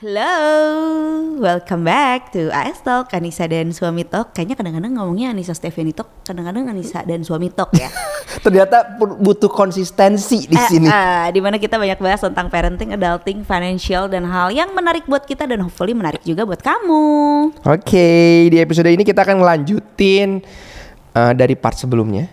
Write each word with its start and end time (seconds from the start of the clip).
Halo, 0.00 0.32
welcome 1.36 1.84
back 1.84 2.32
to 2.32 2.48
AS 2.48 2.80
Talk, 2.80 3.12
Anissa 3.12 3.44
dan 3.44 3.68
Suami 3.68 4.00
Talk. 4.00 4.32
Kayaknya 4.32 4.56
kadang-kadang 4.56 4.96
ngomongnya 4.96 5.28
Anissa 5.28 5.52
Stephanie 5.52 5.92
Talk, 5.92 6.24
kadang-kadang 6.24 6.72
Anissa 6.72 7.04
dan 7.04 7.20
Suami 7.20 7.52
Talk 7.52 7.76
ya. 7.76 7.92
Ternyata 8.48 8.96
butuh 8.96 9.52
konsistensi 9.52 10.48
di 10.48 10.56
Eh, 10.56 10.68
sini. 10.72 10.88
eh, 10.88 11.28
di 11.36 11.44
mana 11.44 11.60
kita 11.60 11.76
banyak 11.76 12.00
bahas 12.00 12.24
tentang 12.24 12.48
parenting, 12.48 12.96
adulting, 12.96 13.44
financial, 13.44 14.08
dan 14.08 14.24
hal 14.24 14.48
yang 14.48 14.72
menarik 14.72 15.04
buat 15.04 15.28
kita 15.28 15.44
dan 15.44 15.60
hopefully 15.60 15.92
menarik 15.92 16.24
juga 16.24 16.48
buat 16.48 16.64
kamu. 16.64 17.04
Oke, 17.60 18.08
di 18.48 18.56
episode 18.56 18.88
ini 18.88 19.04
kita 19.04 19.20
akan 19.20 19.44
ngelanjutin 19.44 20.40
eh, 21.12 21.32
dari 21.36 21.52
part 21.52 21.76
sebelumnya. 21.76 22.24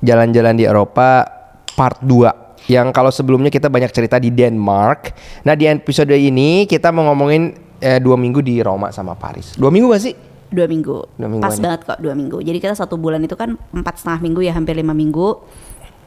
Jalan-jalan 0.00 0.56
di 0.56 0.64
Eropa 0.64 1.28
part 1.76 2.00
2. 2.00 2.45
Yang 2.66 2.88
kalau 2.96 3.12
sebelumnya 3.12 3.52
kita 3.52 3.68
banyak 3.68 3.92
cerita 3.92 4.16
di 4.16 4.32
Denmark. 4.32 5.12
Nah, 5.44 5.54
di 5.54 5.68
episode 5.68 6.12
ini 6.16 6.64
kita 6.64 6.90
mau 6.90 7.12
ngomongin 7.12 7.52
eh, 7.78 8.00
dua 8.00 8.16
minggu 8.16 8.40
di 8.40 8.58
Roma 8.64 8.90
sama 8.90 9.12
Paris. 9.14 9.54
Dua 9.54 9.68
minggu 9.68 9.92
gak 9.92 10.02
sih? 10.02 10.14
Dua 10.46 10.70
minggu, 10.70 11.18
Dua 11.18 11.26
mingguan 11.26 11.50
pas 11.50 11.58
banget 11.58 11.80
kok 11.82 11.98
dua 11.98 12.14
minggu. 12.14 12.38
Jadi 12.38 12.58
kita 12.62 12.74
satu 12.78 12.94
bulan 12.94 13.18
itu 13.18 13.34
kan 13.34 13.58
empat 13.74 13.98
setengah 13.98 14.20
minggu 14.22 14.40
ya, 14.46 14.52
hampir 14.54 14.78
lima 14.78 14.94
minggu. 14.94 15.42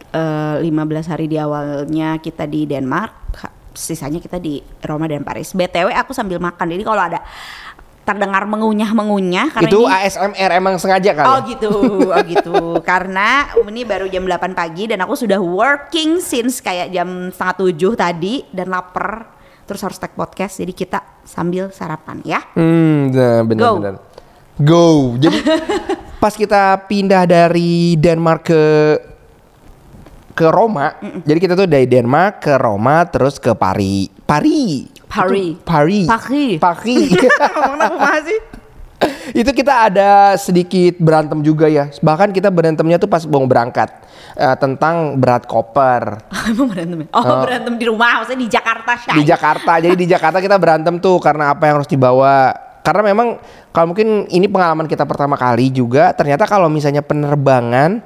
Eh, 0.09 0.58
15 0.66 1.06
hari 1.06 1.30
di 1.30 1.38
awalnya 1.38 2.18
kita 2.18 2.50
di 2.50 2.66
Denmark, 2.66 3.14
sisanya 3.78 4.18
kita 4.18 4.42
di 4.42 4.58
Roma 4.81 5.06
dan 5.06 5.22
Paris. 5.22 5.54
BTW 5.54 5.94
aku 5.94 6.18
sambil 6.18 6.42
makan, 6.42 6.66
jadi 6.66 6.81
kalau 6.81 6.98
ada 6.98 7.22
terdengar 8.09 8.49
mengunyah-mengunyah 8.49 9.54
karena 9.54 9.70
Itu 9.70 9.86
ini 9.86 9.94
ASMR 9.94 10.50
emang 10.58 10.81
sengaja 10.81 11.13
kali. 11.13 11.30
Oh 11.30 11.38
ya? 11.38 11.50
gitu, 11.54 11.72
oh 12.09 12.22
gitu. 12.26 12.58
Karena 12.90 13.54
ini 13.62 13.86
baru 13.86 14.09
jam 14.09 14.26
8 14.26 14.58
pagi 14.58 14.90
dan 14.90 15.05
aku 15.05 15.13
sudah 15.13 15.38
working 15.38 16.17
since 16.17 16.58
kayak 16.58 16.90
jam 16.90 17.30
setengah 17.30 17.55
tujuh 17.62 17.94
tadi 17.94 18.50
dan 18.50 18.73
lapar. 18.73 19.38
Terus 19.70 19.86
harus 19.86 20.02
take 20.02 20.17
podcast, 20.17 20.58
jadi 20.58 20.73
kita 20.73 21.00
sambil 21.22 21.69
sarapan 21.69 22.17
ya. 22.25 22.42
Hmm, 22.58 23.14
nah, 23.14 23.45
benar 23.45 23.61
Go. 23.61 23.73
Go. 24.58 24.86
Jadi 25.22 25.38
pas 26.23 26.34
kita 26.34 26.89
pindah 26.89 27.30
dari 27.30 27.94
Denmark 27.94 28.41
ke 28.41 28.64
ke 30.34 30.47
Roma, 30.50 30.97
jadi 31.28 31.38
kita 31.38 31.53
tuh 31.53 31.69
dari 31.69 31.86
Denmark 31.86 32.41
ke 32.41 32.58
Roma 32.58 33.06
terus 33.06 33.38
ke 33.38 33.53
Paris. 33.53 34.09
Paris. 34.25 34.98
Paris. 35.10 35.58
Itu 35.58 35.66
Paris. 35.66 36.06
Paris. 36.08 36.58
Paris. 36.62 37.10
Ngomong 37.66 37.98
masih? 37.98 38.40
itu 39.32 39.48
kita 39.56 39.88
ada 39.88 40.36
sedikit 40.36 41.00
berantem 41.00 41.40
juga 41.40 41.72
ya. 41.72 41.88
Bahkan 42.04 42.36
kita 42.36 42.52
berantemnya 42.52 43.00
tuh 43.00 43.08
pas 43.08 43.24
mau 43.24 43.48
berangkat 43.48 43.88
Eh, 44.40 44.56
tentang 44.56 45.20
berat 45.20 45.44
koper. 45.44 46.24
Emang 46.54 46.72
berantem? 46.72 47.12
Oh, 47.12 47.44
berantem 47.44 47.76
di 47.76 47.86
rumah, 47.92 48.24
maksudnya 48.24 48.40
di 48.40 48.48
Jakarta 48.48 48.92
Shay. 48.96 49.16
di 49.20 49.24
Jakarta. 49.28 49.72
Jadi 49.84 49.96
di 50.00 50.08
Jakarta 50.08 50.40
kita 50.40 50.56
berantem 50.56 50.96
tuh 51.02 51.20
karena 51.20 51.52
apa 51.52 51.68
yang 51.68 51.84
harus 51.84 51.92
dibawa. 51.92 52.56
Karena 52.80 53.12
memang 53.12 53.36
kalau 53.76 53.92
mungkin 53.92 54.32
ini 54.32 54.48
pengalaman 54.48 54.88
kita 54.88 55.04
pertama 55.04 55.36
kali 55.36 55.68
juga. 55.76 56.16
Ternyata 56.16 56.48
kalau 56.48 56.72
misalnya 56.72 57.04
penerbangan 57.04 58.00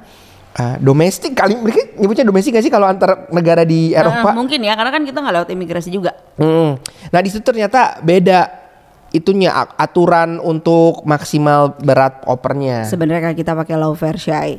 eh, 0.54 0.76
domestik 0.78 1.32
kali 1.32 1.54
mereka 1.54 1.94
nyebutnya 1.94 2.24
domestik 2.24 2.52
gak 2.52 2.62
sih 2.62 2.70
kalau 2.70 2.86
antar 2.86 3.26
negara 3.28 3.62
di 3.62 3.90
Eh, 3.90 3.98
Eropa? 3.98 4.30
mungkin 4.32 4.60
ya, 4.60 4.74
karena 4.74 4.90
kan 4.90 5.02
kita 5.02 5.18
nggak 5.18 5.34
lewat 5.34 5.48
imigrasi 5.50 5.90
juga. 5.90 6.14
Hmm. 6.34 6.78
Nah 7.08 7.20
di 7.20 7.28
situ 7.28 7.42
ternyata 7.42 7.98
beda 8.00 8.62
itunya 9.10 9.46
aturan 9.76 10.38
untuk 10.38 11.02
maksimal 11.04 11.78
berat 11.78 12.26
opernya. 12.26 12.82
Sebenarnya 12.82 13.30
kayak 13.30 13.38
kita 13.38 13.52
pakai 13.54 13.78
low 13.78 13.94
fare 13.94 14.18
shy. 14.18 14.58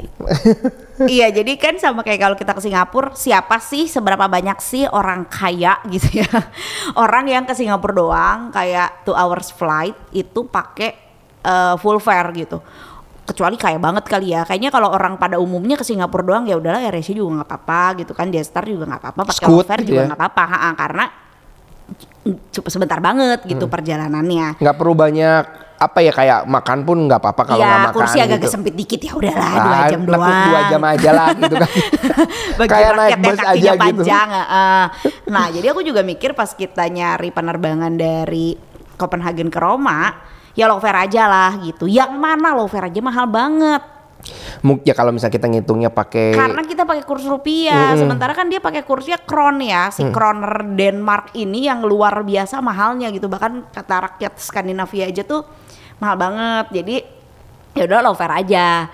iya, 1.12 1.28
jadi 1.28 1.60
kan 1.60 1.76
sama 1.76 2.02
kayak 2.02 2.20
kalau 2.22 2.36
kita 2.36 2.56
ke 2.56 2.64
Singapura, 2.64 3.12
siapa 3.12 3.60
sih 3.60 3.84
seberapa 3.86 4.24
banyak 4.26 4.56
sih 4.60 4.88
orang 4.88 5.28
kaya 5.28 5.76
gitu 5.92 6.24
ya. 6.24 6.30
Orang 6.96 7.28
yang 7.28 7.44
ke 7.44 7.52
Singapura 7.52 7.92
doang 7.92 8.40
kayak 8.50 9.04
two 9.04 9.12
hours 9.12 9.52
flight 9.52 9.96
itu 10.12 10.48
pakai 10.48 10.96
eh, 11.42 11.76
full 11.76 12.00
fare 12.00 12.32
gitu. 12.32 12.64
Kecuali 13.26 13.58
kaya 13.58 13.78
banget 13.78 14.06
kali 14.06 14.32
ya. 14.32 14.46
Kayaknya 14.46 14.70
kalau 14.70 14.90
orang 14.90 15.18
pada 15.18 15.38
umumnya 15.38 15.74
ke 15.74 15.82
Singapura 15.82 16.22
doang 16.22 16.46
ya 16.46 16.56
udahlah 16.56 16.78
AirAsia 16.80 17.12
juga 17.12 17.42
nggak 17.42 17.50
apa-apa 17.50 17.82
gitu 18.00 18.14
kan, 18.14 18.30
Jetstar 18.30 18.64
juga 18.64 18.86
nggak 18.86 19.02
apa-apa, 19.02 19.22
pakai 19.26 19.46
gitu 19.82 19.90
juga 19.90 20.02
ya. 20.02 20.08
nggak 20.08 20.20
apa-apa, 20.22 20.44
Ha-ha, 20.46 20.70
karena 20.76 21.06
cuma 22.52 22.68
sebentar 22.68 22.98
banget 22.98 23.40
gitu 23.44 23.66
perjalanannya. 23.66 24.58
Nggak 24.58 24.76
perlu 24.76 24.94
banyak 24.94 25.44
apa 25.76 26.00
ya 26.00 26.10
kayak 26.10 26.40
makan 26.46 26.80
pun 26.82 26.98
nggak 27.04 27.20
apa-apa 27.20 27.42
kalau 27.44 27.60
Iya, 27.60 27.68
nggak 27.68 27.82
makan. 27.84 27.98
kursi 28.00 28.18
agak 28.18 28.38
gitu. 28.40 28.48
sempit 28.48 28.74
dikit 28.74 29.02
ya 29.02 29.12
udahlah 29.12 29.52
dua 29.52 29.76
Ah, 29.76 29.86
jam 29.86 30.02
doang. 30.02 30.46
dua 30.48 30.62
jam 30.66 30.82
aja 30.82 31.10
lah 31.12 31.28
gitu 31.36 31.56
kan. 31.56 31.70
Kayak 32.72 32.92
naik 32.96 33.12
yang 33.12 33.22
bus 33.22 33.40
aja 33.42 33.54
gitu. 33.74 33.82
panjang. 33.84 34.30
heeh. 34.32 34.84
Nah, 35.28 35.46
jadi 35.52 35.68
aku 35.68 35.82
juga 35.82 36.02
mikir 36.02 36.32
pas 36.32 36.48
kita 36.48 36.88
nyari 36.88 37.30
penerbangan 37.30 37.92
dari 37.92 38.56
Copenhagen 38.96 39.52
ke 39.52 39.60
Roma, 39.60 40.16
ya 40.56 40.66
low 40.72 40.80
fare 40.80 41.06
aja 41.06 41.28
lah 41.28 41.52
gitu. 41.62 41.86
Yang 41.86 42.16
mana 42.16 42.56
low 42.56 42.66
fare 42.66 42.90
aja 42.90 43.00
mahal 43.04 43.28
banget. 43.30 43.84
Ya 44.82 44.98
kalau 44.98 45.14
misalnya 45.14 45.38
kita 45.38 45.46
ngitungnya 45.46 45.94
pakai 45.94 46.34
Karena 46.34 46.66
kita 46.66 46.82
pakai 46.82 47.06
kurs 47.06 47.22
rupiah, 47.30 47.94
sementara 47.94 48.34
kan 48.34 48.50
dia 48.50 48.58
pakai 48.58 48.82
kursnya 48.82 49.22
kron 49.22 49.62
ya, 49.62 49.94
Mm. 49.94 49.94
si 49.94 50.02
kroner 50.10 50.66
Denmark 50.74 51.38
ini 51.38 51.70
yang 51.70 51.86
luar 51.86 52.26
biasa 52.26 52.58
mahalnya 52.66 53.14
gitu. 53.14 53.30
Bahkan 53.30 53.70
kata 53.70 53.96
rakyat 54.10 54.34
Skandinavia 54.42 55.06
aja 55.14 55.22
tuh 55.22 55.46
mahal 56.02 56.18
banget. 56.18 56.66
Jadi 56.82 56.96
ya 57.78 57.84
udah 57.86 58.02
low 58.02 58.18
fare 58.18 58.42
aja. 58.42 58.90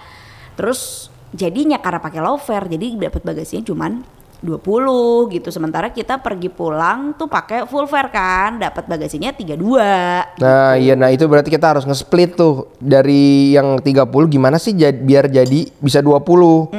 Terus 0.59 1.07
jadinya 1.31 1.79
karena 1.79 2.03
pakai 2.03 2.19
low 2.19 2.35
fare, 2.35 2.67
jadi 2.67 2.99
dapat 2.99 3.23
bagasinya 3.23 3.63
cuman 3.63 4.03
20 4.41 5.29
gitu. 5.29 5.53
Sementara 5.53 5.93
kita 5.93 6.17
pergi 6.17 6.49
pulang 6.49 7.13
tuh 7.13 7.29
pakai 7.29 7.69
full 7.69 7.85
fare 7.85 8.09
kan, 8.09 8.57
dapat 8.57 8.89
bagasinya 8.89 9.29
32. 9.29 10.41
Nah, 10.41 10.73
iya 10.75 10.97
nah 10.97 11.13
itu 11.13 11.29
berarti 11.29 11.53
kita 11.53 11.77
harus 11.77 11.85
nge-split 11.85 12.33
tuh 12.33 12.73
dari 12.81 13.53
yang 13.53 13.77
30 13.77 14.09
gimana 14.27 14.57
sih 14.57 14.73
jad- 14.73 15.05
biar 15.05 15.29
jadi 15.29 15.69
bisa 15.77 16.01
20. 16.01 16.73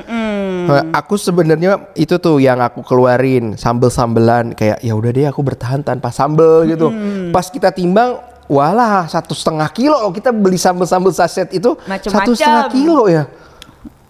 Nah, 0.63 0.95
aku 0.95 1.19
sebenarnya 1.19 1.91
itu 1.95 2.19
tuh 2.19 2.39
yang 2.39 2.59
aku 2.59 2.83
keluarin 2.83 3.55
sambel-sambelan 3.55 4.55
kayak 4.55 4.83
ya 4.83 4.95
udah 4.95 5.11
deh 5.11 5.27
aku 5.27 5.43
bertahan 5.43 5.83
tanpa 5.83 6.11
sambel 6.11 6.67
gitu. 6.67 6.91
Pas 7.31 7.47
kita 7.47 7.71
timbang 7.71 8.19
walah 8.51 9.07
satu 9.07 9.33
setengah 9.33 9.71
kilo 9.71 9.97
kita 10.11 10.35
beli 10.35 10.59
sambel-sambel 10.59 11.15
saset 11.15 11.49
itu 11.55 11.79
satu 12.05 12.35
setengah 12.37 12.69
kilo 12.69 13.07
ya. 13.09 13.25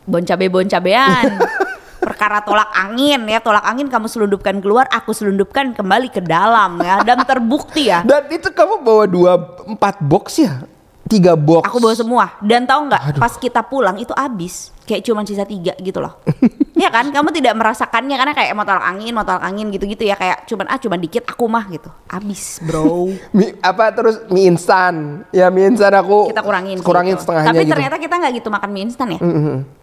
bon 0.02 0.18
cabe 0.26 0.50
bon 0.50 0.66
cabean 0.66 1.38
perkara 2.02 2.42
tolak 2.42 2.68
angin 2.74 3.22
ya. 3.30 3.38
Tolak 3.38 3.62
angin 3.62 3.86
kamu 3.86 4.10
selundupkan 4.10 4.58
keluar 4.58 4.90
aku 4.90 5.14
selundupkan 5.14 5.70
kembali 5.72 6.10
ke 6.10 6.18
dalam 6.18 6.82
ya. 6.82 7.00
Dan 7.06 7.22
terbukti 7.22 7.88
ya. 7.88 8.02
Dan 8.02 8.26
itu 8.28 8.50
kamu 8.50 8.82
bawa 8.82 9.04
dua 9.06 9.32
empat 9.64 10.02
box 10.02 10.42
ya? 10.42 10.66
Tiga 11.06 11.38
box. 11.38 11.66
aku 11.68 11.78
bawa 11.78 11.94
semua. 11.94 12.24
Dan 12.42 12.66
tahu 12.66 12.90
nggak 12.90 13.22
pas 13.22 13.32
kita 13.38 13.62
pulang 13.62 13.96
itu 14.02 14.10
habis. 14.18 14.74
Kayak 14.82 15.06
cuma 15.06 15.22
sisa 15.22 15.46
tiga 15.46 15.78
gitu 15.78 16.02
loh 16.02 16.18
ya 16.82 16.90
kan? 16.90 17.06
Kamu 17.14 17.30
tidak 17.30 17.54
merasakannya 17.54 18.16
karena 18.18 18.34
kayak 18.34 18.52
mau 18.58 18.66
tolak 18.66 18.84
angin 18.84 19.12
mau 19.14 19.22
tolak 19.22 19.44
angin 19.46 19.70
gitu-gitu 19.70 20.02
ya. 20.02 20.18
Kayak 20.18 20.44
cuman 20.50 20.66
ah 20.66 20.78
cuman 20.82 20.98
dikit 20.98 21.24
aku 21.30 21.44
mah 21.46 21.64
gitu. 21.70 21.90
Habis 22.10 22.58
bro. 22.66 23.08
Mie, 23.36 23.54
apa 23.62 23.94
terus? 23.94 24.26
Mie 24.28 24.50
instan. 24.50 25.22
Ya 25.30 25.48
mie 25.48 25.70
instan 25.70 25.94
aku 25.94 26.28
kita 26.28 26.42
kurangin 26.42 26.76
kurangin 26.82 27.14
itu. 27.14 27.22
setengahnya 27.22 27.50
tapi 27.54 27.64
gitu. 27.64 27.72
ternyata 27.78 27.96
kita 28.02 28.14
nggak 28.18 28.32
gitu 28.42 28.48
makan 28.50 28.70
mie 28.74 28.84
instan 28.90 29.08
ya? 29.14 29.20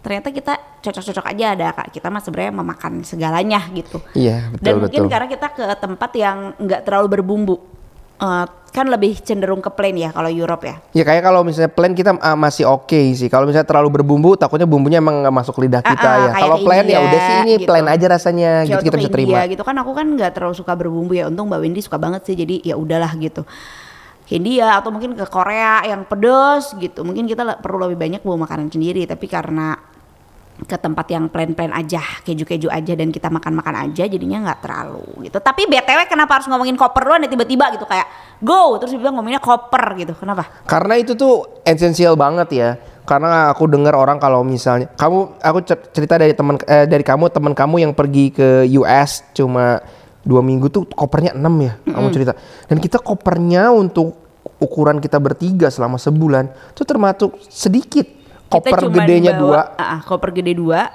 Ternyata 0.04 0.28
kita 0.30 0.54
cocok-cocok 0.84 1.26
aja. 1.32 1.46
Ada 1.56 1.68
kak 1.74 1.88
kita 1.96 2.08
mah 2.12 2.22
sebenarnya 2.22 2.54
memakan 2.54 2.94
segalanya 3.08 3.60
gitu. 3.74 3.98
Iya, 4.14 4.52
betul, 4.52 4.64
dan 4.64 4.74
mungkin 4.84 5.02
betul. 5.08 5.12
karena 5.12 5.28
kita 5.32 5.48
ke 5.56 5.66
tempat 5.80 6.12
yang 6.20 6.38
nggak 6.60 6.82
terlalu 6.84 7.08
berbumbu 7.20 7.79
Eh, 8.20 8.46
kan 8.70 8.86
lebih 8.86 9.16
cenderung 9.24 9.64
ke 9.64 9.72
plain 9.72 9.96
ya 9.96 10.12
kalau 10.12 10.28
Europe 10.28 10.68
ya? 10.68 10.76
Ya 10.92 11.04
kayak 11.08 11.24
kalau 11.24 11.42
misalnya 11.42 11.72
plain 11.72 11.96
kita 11.96 12.20
ah, 12.20 12.36
masih 12.36 12.68
oke 12.68 13.16
sih. 13.16 13.32
Kalau 13.32 13.48
misalnya 13.48 13.66
terlalu 13.66 13.96
berbumbu 14.00 14.36
takutnya 14.36 14.68
bumbunya 14.68 15.00
emang 15.00 15.24
nggak 15.24 15.36
masuk 15.40 15.56
lidah 15.64 15.80
kita 15.80 16.04
Ah, 16.04 16.14
ah, 16.14 16.20
ya. 16.20 16.32
kalau 16.36 16.58
plain 16.68 16.86
ya 16.86 17.00
udah 17.00 17.20
sih 17.24 17.36
ini 17.48 17.54
gitu. 17.64 17.68
plain 17.72 17.88
aja 17.88 18.06
rasanya. 18.12 18.52
Kayak 18.68 18.72
gitu 18.76 18.84
kita 18.92 18.98
bisa 19.00 19.12
terima. 19.12 19.30
India 19.40 19.44
gitu. 19.56 19.64
Kan 19.64 19.76
aku 19.80 19.92
kan 19.96 20.06
nggak 20.20 20.32
terlalu 20.36 20.56
suka 20.56 20.76
berbumbu 20.76 21.16
ya. 21.16 21.32
Untung 21.32 21.48
Mbak 21.48 21.60
Wendy 21.64 21.80
suka 21.80 21.98
banget 21.98 22.28
sih 22.28 22.36
jadi 22.36 22.56
ya 22.62 22.76
udahlah 22.76 23.16
gitu. 23.18 23.48
Ke 24.28 24.38
India 24.38 24.78
atau 24.78 24.92
mungkin 24.94 25.16
ke 25.16 25.26
Korea 25.32 25.82
yang 25.88 26.04
pedes 26.04 26.76
gitu. 26.76 27.02
Mungkin 27.08 27.24
kita 27.26 27.64
perlu 27.64 27.88
lebih 27.90 27.98
banyak 27.98 28.22
bawa 28.22 28.46
makanan 28.46 28.68
sendiri. 28.70 29.08
Tapi 29.08 29.26
karena 29.32 29.80
ke 30.68 30.76
tempat 30.76 31.08
yang 31.12 31.32
plain-plain 31.32 31.72
aja 31.72 32.02
keju-keju 32.28 32.68
aja 32.68 32.94
dan 32.96 33.14
kita 33.14 33.32
makan-makan 33.32 33.90
aja 33.90 34.04
jadinya 34.08 34.44
nggak 34.50 34.60
terlalu 34.64 35.28
gitu. 35.30 35.40
Tapi 35.40 35.68
btw 35.70 36.10
kenapa 36.10 36.40
harus 36.40 36.48
ngomongin 36.52 36.76
koper 36.76 37.08
duluan 37.08 37.24
ya 37.24 37.30
tiba-tiba 37.32 37.72
gitu 37.76 37.86
kayak 37.88 38.08
go 38.44 38.76
terus 38.80 38.96
dia 38.96 39.00
bilang 39.00 39.16
ngomonginnya 39.20 39.44
koper 39.44 39.96
gitu 40.00 40.14
kenapa? 40.16 40.48
Karena 40.68 41.00
itu 41.00 41.16
tuh 41.16 41.64
esensial 41.64 42.20
banget 42.20 42.50
ya. 42.52 42.70
Karena 43.08 43.50
aku 43.50 43.66
dengar 43.66 43.98
orang 43.98 44.22
kalau 44.22 44.46
misalnya 44.46 44.92
kamu 44.94 45.42
aku 45.42 45.60
cer- 45.66 45.90
cerita 45.90 46.22
dari 46.22 46.38
teman 46.38 46.62
eh, 46.68 46.86
dari 46.86 47.02
kamu 47.02 47.34
teman 47.34 47.58
kamu 47.58 47.90
yang 47.90 47.94
pergi 47.98 48.30
ke 48.30 48.70
US 48.78 49.26
cuma 49.34 49.82
dua 50.22 50.46
minggu 50.46 50.70
tuh 50.70 50.86
kopernya 50.86 51.34
6 51.34 51.42
ya 51.66 51.74
kamu 51.90 52.08
cerita. 52.14 52.34
Dan 52.70 52.78
kita 52.78 53.02
kopernya 53.02 53.74
untuk 53.74 54.14
ukuran 54.60 55.00
kita 55.00 55.18
bertiga 55.18 55.72
selama 55.72 55.96
sebulan 55.96 56.76
tuh 56.76 56.86
termasuk 56.86 57.40
sedikit 57.48 58.19
koper 58.50 58.78
cuman 58.82 58.96
gedenya 59.06 59.32
bawa- 59.38 59.42
dua. 59.42 59.62
Ah, 59.78 60.00
koper 60.02 60.30
gede 60.34 60.54
dua 60.58 60.90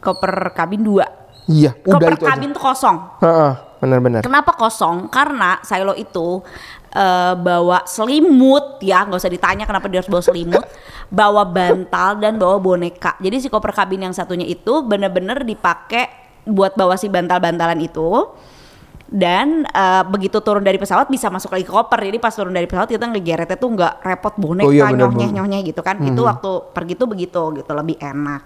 koper 0.00 0.54
kabin 0.54 0.82
dua. 0.86 1.06
Iya 1.46 1.78
udah 1.82 1.98
koper 1.98 2.12
itu 2.14 2.24
aja. 2.26 2.30
kabin 2.34 2.50
tuh 2.50 2.62
kosong. 2.62 2.96
Heeh, 3.22 3.52
benar-benar. 3.78 4.20
Kenapa 4.22 4.54
kosong? 4.54 5.06
Karena 5.10 5.58
silo 5.62 5.94
itu 5.94 6.42
eh, 6.90 7.34
bawa 7.34 7.86
selimut 7.86 8.82
ya 8.82 9.06
nggak 9.06 9.18
usah 9.18 9.30
ditanya 9.30 9.64
kenapa 9.66 9.86
dia 9.86 10.02
harus 10.02 10.10
bawa 10.10 10.22
selimut 10.22 10.64
bawa 11.10 11.42
bantal 11.46 12.18
dan 12.18 12.38
bawa 12.38 12.58
boneka. 12.58 13.14
Jadi 13.22 13.42
si 13.42 13.48
koper 13.50 13.70
kabin 13.70 14.06
yang 14.06 14.14
satunya 14.14 14.46
itu 14.46 14.82
bener-bener 14.82 15.46
dipakai 15.46 16.10
buat 16.46 16.74
bawa 16.74 16.94
si 16.94 17.10
bantal-bantalan 17.10 17.78
itu 17.82 18.30
dan 19.06 19.62
eh, 19.64 20.02
begitu 20.04 20.40
turun 20.40 20.60
dari 20.60 20.76
pesawat 20.76 21.06
bisa 21.06 21.30
masuk 21.30 21.54
lagi 21.54 21.62
ke 21.62 21.70
koper 21.70 22.02
jadi 22.02 22.18
pas 22.18 22.34
turun 22.34 22.50
dari 22.50 22.66
pesawat 22.66 22.88
kita 22.88 23.06
ngegeretnya 23.06 23.54
tuh 23.54 23.70
nggak 23.70 23.94
repot 24.02 24.34
boneka 24.34 24.66
Oh 24.66 24.72
iya, 24.72 24.90
nyohnya 24.90 25.06
bener. 25.26 25.36
nyohnya 25.38 25.58
gitu 25.62 25.78
kan 25.80 26.02
itu 26.02 26.18
waktu 26.20 26.50
pergi 26.70 26.94
tuh 26.94 27.06
begitu 27.06 27.40
gitu 27.54 27.70
lebih 27.70 27.96
enak 27.96 28.42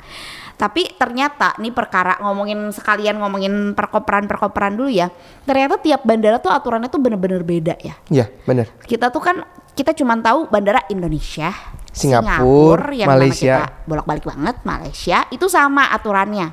tapi 0.55 0.85
ternyata 0.93 1.57
nih 1.57 1.73
perkara 1.73 2.21
ngomongin 2.21 2.69
sekalian 2.69 3.17
ngomongin 3.17 3.73
perkoperan 3.73 4.29
perkoperan 4.29 4.77
dulu 4.77 4.93
ya 4.93 5.09
ternyata 5.43 5.81
tiap 5.81 6.05
bandara 6.05 6.37
tuh 6.37 6.53
aturannya 6.53 6.87
tuh 6.87 7.01
bener-bener 7.01 7.41
beda 7.41 7.81
ya 7.81 7.97
Iya, 8.13 8.29
bener. 8.45 8.69
kita 8.85 9.09
tuh 9.09 9.25
kan 9.25 9.41
kita 9.73 9.97
cuma 9.97 10.13
tahu 10.19 10.45
bandara 10.47 10.85
Indonesia 10.87 11.57
Singapura, 11.91 12.93
yang 12.93 13.09
mana 13.09 13.17
Malaysia. 13.19 13.55
kita 13.57 13.65
bolak-balik 13.83 14.25
banget 14.25 14.57
Malaysia 14.63 15.19
itu 15.29 15.47
sama 15.47 15.89
aturannya 15.89 16.53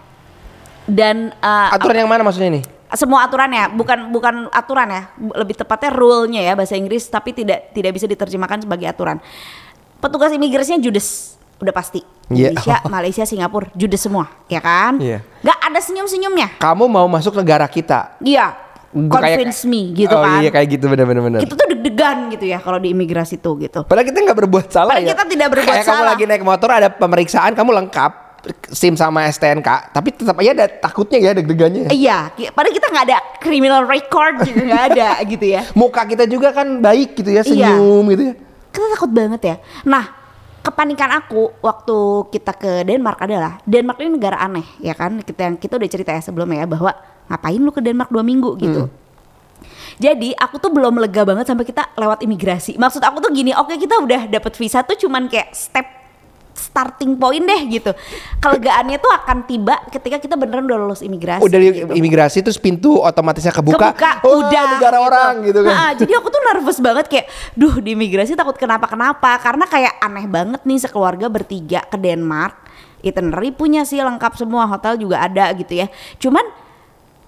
dan 0.87 1.35
eh, 1.35 1.75
Aturan 1.75 1.99
yang 1.99 2.09
mana 2.09 2.23
maksudnya 2.23 2.51
nih? 2.53 2.63
Semua 2.89 3.23
aturannya 3.23 3.67
bukan 3.69 3.99
bukan 4.09 4.35
aturan 4.47 4.87
ya 4.87 5.01
lebih 5.35 5.55
tepatnya 5.55 5.91
rule-nya 5.91 6.41
ya 6.41 6.53
bahasa 6.53 6.73
Inggris 6.73 7.03
tapi 7.05 7.31
tidak 7.31 7.71
tidak 7.71 7.91
bisa 7.91 8.05
diterjemahkan 8.05 8.63
sebagai 8.63 8.85
aturan 8.85 9.19
petugas 9.97 10.31
imigrasinya 10.31 10.77
judes 10.77 11.35
udah 11.57 11.73
pasti 11.73 12.05
Iya. 12.27 12.51
Indonesia 12.51 12.77
Malaysia 12.91 13.23
Singapura 13.23 13.67
judes 13.73 13.97
semua 13.97 14.27
ya 14.45 14.59
kan 14.59 14.99
Iya. 14.99 15.19
nggak 15.41 15.57
ada 15.61 15.79
senyum 15.79 16.05
senyumnya 16.05 16.55
Kamu 16.55 16.85
mau 16.85 17.07
masuk 17.07 17.33
negara 17.33 17.65
kita. 17.65 18.15
iya 18.19 18.55
Gua 18.89 19.19
kayak- 19.19 19.43
convince 19.43 19.63
me 19.63 19.91
gitu 19.91 20.11
oh, 20.11 20.21
kan 20.21 20.39
iya 20.39 20.49
kayak 20.49 20.67
gitu 20.69 20.87
bener-bener. 20.87 21.19
bener. 21.21 21.39
kita 21.39 21.53
tuh 21.53 21.67
deg-degan 21.69 22.17
gitu 22.29 22.45
ya 22.45 22.57
kalau 22.57 22.77
di 22.77 22.91
imigrasi 22.91 23.35
tuh 23.37 23.55
gitu 23.57 23.83
Padahal 23.83 24.03
kita 24.05 24.19
nggak 24.21 24.37
berbuat 24.37 24.67
salah 24.69 24.95
Padahal 24.95 25.03
ya. 25.03 25.11
kita 25.13 25.23
tidak 25.25 25.47
berbuat 25.49 25.67
Kayak 25.73 25.85
kamu 25.85 25.95
salah. 25.97 26.09
lagi 26.09 26.23
naik 26.25 26.43
motor 26.45 26.69
ada 26.69 26.87
pemeriksaan 26.89 27.51
kamu 27.51 27.71
lengkap 27.75 28.11
SIM 28.67 28.93
sama 28.93 29.25
STNK, 29.25 29.67
tapi 29.89 30.09
tetap 30.09 30.35
aja 30.35 30.51
ada 30.53 30.65
takutnya 30.67 31.17
ya 31.17 31.31
deg-degannya. 31.31 31.87
iya 31.89 32.31
ki- 32.31 32.49
padahal 32.49 32.71
kita 32.71 32.87
nggak 32.87 33.05
ada 33.05 33.17
criminal 33.37 33.83
record 33.83 34.41
juga 34.41 34.61
nggak 34.63 34.83
ada 34.91 35.09
gitu 35.31 35.45
ya 35.47 35.61
Muka 35.71 36.03
kita 36.03 36.23
juga 36.23 36.51
kan 36.51 36.67
baik 36.77 37.15
gitu 37.15 37.29
ya, 37.29 37.41
Iya. 37.41 37.73
senyum 37.73 38.03
gitu 38.09 38.23
ya. 38.23 38.33
kita 38.67 38.85
takut 38.93 39.09
banget 39.09 39.41
ya. 39.43 39.55
Nah, 39.83 40.05
kepanikan 40.59 41.09
aku 41.13 41.49
waktu 41.59 41.97
kita 42.29 42.51
ke 42.53 42.71
Denmark 42.83 43.19
adalah 43.19 43.57
Denmark 43.63 43.97
ini 43.97 44.09
negara 44.13 44.37
aneh 44.37 44.67
ya 44.77 44.91
kan. 44.91 45.19
Kita 45.19 45.41
yang 45.43 45.55
kita 45.55 45.75
udah 45.75 45.89
cerita 45.89 46.11
ya 46.11 46.21
sebelumnya 46.21 46.61
ya 46.61 46.67
bahwa 46.67 46.91
ngapain 47.25 47.57
lu 47.57 47.69
ke 47.69 47.79
Denmark 47.79 48.07
dua 48.07 48.21
minggu 48.21 48.53
gitu. 48.57 48.85
Jadi 49.97 50.29
aku 50.31 50.55
tuh 50.57 50.69
belum 50.69 50.93
lega 50.95 51.25
banget 51.25 51.49
sampai 51.49 51.65
kita 51.65 51.89
lewat 51.95 52.21
imigrasi. 52.21 52.77
Maksud 52.77 53.01
aku 53.01 53.17
tuh 53.17 53.33
gini, 53.33 53.49
oke 53.51 53.73
kita 53.73 53.97
udah 53.97 54.29
dapet 54.29 54.53
visa 54.53 54.79
tuh 54.81 54.93
cuman 54.95 55.25
kayak 55.25 55.49
step 55.51 55.96
starting 56.77 57.17
point 57.17 57.41
deh 57.41 57.61
gitu. 57.65 57.91
Kelegaannya 58.37 59.01
tuh 59.01 59.09
akan 59.09 59.49
tiba 59.49 59.81
ketika 59.89 60.21
kita 60.21 60.37
beneran 60.37 60.69
udah 60.69 60.77
lulus 60.77 61.01
imigrasi. 61.01 61.41
Udah 61.41 61.57
gitu. 61.57 61.89
imigrasi 61.97 62.45
terus 62.45 62.61
pintu 62.61 63.01
otomatisnya 63.01 63.49
kebuka. 63.49 63.89
kebuka 63.89 64.11
Wah, 64.21 64.45
udah 64.45 64.63
negara 64.77 64.97
orang 65.01 65.33
gitu 65.41 65.65
kan. 65.65 65.73
Nah, 65.73 65.91
jadi 65.97 66.13
aku 66.21 66.29
tuh 66.29 66.41
nervous 66.53 66.77
banget 66.77 67.05
kayak 67.09 67.25
duh 67.57 67.81
di 67.81 67.97
imigrasi 67.97 68.37
takut 68.37 68.53
kenapa-kenapa 68.53 69.41
karena 69.41 69.65
kayak 69.65 69.97
aneh 69.97 70.29
banget 70.29 70.61
nih 70.61 70.77
sekeluarga 70.77 71.25
bertiga 71.33 71.81
ke 71.89 71.97
Denmark 71.97 72.67
itinerary 73.01 73.53
punya 73.53 73.85
sih 73.85 74.01
lengkap 74.01 74.37
semua 74.37 74.65
hotel 74.65 74.97
juga 74.97 75.21
ada 75.21 75.53
gitu 75.53 75.73
ya 75.77 75.87
cuman 76.17 76.43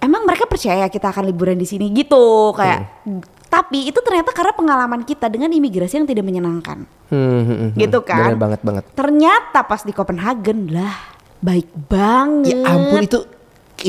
emang 0.01 0.25
mereka 0.25 0.49
percaya 0.49 0.89
kita 0.89 1.13
akan 1.13 1.29
liburan 1.29 1.57
di 1.59 1.67
sini 1.67 1.91
gitu 1.93 2.55
kayak 2.55 3.05
tapi 3.49 3.89
itu 3.89 3.97
ternyata 4.05 4.29
karena 4.29 4.53
pengalaman 4.53 5.01
kita 5.01 5.25
dengan 5.25 5.49
imigrasi 5.49 5.97
yang 5.97 6.07
tidak 6.07 6.21
menyenangkan. 6.21 6.85
Hmm, 7.09 7.41
hmm, 7.41 7.45
hmm, 7.45 7.69
gitu 7.81 7.99
kan? 8.05 8.29
Bener 8.29 8.37
banget 8.37 8.61
banget. 8.61 8.83
ternyata 8.93 9.65
pas 9.65 9.81
di 9.81 9.89
Copenhagen 9.89 10.69
lah 10.69 10.93
baik 11.41 11.65
banget. 11.89 12.53
Ya 12.53 12.69
ampun 12.69 13.01
itu 13.01 13.19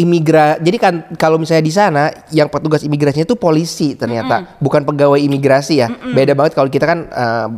imigra 0.01 0.55
jadi 0.62 0.79
kan 0.81 0.95
kalau 1.19 1.35
misalnya 1.37 1.67
di 1.67 1.75
sana 1.75 2.09
yang 2.31 2.49
petugas 2.49 2.81
imigrasinya 2.81 3.29
itu 3.29 3.37
polisi 3.37 3.93
ternyata. 3.93 4.57
Bukan 4.57 4.89
pegawai 4.89 5.21
imigrasi 5.21 5.85
ya. 5.85 5.93
Beda 6.17 6.33
banget 6.33 6.56
kalau 6.56 6.73
kita 6.73 6.89
kan 6.89 6.99
eh, 7.13 7.49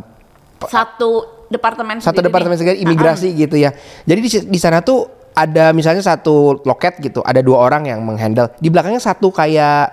satu 0.67 1.43
departemen 1.47 2.03
satu 2.03 2.19
departemen 2.19 2.59
segala 2.59 2.75
imigrasi 2.75 3.31
gitu 3.31 3.55
ya. 3.55 3.71
Jadi 4.03 4.19
di, 4.19 4.29
di 4.51 4.59
sana 4.59 4.83
tuh 4.83 5.07
ada 5.33 5.73
misalnya 5.73 6.03
satu 6.03 6.61
loket 6.67 6.99
gitu 6.99 7.23
ada 7.23 7.39
dua 7.39 7.63
orang 7.63 7.87
yang 7.87 8.03
menghandle. 8.03 8.51
Di 8.59 8.67
belakangnya 8.67 8.99
satu 8.99 9.31
kayak 9.31 9.83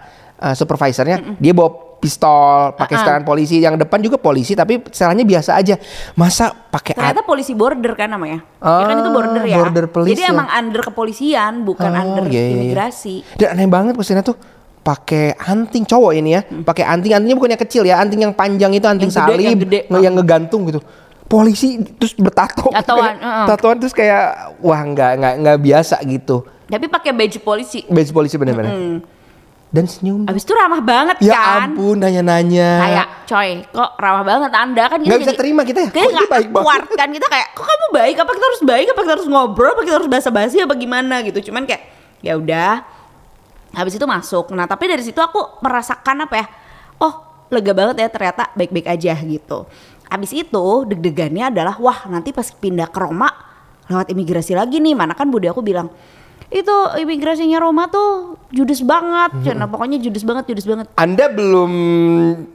eh, 0.42 0.54
supervisornya 0.58 1.38
dia 1.38 1.54
bawa 1.54 1.89
pistol 2.00 2.72
pakai 2.74 2.90
Ah-ah. 2.90 3.04
setelan 3.04 3.22
polisi 3.22 3.56
yang 3.56 3.76
depan 3.76 4.00
juga 4.00 4.16
polisi 4.16 4.52
tapi 4.52 4.80
setelannya 4.82 5.22
biasa 5.22 5.54
aja 5.54 5.76
masa 6.14 6.48
pakai 6.48 6.96
Ternyata 6.96 7.22
polisi 7.22 7.52
border 7.52 7.92
kan 7.92 8.08
namanya. 8.08 8.40
ya 8.58 8.84
kan 8.84 8.96
itu 8.96 9.04
Ah, 9.04 9.14
border 9.14 9.42
ya. 9.44 9.56
border 9.58 9.86
police 9.86 10.10
Jadi 10.10 10.22
ya. 10.22 10.30
emang 10.30 10.48
under 10.48 10.80
kepolisian, 10.82 11.52
bukan 11.62 11.86
Oh, 11.86 12.00
under 12.02 12.24
iya, 12.26 12.40
iya, 12.40 12.48
iya. 12.48 12.62
imigrasi. 12.64 13.14
Dan 13.36 13.52
aneh 13.52 13.68
banget 13.68 13.92
ke 13.92 14.02
sana 14.02 14.20
tuh 14.20 14.40
pakai 14.80 15.36
anting 15.38 15.84
cowok 15.84 16.12
ini 16.14 16.30
ya, 16.32 16.40
pakai 16.42 16.82
anting 16.82 17.12
antingnya 17.12 17.36
bukan 17.36 17.52
yang 17.52 17.60
kecil 17.60 17.82
ya, 17.84 17.96
anting 17.96 18.20
yang 18.22 18.32
panjang 18.32 18.72
itu 18.72 18.86
anting 18.86 19.06
Hmm. 19.06 19.20
Yang 19.20 19.28
gede, 19.28 19.36
salib, 19.36 19.44
yang 19.46 19.60
gede. 19.60 19.80
yang 20.00 20.14
ngegantung 20.14 20.62
gitu. 20.66 20.80
Polisi 21.22 21.68
terus 21.94 22.16
bertato, 22.16 22.72
Tatoan, 22.72 23.12
kayak- 23.12 23.18
heeh. 23.22 23.46
tatoan 23.46 23.76
terus 23.78 23.92
kayak 23.92 24.22
wah 24.58 24.80
nggak 24.80 25.10
nggak 25.14 25.34
nggak 25.38 25.58
biasa 25.60 26.00
gitu. 26.02 26.42
Tapi 26.64 26.86
pakai 26.86 27.12
baju 27.12 27.38
polisi. 27.40 27.84
Baju 27.84 28.10
polisi 28.10 28.34
bener-bener. 28.34 29.02
Dan 29.70 29.86
senyum. 29.86 30.26
Abis 30.26 30.42
itu 30.42 30.50
ramah 30.50 30.82
banget 30.82 31.22
Ya 31.22 31.38
kan. 31.38 31.70
ampun 31.70 32.02
nanya-nanya. 32.02 32.70
Kayak 32.82 33.06
coy, 33.22 33.50
kok 33.70 33.90
ramah 34.02 34.24
banget 34.26 34.50
Anda 34.50 34.84
kan 34.90 34.98
kita 34.98 35.10
Nggak 35.14 35.20
bisa 35.22 35.34
terima 35.38 35.62
kita 35.62 35.78
ya, 35.86 35.88
Kayak 35.94 36.08
nggak 36.10 36.30
baik 36.30 36.48
banget? 36.50 36.66
kuat 36.66 36.82
kan 36.90 37.08
kita 37.14 37.26
kayak 37.30 37.46
kok 37.54 37.64
kamu 37.64 37.86
baik 37.94 38.16
apa 38.18 38.30
kita 38.34 38.46
harus 38.50 38.62
baik 38.66 38.86
apa 38.90 39.00
kita 39.06 39.12
harus 39.14 39.28
ngobrol 39.30 39.70
apa 39.70 39.82
kita 39.86 39.96
harus 40.02 40.10
basa-basi 40.10 40.56
apa 40.58 40.74
gimana 40.74 41.22
gitu. 41.22 41.38
Cuman 41.46 41.70
kayak 41.70 41.82
ya 42.18 42.34
udah. 42.34 42.82
Habis 43.70 43.94
itu 43.94 44.02
masuk. 44.02 44.50
Nah, 44.50 44.66
tapi 44.66 44.90
dari 44.90 45.06
situ 45.06 45.22
aku 45.22 45.62
merasakan 45.62 46.26
apa 46.26 46.34
ya? 46.34 46.46
Oh, 46.98 47.46
lega 47.54 47.70
banget 47.70 48.02
ya 48.02 48.08
ternyata 48.10 48.50
baik-baik 48.58 48.90
aja 48.90 49.14
gitu. 49.22 49.70
Habis 50.10 50.34
itu 50.34 50.66
deg-degannya 50.90 51.54
adalah 51.54 51.78
wah 51.78 52.10
nanti 52.10 52.34
pas 52.34 52.50
pindah 52.50 52.90
ke 52.90 52.98
Roma 52.98 53.30
lewat 53.86 54.10
imigrasi 54.10 54.58
lagi 54.58 54.82
nih. 54.82 54.98
Mana 54.98 55.14
kan 55.14 55.30
budi 55.30 55.46
aku 55.46 55.62
bilang 55.62 55.86
itu 56.50 56.76
imigrasinya 56.98 57.62
Roma 57.62 57.86
tuh 57.86 58.34
judes 58.50 58.82
banget. 58.82 59.54
Nah, 59.54 59.70
pokoknya 59.70 60.02
judes 60.02 60.26
banget, 60.26 60.50
judes 60.50 60.66
banget. 60.66 60.90
Anda 60.98 61.30
belum 61.30 61.72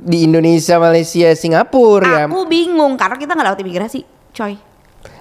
di 0.03 0.27
Indonesia, 0.27 0.75
Malaysia, 0.75 1.31
Singapura 1.31 2.27
ya. 2.27 2.27
Aku 2.27 2.43
bingung 2.43 2.99
karena 2.99 3.15
kita 3.15 3.31
nggak 3.31 3.47
lewat 3.55 3.59
imigrasi, 3.63 4.03
coy. 4.35 4.59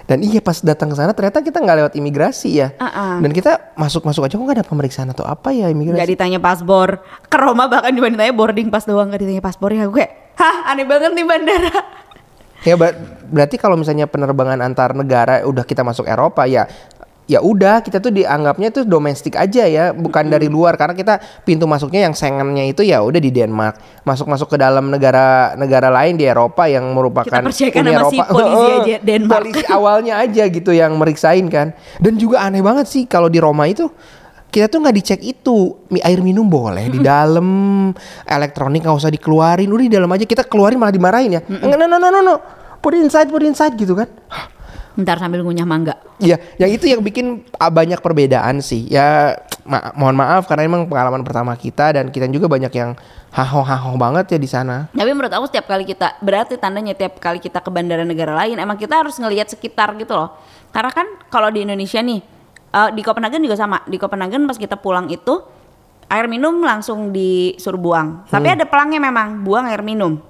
Dan 0.05 0.21
iya 0.21 0.37
pas 0.37 0.61
datang 0.61 0.93
ke 0.93 0.95
sana 1.01 1.17
ternyata 1.17 1.41
kita 1.41 1.57
nggak 1.57 1.77
lewat 1.81 1.93
imigrasi 1.97 2.61
ya. 2.61 2.69
Uh-uh. 2.77 3.25
Dan 3.25 3.31
kita 3.33 3.73
masuk-masuk 3.73 4.27
aja 4.27 4.37
kok 4.37 4.43
nggak 4.45 4.57
ada 4.61 4.67
pemeriksaan 4.67 5.09
atau 5.09 5.25
apa 5.25 5.49
ya 5.49 5.71
imigrasi. 5.71 5.97
Nggak 5.97 6.11
ditanya 6.13 6.39
paspor. 6.43 7.01
Ke 7.25 7.37
Roma 7.41 7.65
bahkan 7.65 7.89
cuma 7.89 8.11
ditanya 8.13 8.29
boarding 8.35 8.69
pass 8.69 8.85
doang, 8.85 9.09
nggak 9.09 9.23
ditanya 9.25 9.41
paspor 9.41 9.73
ya 9.73 9.89
gue. 9.89 10.05
Hah, 10.37 10.69
aneh 10.69 10.85
banget 10.85 11.09
nih 11.15 11.25
bandara. 11.25 11.73
Ya 12.65 12.73
ber- 12.77 12.97
berarti 13.29 13.61
kalau 13.61 13.77
misalnya 13.77 14.09
penerbangan 14.09 14.57
antar 14.61 14.97
negara 14.97 15.45
udah 15.45 15.61
kita 15.65 15.85
masuk 15.85 16.09
Eropa 16.09 16.49
ya 16.49 16.65
ya 17.25 17.41
udah 17.41 17.81
kita 17.81 17.97
tuh 17.97 18.13
dianggapnya 18.13 18.69
tuh 18.69 18.83
domestik 18.85 19.33
aja 19.33 19.65
ya 19.65 19.91
bukan 19.91 20.29
dari 20.29 20.45
luar. 20.45 20.77
Karena 20.77 20.93
kita 20.93 21.17
pintu 21.41 21.65
masuknya 21.65 22.05
yang 22.05 22.13
Schengennya 22.13 22.65
itu 22.69 22.85
ya 22.85 23.01
udah 23.01 23.17
di 23.17 23.33
Denmark. 23.33 24.05
Masuk-masuk 24.05 24.53
ke 24.53 24.57
dalam 24.61 24.93
negara-negara 24.93 25.89
lain 25.89 26.17
di 26.17 26.25
Eropa 26.29 26.69
yang 26.69 26.85
merupakan 26.93 27.41
Kita 27.41 27.49
Uni 27.81 27.91
sama 27.93 28.09
si 28.09 28.17
Eropa. 28.17 28.33
polisi 28.33 28.65
aja 28.69 28.95
Denmark. 29.01 29.41
polisi 29.41 29.63
awalnya 29.69 30.13
aja 30.21 30.43
gitu 30.49 30.71
yang 30.71 30.93
meriksain 30.97 31.45
kan. 31.49 31.73
Dan 31.97 32.17
juga 32.21 32.45
aneh 32.45 32.61
banget 32.61 32.85
sih 32.85 33.03
kalau 33.09 33.27
di 33.27 33.41
Roma 33.41 33.65
itu 33.65 33.89
kita 34.53 34.71
tuh 34.71 34.85
nggak 34.85 34.95
dicek 34.95 35.21
itu. 35.25 35.75
Air 36.05 36.21
minum 36.21 36.45
boleh 36.45 36.87
di 36.93 37.01
dalam 37.01 37.89
elektronik 38.23 38.85
nggak 38.85 38.97
usah 39.01 39.09
dikeluarin. 39.09 39.67
Udah 39.67 39.83
di 39.83 39.93
dalam 39.97 40.09
aja 40.13 40.23
kita 40.23 40.45
keluarin 40.45 40.77
malah 40.77 40.93
dimarahin 40.93 41.41
ya. 41.41 41.41
No 41.49 41.73
no 41.73 41.89
no 41.89 41.97
no 41.97 42.21
no. 42.21 42.35
Put 42.85 42.93
inside 42.93 43.33
put 43.33 43.41
inside 43.41 43.73
gitu 43.81 43.97
kan 43.97 44.05
Ntar 44.95 45.19
sambil 45.19 45.43
ngunyah 45.43 45.67
mangga. 45.67 45.99
Iya, 46.23 46.39
yang 46.55 46.71
itu 46.71 46.87
yang 46.87 47.03
bikin 47.03 47.43
ah, 47.59 47.67
banyak 47.67 47.99
perbedaan 47.99 48.63
sih. 48.63 48.87
Ya, 48.87 49.35
ma- 49.67 49.91
mohon 49.91 50.15
maaf 50.15 50.47
karena 50.47 50.63
emang 50.63 50.87
pengalaman 50.87 51.19
pertama 51.27 51.51
kita 51.59 51.99
dan 51.99 52.07
kita 52.07 52.31
juga 52.31 52.47
banyak 52.47 52.71
yang 52.71 52.95
haho-haho 53.35 53.99
banget 53.99 54.35
ya 54.35 54.39
di 54.39 54.47
sana. 54.47 54.87
Tapi 54.95 55.11
menurut 55.11 55.35
aku 55.35 55.51
setiap 55.51 55.67
kali 55.67 55.83
kita 55.83 56.15
berarti 56.23 56.55
tandanya 56.55 56.95
tiap 56.95 57.19
kali 57.19 57.43
kita 57.43 57.59
ke 57.59 57.67
bandara 57.67 58.07
negara 58.07 58.31
lain 58.31 58.55
emang 58.55 58.79
kita 58.79 59.03
harus 59.03 59.19
ngelihat 59.19 59.51
sekitar 59.51 59.91
gitu 59.99 60.15
loh. 60.15 60.39
Karena 60.71 60.91
kan 60.95 61.07
kalau 61.27 61.51
di 61.51 61.67
Indonesia 61.67 61.99
nih 61.99 62.23
eh, 62.71 62.89
di 62.95 63.01
Copenhagen 63.03 63.43
juga 63.43 63.59
sama. 63.59 63.83
Di 63.83 63.99
Copenhagen 63.99 64.47
pas 64.47 64.55
kita 64.55 64.79
pulang 64.79 65.11
itu 65.11 65.43
air 66.07 66.31
minum 66.31 66.63
langsung 66.63 67.11
disuruh 67.11 67.81
buang. 67.81 68.23
Tapi 68.31 68.47
ada 68.47 68.63
pelangnya 68.63 69.03
memang 69.03 69.43
buang 69.43 69.67
air 69.67 69.83
minum. 69.83 70.21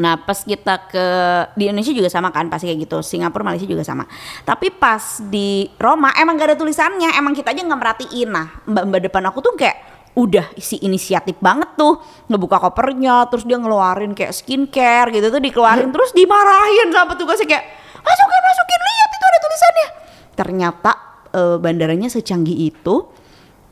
Nah 0.00 0.16
pas 0.16 0.40
kita 0.40 0.88
ke 0.88 1.06
di 1.52 1.68
Indonesia 1.68 1.92
juga 1.92 2.08
sama 2.08 2.32
kan 2.32 2.48
pasti 2.48 2.72
kayak 2.72 2.88
gitu. 2.88 3.04
Singapura, 3.04 3.44
Malaysia 3.44 3.68
juga 3.68 3.84
sama. 3.84 4.08
Tapi 4.46 4.72
pas 4.72 5.20
di 5.28 5.68
Roma 5.76 6.16
emang 6.16 6.40
gak 6.40 6.54
ada 6.54 6.56
tulisannya. 6.56 7.12
Emang 7.12 7.36
kita 7.36 7.52
aja 7.52 7.60
nggak 7.60 7.80
merhatiin. 7.80 8.28
Nah 8.32 8.46
mbak-mbak 8.64 9.12
depan 9.12 9.28
aku 9.28 9.44
tuh 9.44 9.52
kayak 9.52 9.92
udah 10.12 10.52
isi 10.60 10.76
inisiatif 10.84 11.40
banget 11.40 11.72
tuh 11.72 11.96
ngebuka 12.28 12.60
kopernya 12.60 13.32
terus 13.32 13.48
dia 13.48 13.56
ngeluarin 13.56 14.12
kayak 14.12 14.36
skincare 14.36 15.08
gitu 15.08 15.32
tuh 15.32 15.40
dikeluarin 15.40 15.88
terus 15.88 16.12
dimarahin 16.12 16.92
sama 16.92 17.16
petugasnya 17.16 17.48
kayak 17.48 17.64
masukin 17.96 18.42
masukin 18.44 18.80
lihat 18.84 19.08
itu 19.08 19.24
ada 19.24 19.38
tulisannya 19.40 19.88
ternyata 20.36 20.92
eh, 21.32 21.56
bandaranya 21.56 22.08
secanggih 22.12 22.68
itu 22.68 23.08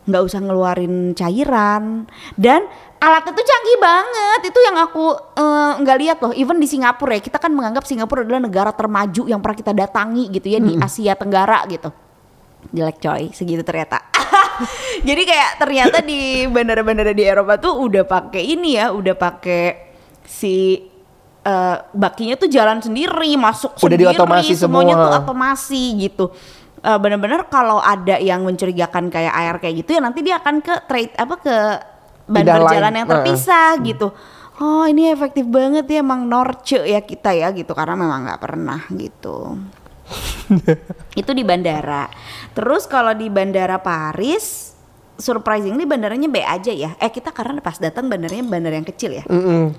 nggak 0.09 0.23
usah 0.25 0.41
ngeluarin 0.41 1.13
cairan 1.13 2.09
dan 2.41 2.65
alatnya 3.01 3.33
tuh 3.33 3.47
canggih 3.49 3.79
banget. 3.81 4.41
Itu 4.53 4.59
yang 4.61 4.77
aku 4.77 5.05
eh, 5.37 5.73
nggak 5.81 5.99
lihat 5.99 6.19
loh. 6.21 6.33
Even 6.37 6.61
di 6.61 6.69
Singapura 6.69 7.17
ya 7.17 7.23
kita 7.25 7.41
kan 7.41 7.51
menganggap 7.51 7.89
Singapura 7.89 8.23
adalah 8.23 8.45
negara 8.45 8.71
termaju 8.71 9.23
yang 9.27 9.41
pernah 9.41 9.59
kita 9.59 9.73
datangi 9.73 10.29
gitu 10.31 10.47
ya 10.53 10.61
di 10.61 10.77
Asia 10.77 11.17
Tenggara 11.17 11.65
gitu. 11.67 11.89
Jelek 12.77 13.01
coy 13.01 13.33
segitu 13.33 13.65
ternyata. 13.65 14.05
Jadi 15.09 15.23
kayak 15.25 15.51
ternyata 15.57 15.99
di 16.05 16.45
bandara-bandara 16.45 17.17
di 17.17 17.25
Eropa 17.25 17.57
tuh 17.57 17.81
udah 17.81 18.05
pakai 18.05 18.45
ini 18.45 18.77
ya 18.77 18.93
udah 18.93 19.17
pakai 19.17 19.91
si 20.29 20.85
eh, 21.41 21.77
bakinya 21.97 22.37
tuh 22.37 22.53
jalan 22.53 22.85
sendiri 22.85 23.33
masuk 23.41 23.81
Udah 23.81 23.97
sendiri 23.97 24.13
diotomasi 24.13 24.53
semuanya 24.61 24.95
semua. 24.95 25.05
tuh 25.09 25.11
otomasi 25.25 25.83
gitu. 26.05 26.25
Eh, 26.81 26.99
bener-bener 27.01 27.45
kalau 27.49 27.77
ada 27.77 28.17
yang 28.17 28.45
mencurigakan 28.45 29.09
kayak 29.13 29.33
air 29.37 29.57
kayak 29.61 29.85
gitu 29.85 29.97
ya 29.97 30.01
nanti 30.01 30.21
dia 30.25 30.41
akan 30.41 30.65
ke 30.65 30.75
trade 30.89 31.13
apa 31.17 31.35
ke 31.41 31.57
bandar 32.31 32.63
Bidang 32.63 32.63
lain. 32.63 32.75
jalan 32.79 32.93
yang 32.95 33.09
terpisah 33.11 33.71
gitu 33.83 34.07
oh 34.57 34.85
ini 34.87 35.11
efektif 35.11 35.43
banget 35.45 35.85
ya 35.85 35.99
emang 35.99 36.25
norce 36.25 36.79
ya 36.79 37.03
kita 37.03 37.35
ya 37.35 37.51
gitu 37.51 37.75
karena 37.75 37.99
memang 37.99 38.31
nggak 38.31 38.41
pernah 38.41 38.81
gitu 38.95 39.59
itu 41.21 41.31
di 41.31 41.43
bandara 41.43 42.11
terus 42.53 42.87
kalau 42.87 43.11
di 43.13 43.27
bandara 43.27 43.79
Paris 43.79 44.75
surprisingly 45.17 45.85
bandaranya 45.85 46.27
B 46.27 46.41
aja 46.41 46.73
ya 46.73 46.97
eh 46.97 47.11
kita 47.11 47.31
karena 47.31 47.61
pas 47.61 47.77
datang 47.77 48.07
bandaranya 48.07 48.43
bandara 48.43 48.75
yang 48.75 48.89
kecil 48.89 49.15
ya 49.15 49.25
Mm-mm. 49.27 49.71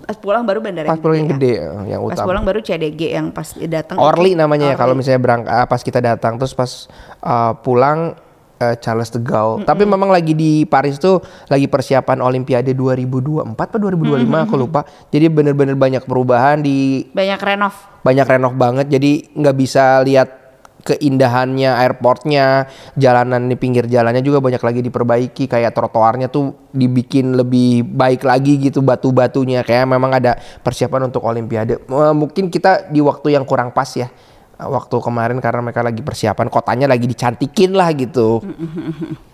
pas 0.00 0.16
pulang 0.16 0.42
baru 0.42 0.58
bandara 0.58 0.88
Pas 0.88 0.98
pulang 0.98 1.20
yang 1.20 1.28
ya. 1.28 1.32
gede 1.36 1.52
eh, 1.60 1.82
yang 1.92 2.00
pas 2.02 2.16
utama. 2.16 2.26
pulang 2.26 2.44
baru 2.44 2.60
CDG 2.60 3.00
yang 3.12 3.26
pas 3.30 3.48
datang 3.54 3.96
Orly 3.96 4.32
namanya 4.32 4.72
ya 4.72 4.76
kalau 4.76 4.96
Orly. 4.96 5.04
misalnya 5.04 5.20
berangkat 5.20 5.64
pas 5.68 5.80
kita 5.80 6.00
datang 6.00 6.32
terus 6.34 6.56
pas 6.56 6.88
uh, 7.20 7.52
pulang 7.60 8.16
uh, 8.60 8.76
Charles 8.78 9.10
de 9.10 9.20
Gaulle. 9.24 9.64
Tapi 9.64 9.88
memang 9.88 10.12
lagi 10.12 10.36
di 10.36 10.68
Paris 10.68 11.00
tuh 11.00 11.18
lagi 11.48 11.66
persiapan 11.66 12.20
Olimpiade 12.20 12.76
2024 12.76 13.56
atau 13.56 13.78
2025 13.80 14.44
aku 14.46 14.54
lupa. 14.60 14.84
Jadi 15.08 15.26
bener-bener 15.32 15.74
banyak 15.74 16.04
perubahan 16.04 16.60
di 16.60 17.08
banyak 17.10 17.40
renov. 17.40 17.74
Banyak 18.04 18.26
renov 18.28 18.54
banget. 18.54 18.86
Jadi 18.92 19.32
nggak 19.34 19.56
bisa 19.56 20.04
lihat 20.04 20.28
keindahannya 20.80 21.76
airportnya 21.76 22.64
jalanan 22.96 23.52
di 23.52 23.56
pinggir 23.60 23.84
jalannya 23.84 24.24
juga 24.24 24.40
banyak 24.40 24.60
lagi 24.60 24.80
diperbaiki. 24.84 25.44
Kayak 25.48 25.76
trotoarnya 25.76 26.28
tuh 26.32 26.68
dibikin 26.72 27.36
lebih 27.36 27.84
baik 27.84 28.24
lagi 28.24 28.56
gitu 28.60 28.80
batu-batunya. 28.80 29.64
Kayak 29.64 29.88
memang 29.88 30.12
ada 30.16 30.36
persiapan 30.64 31.08
untuk 31.12 31.24
olimpiade. 31.24 31.80
Eh, 31.80 32.14
mungkin 32.16 32.48
kita 32.48 32.88
di 32.88 33.00
waktu 33.04 33.36
yang 33.36 33.44
kurang 33.44 33.72
pas 33.72 33.88
ya 33.92 34.08
waktu 34.68 34.96
kemarin 35.00 35.38
karena 35.40 35.60
mereka 35.64 35.80
lagi 35.80 36.02
persiapan 36.04 36.46
kotanya 36.52 36.86
lagi 36.90 37.08
dicantikin 37.08 37.72
lah 37.72 37.88
gitu. 37.96 38.40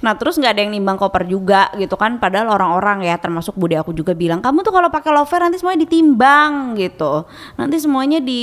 Nah 0.00 0.16
terus 0.16 0.40
nggak 0.40 0.52
ada 0.56 0.60
yang 0.64 0.72
nimbang 0.72 0.96
koper 0.96 1.28
juga 1.28 1.68
gitu 1.76 1.92
kan 2.00 2.16
Padahal 2.16 2.56
orang-orang 2.56 3.04
ya 3.04 3.20
termasuk 3.20 3.52
bude 3.56 3.76
aku 3.76 3.92
juga 3.92 4.16
bilang 4.16 4.40
Kamu 4.40 4.64
tuh 4.64 4.72
kalau 4.72 4.88
pakai 4.88 5.12
lover 5.12 5.40
nanti 5.44 5.60
semuanya 5.60 5.84
ditimbang 5.84 6.52
gitu. 6.80 7.28
Nanti 7.60 7.76
semuanya 7.76 8.18
di 8.18 8.42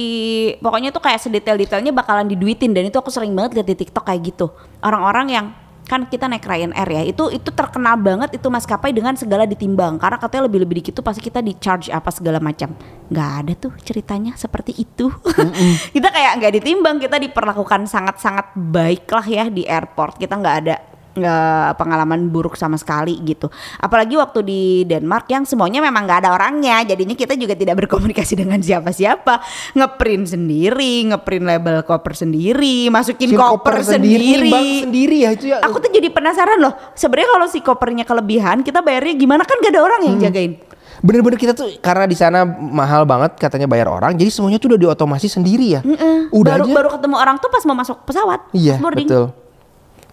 Pokoknya 0.62 0.94
tuh 0.94 1.02
kayak 1.02 1.18
sedetail-detailnya 1.18 1.90
bakalan 1.94 2.30
diduitin 2.30 2.78
Dan 2.78 2.94
itu 2.94 2.98
aku 3.02 3.10
sering 3.10 3.34
banget 3.34 3.58
lihat 3.58 3.68
di 3.74 3.76
tiktok 3.86 4.06
kayak 4.06 4.22
gitu. 4.34 4.54
Orang-orang 4.86 5.28
yang 5.34 5.46
kan 5.88 6.04
kita 6.06 6.28
naik 6.28 6.44
Ryanair 6.44 6.90
ya 6.92 7.02
itu 7.08 7.32
itu 7.32 7.50
terkenal 7.56 7.96
banget 7.96 8.36
itu 8.36 8.48
maskapai 8.52 8.92
dengan 8.92 9.16
segala 9.16 9.48
ditimbang. 9.48 9.96
Karena 9.96 10.20
katanya 10.20 10.52
lebih 10.52 10.60
lebih 10.68 10.76
dikit 10.84 11.00
tuh 11.00 11.06
pasti 11.08 11.24
kita 11.24 11.40
di 11.40 11.56
charge 11.56 11.88
apa 11.88 12.12
segala 12.12 12.44
macam. 12.44 12.76
Nggak 13.08 13.32
ada 13.40 13.54
tuh 13.56 13.74
ceritanya 13.82 14.36
seperti 14.36 14.76
itu. 14.76 15.08
Kita 15.96 16.12
kayak 16.12 16.44
nggak 16.44 16.54
ditimbang 16.60 17.00
kita 17.00 17.18
diperlakukan 17.18 17.88
sangat 17.88 18.20
sangat 18.20 18.52
baik 18.54 19.08
lah 19.08 19.24
ya 19.24 19.46
di 19.48 19.64
airport. 19.64 20.20
Kita 20.20 20.36
nggak 20.36 20.56
ada 20.68 20.76
nggak 21.18 21.76
pengalaman 21.82 22.30
buruk 22.30 22.54
sama 22.54 22.78
sekali 22.78 23.18
gitu. 23.26 23.50
Apalagi 23.82 24.14
waktu 24.16 24.40
di 24.46 24.62
Denmark 24.86 25.26
yang 25.34 25.44
semuanya 25.44 25.82
memang 25.82 26.06
nggak 26.06 26.20
ada 26.26 26.32
orangnya, 26.38 26.86
jadinya 26.86 27.18
kita 27.18 27.34
juga 27.34 27.58
tidak 27.58 27.82
berkomunikasi 27.86 28.38
dengan 28.38 28.62
siapa-siapa. 28.62 29.42
Ngeprint 29.74 30.38
sendiri, 30.38 31.10
ngeprint 31.10 31.46
label 31.46 31.82
koper 31.82 32.14
sendiri, 32.14 32.88
masukin 32.94 33.30
Si 33.30 33.36
koper, 33.36 33.82
sendiri. 33.82 34.46
nimbang 34.46 34.68
sendiri 34.86 35.18
ya 35.26 35.30
itu 35.34 35.46
ya 35.52 35.58
Aku 35.66 35.82
tuh 35.82 35.90
jadi 35.90 36.08
penasaran 36.14 36.62
loh. 36.62 36.78
Sebenarnya 36.94 37.30
kalau 37.34 37.48
si 37.50 37.60
kopernya 37.60 38.06
kelebihan, 38.06 38.62
kita 38.62 38.86
bayarnya 38.86 39.18
gimana 39.18 39.44
kan 39.44 39.58
gak 39.60 39.74
ada 39.74 39.82
orang 39.82 40.02
yang 40.06 40.18
jagain. 40.22 40.54
bener-bener 40.98 41.38
kita 41.38 41.54
tuh 41.54 41.78
karena 41.78 42.10
di 42.10 42.18
sana 42.18 42.42
mahal 42.48 43.06
banget 43.06 43.38
katanya 43.38 43.70
bayar 43.70 43.86
orang 43.86 44.18
jadi 44.18 44.34
semuanya 44.34 44.58
tuh 44.58 44.74
udah 44.74 44.82
diotomasi 44.82 45.30
sendiri 45.30 45.78
ya 45.78 45.86
udah 46.34 46.58
baru 46.58 46.66
aja 46.66 46.74
baru 46.74 46.90
ketemu 46.98 47.16
orang 47.22 47.36
tuh 47.38 47.50
pas 47.54 47.62
mau 47.70 47.78
masuk 47.78 48.02
pesawat. 48.02 48.50
Iya 48.50 48.82
betul. 48.82 49.30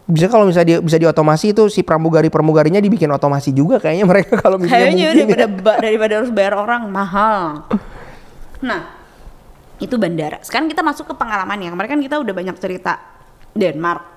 Bisa 0.05 0.29
kalau 0.29 0.45
misalnya 0.45 0.69
di, 0.69 0.75
bisa 0.85 1.01
diotomasi 1.01 1.57
itu 1.57 1.65
si 1.73 1.81
pramugari 1.81 2.29
pramugarinya 2.29 2.77
dibikin 2.77 3.09
otomasi 3.09 3.57
juga 3.57 3.81
kayaknya 3.81 4.05
mereka 4.05 4.37
kalau 4.45 4.61
misalnya 4.61 4.93
Kayaknya 4.93 5.07
daripada 5.17 5.45
ya. 5.49 5.75
daripada 5.81 6.13
harus 6.21 6.31
bayar 6.33 6.55
orang 6.61 6.83
mahal. 6.93 7.65
Nah, 8.61 8.81
itu 9.81 9.97
bandara. 9.97 10.45
Sekarang 10.45 10.69
kita 10.69 10.85
masuk 10.85 11.09
ke 11.09 11.15
pengalaman 11.17 11.57
yang 11.57 11.73
kemarin 11.73 11.97
kan 11.97 12.01
kita 12.05 12.17
udah 12.21 12.35
banyak 12.37 12.57
cerita 12.61 13.01
Denmark. 13.57 14.13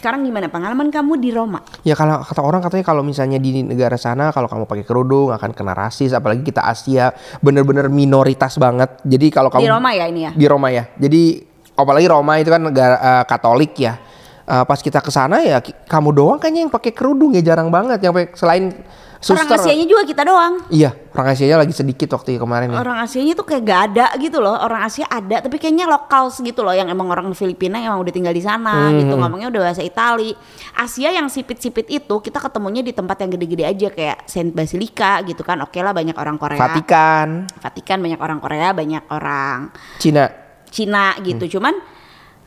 Sekarang 0.00 0.24
gimana 0.24 0.48
pengalaman 0.48 0.88
kamu 0.88 1.20
di 1.20 1.28
Roma? 1.28 1.60
Ya 1.84 1.92
kalau 1.92 2.24
kata 2.24 2.40
orang 2.40 2.64
katanya 2.64 2.88
kalau 2.88 3.04
misalnya 3.04 3.36
di 3.36 3.60
negara 3.60 4.00
sana 4.00 4.32
kalau 4.32 4.48
kamu 4.48 4.64
pakai 4.64 4.84
kerudung 4.88 5.28
akan 5.28 5.52
kena 5.52 5.76
rasis 5.76 6.16
apalagi 6.16 6.40
kita 6.40 6.64
Asia 6.64 7.12
bener-bener 7.44 7.92
minoritas 7.92 8.56
banget. 8.56 8.96
Jadi 9.04 9.28
kalau 9.28 9.52
kamu 9.52 9.60
Di 9.60 9.70
Roma 9.70 9.90
ya 9.92 10.04
ini 10.08 10.20
ya? 10.24 10.32
Di 10.32 10.46
Roma 10.48 10.72
ya. 10.72 10.88
Jadi 10.96 11.44
apalagi 11.76 12.06
Roma 12.08 12.40
itu 12.40 12.48
kan 12.48 12.62
negara 12.64 12.96
eh, 12.96 13.24
Katolik 13.28 13.76
ya. 13.76 14.00
Eh, 14.50 14.64
pas 14.66 14.82
kita 14.82 14.98
ke 14.98 15.14
sana 15.14 15.38
ya 15.38 15.62
kamu 15.62 16.10
doang 16.10 16.38
kayaknya 16.42 16.66
yang 16.66 16.72
pakai 16.74 16.90
kerudung 16.90 17.30
ya 17.30 17.38
jarang 17.38 17.70
banget 17.70 18.02
yang 18.02 18.10
pakai 18.10 18.34
selain 18.34 18.74
Orang 19.20 19.44
suster. 19.44 19.60
Asianya 19.60 19.84
juga 19.84 20.02
kita 20.08 20.24
doang. 20.24 20.64
Iya, 20.72 20.96
orang 21.12 21.36
Asianya 21.36 21.60
lagi 21.60 21.76
sedikit 21.76 22.08
waktu 22.16 22.40
kemarin 22.40 22.72
ya. 22.72 22.80
Orang 22.80 23.04
Asianya 23.04 23.36
tuh 23.36 23.44
kayak 23.44 23.62
gak 23.68 23.80
ada 23.92 24.06
gitu 24.16 24.40
loh. 24.40 24.56
Orang 24.56 24.80
Asia 24.80 25.04
ada, 25.12 25.44
tapi 25.44 25.60
kayaknya 25.60 25.84
lokal 25.84 26.32
gitu 26.32 26.64
loh. 26.64 26.72
Yang 26.72 26.96
emang 26.96 27.04
orang 27.12 27.28
Filipina 27.36 27.76
yang 27.76 27.92
emang 27.92 28.08
udah 28.08 28.14
tinggal 28.16 28.32
di 28.32 28.40
sana 28.40 28.88
Hmm. 28.88 28.96
gitu. 28.96 29.20
Ngomongnya 29.20 29.52
udah 29.52 29.60
bahasa 29.60 29.84
Itali. 29.84 30.32
Asia 30.72 31.12
yang 31.12 31.28
sipit-sipit 31.28 31.92
itu 31.92 32.16
kita 32.24 32.40
ketemunya 32.40 32.80
di 32.80 32.96
tempat 32.96 33.20
yang 33.20 33.36
gede-gede 33.36 33.64
aja 33.68 33.88
kayak 33.92 34.24
Saint 34.24 34.56
Basilica 34.56 35.20
gitu 35.28 35.44
kan. 35.44 35.60
Oke 35.68 35.84
lah 35.84 35.92
banyak 35.92 36.16
orang 36.16 36.40
Korea. 36.40 36.56
Vatikan, 36.56 37.44
Vatikan 37.60 38.00
banyak 38.00 38.20
orang 38.24 38.40
Korea, 38.40 38.72
banyak 38.72 39.04
orang 39.12 39.68
Cina. 40.00 40.32
Cina 40.72 41.12
gitu. 41.20 41.44
Hmm. 41.44 41.52
Cuman 41.60 41.74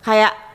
kayak 0.02 0.53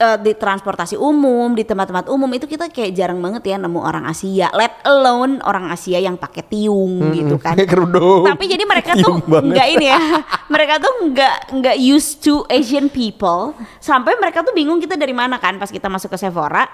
eh, 0.00 0.18
di 0.24 0.32
transportasi 0.32 0.96
umum, 0.96 1.52
di 1.52 1.68
tempat-tempat 1.68 2.08
umum 2.08 2.26
itu 2.32 2.48
kita 2.48 2.72
kayak 2.72 2.96
jarang 2.96 3.20
banget 3.20 3.52
ya 3.52 3.56
nemu 3.60 3.76
orang 3.76 4.08
Asia. 4.08 4.48
Let 4.56 4.80
alone 4.88 5.44
orang 5.44 5.68
Asia 5.68 6.00
yang 6.00 6.16
pakai 6.16 6.48
tiung 6.48 7.12
gitu 7.12 7.36
kan. 7.36 7.60
kerudung. 7.70 8.24
Tapi 8.24 8.44
jadi 8.48 8.64
mereka 8.64 8.96
tuh 8.96 9.20
Tiung 9.20 9.52
nggak 9.52 9.68
ini 9.76 9.86
ya. 9.92 10.00
mereka 10.54 10.80
tuh 10.80 10.92
nggak 11.12 11.36
nggak 11.60 11.76
used 11.76 12.24
to 12.24 12.48
Asian 12.48 12.88
people. 12.88 13.52
Sampai 13.78 14.16
mereka 14.16 14.40
tuh 14.40 14.56
bingung 14.56 14.80
kita 14.80 14.96
dari 14.96 15.12
mana 15.12 15.36
kan 15.36 15.60
pas 15.60 15.68
kita 15.68 15.92
masuk 15.92 16.16
ke 16.16 16.18
Sephora. 16.18 16.64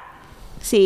Si 0.63 0.85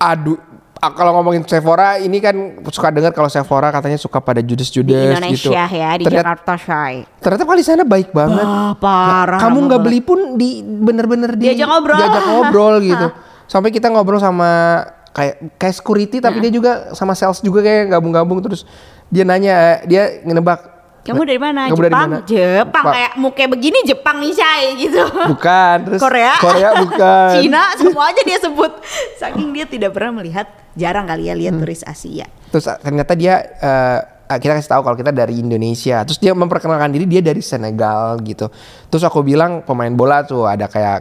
Aduh, 0.00 0.40
kalau 0.80 1.12
ngomongin 1.20 1.44
Sephora 1.44 2.00
ini 2.00 2.16
kan 2.24 2.32
suka 2.72 2.88
dengar 2.88 3.12
kalau 3.12 3.28
Sephora 3.28 3.68
katanya 3.68 4.00
suka 4.00 4.16
pada 4.24 4.40
di 4.40 4.48
judes-judes 4.48 4.96
gitu. 4.96 5.52
Indonesia 5.52 5.64
ya, 5.68 5.90
di 6.00 6.04
ternyata, 6.08 6.24
Jakarta 6.24 6.54
Shay. 6.56 7.04
ternyata 7.20 7.42
kalau 7.44 7.58
di 7.60 7.66
sana 7.68 7.84
baik 7.84 8.08
banget. 8.16 8.40
Wah, 8.48 8.72
parah. 8.80 9.40
Kamu 9.44 9.68
nggak 9.68 9.80
beli 9.84 10.00
pun 10.00 10.40
di 10.40 10.64
bener-bener 10.64 11.36
di 11.36 11.52
Diajak 11.52 11.68
ngobrol. 11.68 11.98
diajak 12.00 12.24
ngobrol 12.24 12.74
gitu. 12.88 13.06
Sampai 13.44 13.68
kita 13.68 13.92
ngobrol 13.92 14.16
sama 14.16 14.80
kayak 15.12 15.60
kayak 15.60 15.74
security 15.74 16.16
tapi 16.22 16.40
dia 16.40 16.54
juga 16.54 16.94
sama 16.96 17.12
sales 17.12 17.42
juga 17.44 17.60
kayak 17.60 17.92
gabung-gabung 17.92 18.40
terus 18.40 18.62
dia 19.10 19.26
nanya 19.26 19.82
dia 19.84 20.22
ngebak 20.22 20.79
Kamu 21.00 21.22
dari 21.22 21.36
mana? 21.36 21.66
Kamu 21.66 21.78
dari 21.78 21.88
Jepang. 21.88 22.08
mana? 22.08 22.18
Jepang 22.22 22.84
Pak. 22.84 22.92
kayak 22.92 23.12
muka 23.16 23.44
begini 23.48 23.78
Jepang 23.82 24.16
nih 24.18 24.32
Shay 24.32 24.62
gitu. 24.76 25.00
bukan 25.26 25.76
terus 25.88 26.00
Korea. 26.00 26.32
Korea 26.36 26.68
bukan 26.78 27.30
Cina 27.36 27.62
semua 27.74 28.04
aja 28.06 28.20
dia 28.20 28.38
sebut. 28.38 28.72
Saking 29.16 29.48
dia 29.50 29.64
tidak 29.64 29.90
pernah 29.90 30.16
melihat 30.16 30.44
jarang 30.72 31.04
kali 31.04 31.26
ya 31.26 31.34
lihat 31.34 31.52
Hmm. 31.52 31.62
turis 31.62 31.82
Asia. 31.82 32.28
Terus 32.48 32.64
ah, 32.64 32.76
ternyata 32.76 33.12
dia 33.12 33.34
eh, 33.40 33.98
ah, 34.26 34.38
kita 34.38 34.54
kasih 34.54 34.70
tahu 34.70 34.82
kalau 34.82 34.94
kita 34.94 35.10
dari 35.10 35.38
Indonesia. 35.38 36.04
Terus 36.04 36.16
dia 36.16 36.30
memperkenalkan 36.30 36.90
diri 36.90 37.04
dia 37.04 37.20
dari 37.20 37.40
Senegal 37.40 38.20
gitu. 38.20 38.52
Terus 38.86 39.02
aku 39.02 39.20
bilang 39.20 39.60
pemain 39.60 39.90
bola 39.90 40.20
tuh 40.20 40.44
ada 40.44 40.66
kayak 40.66 41.00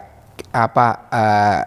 apa 0.50 0.86
eh 1.10 1.60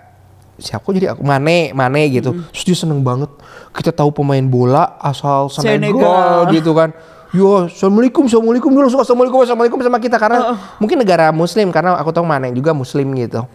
siapa 0.55 0.89
jadi 0.89 1.13
aku 1.13 1.21
Mane 1.21 1.71
Mane 1.73 2.09
gitu. 2.09 2.33
Terus 2.49 2.65
dia 2.65 2.77
seneng 2.79 3.03
banget. 3.03 3.29
Kita 3.71 3.93
tahu 3.93 4.11
pemain 4.15 4.43
bola 4.43 4.97
asal 4.99 5.47
Senegal, 5.47 6.01
Senegal. 6.01 6.33
gitu 6.51 6.73
kan. 6.73 6.91
Yo, 7.33 7.65
assalamualaikum, 7.65 8.29
assalamualaikum 8.29 8.69
dia 8.77 8.85
langsung 8.85 9.01
assalamualaikum, 9.01 9.41
assalamualaikum 9.41 9.81
sama 9.81 9.97
kita 9.97 10.21
karena 10.21 10.53
mungkin 10.77 11.01
negara 11.01 11.33
Muslim 11.33 11.73
karena 11.73 11.97
aku 11.97 12.13
tahu 12.13 12.29
Mane 12.29 12.53
juga 12.53 12.77
Muslim 12.77 13.09
gitu. 13.17 13.49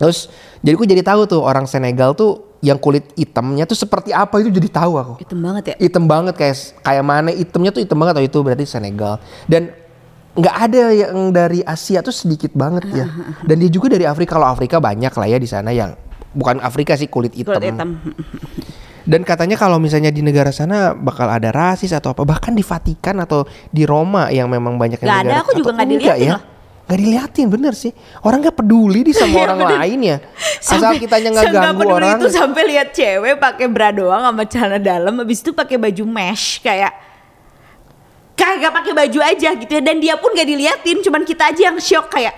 Terus 0.00 0.32
jadi 0.64 0.72
aku 0.72 0.88
jadi 0.88 1.04
tahu 1.04 1.28
tuh 1.28 1.44
orang 1.44 1.68
Senegal 1.68 2.16
tuh 2.16 2.56
yang 2.64 2.80
kulit 2.80 3.12
hitamnya 3.20 3.68
tuh 3.68 3.76
seperti 3.76 4.16
apa 4.16 4.40
itu 4.40 4.48
jadi 4.48 4.72
tahu 4.72 4.96
aku. 4.96 5.12
Hitam 5.20 5.36
banget 5.44 5.62
ya. 5.68 5.74
Hitam 5.76 6.04
banget 6.08 6.34
kayak 6.40 6.56
kayak 6.80 7.04
mana 7.04 7.28
hitamnya 7.28 7.70
tuh 7.76 7.84
hitam 7.84 8.00
banget 8.00 8.14
oh 8.16 8.24
itu 8.24 8.38
berarti 8.40 8.64
Senegal. 8.64 9.20
Dan 9.44 9.68
nggak 10.40 10.56
ada 10.56 10.82
yang 10.88 11.28
dari 11.28 11.60
Asia 11.60 12.00
tuh 12.00 12.16
sedikit 12.16 12.56
banget 12.56 12.88
ya. 12.88 13.04
Dan 13.44 13.60
dia 13.60 13.68
juga 13.68 13.92
dari 13.92 14.08
Afrika. 14.08 14.40
Kalau 14.40 14.48
Afrika 14.48 14.80
banyak 14.80 15.12
lah 15.12 15.28
ya 15.28 15.36
di 15.36 15.44
sana 15.44 15.68
yang 15.76 15.92
bukan 16.32 16.56
Afrika 16.64 16.96
sih 16.96 17.12
kulit 17.12 17.36
hitam. 17.36 17.60
Kulit 17.60 17.68
hitam. 17.68 18.00
Dan 19.04 19.24
katanya 19.24 19.56
kalau 19.56 19.80
misalnya 19.80 20.12
di 20.12 20.20
negara 20.20 20.52
sana 20.52 20.92
bakal 20.92 21.28
ada 21.28 21.48
rasis 21.52 21.92
atau 21.92 22.12
apa, 22.12 22.22
bahkan 22.24 22.52
di 22.52 22.64
Vatikan 22.64 23.16
atau 23.20 23.48
di 23.72 23.88
Roma 23.88 24.28
yang 24.28 24.48
memang 24.48 24.76
banyak 24.76 25.00
yang 25.00 25.08
ada, 25.10 25.20
negara 25.24 25.40
aku 25.44 25.52
juga 25.56 25.70
nggak 25.76 25.86
enggak 25.86 26.00
diliatin 26.00 26.28
ya. 26.28 26.38
Nggak 26.90 26.98
diliatin 26.98 27.46
bener 27.46 27.72
sih. 27.78 27.92
Orang 28.26 28.38
nggak 28.42 28.56
peduli 28.58 29.00
di 29.06 29.12
sama 29.14 29.30
Iya, 29.30 29.42
orang 29.46 29.60
lain 29.62 29.98
ya. 30.02 30.16
Asal 30.60 30.92
kitanya 30.98 31.28
nggak 31.32 31.52
ganggu 31.54 31.80
peduli 31.80 31.94
orang. 31.96 32.18
itu 32.18 32.26
sampai 32.28 32.62
lihat 32.66 32.88
cewek 32.92 33.34
pakai 33.38 33.66
bra 33.70 33.88
doang 33.94 34.22
sama 34.26 34.42
celana 34.44 34.78
dalam 34.82 35.14
habis 35.22 35.38
itu 35.40 35.54
pakai 35.54 35.76
baju 35.78 36.04
mesh 36.04 36.60
kayak 36.60 37.10
kayak 38.40 38.56
gak 38.64 38.72
pakai 38.72 38.92
baju 38.96 39.20
aja 39.20 39.48
gitu 39.52 39.68
ya 39.68 39.82
dan 39.84 40.00
dia 40.00 40.16
pun 40.16 40.32
gak 40.32 40.48
diliatin 40.48 41.04
cuman 41.04 41.28
kita 41.28 41.52
aja 41.52 41.68
yang 41.68 41.76
shock 41.76 42.08
kayak 42.08 42.32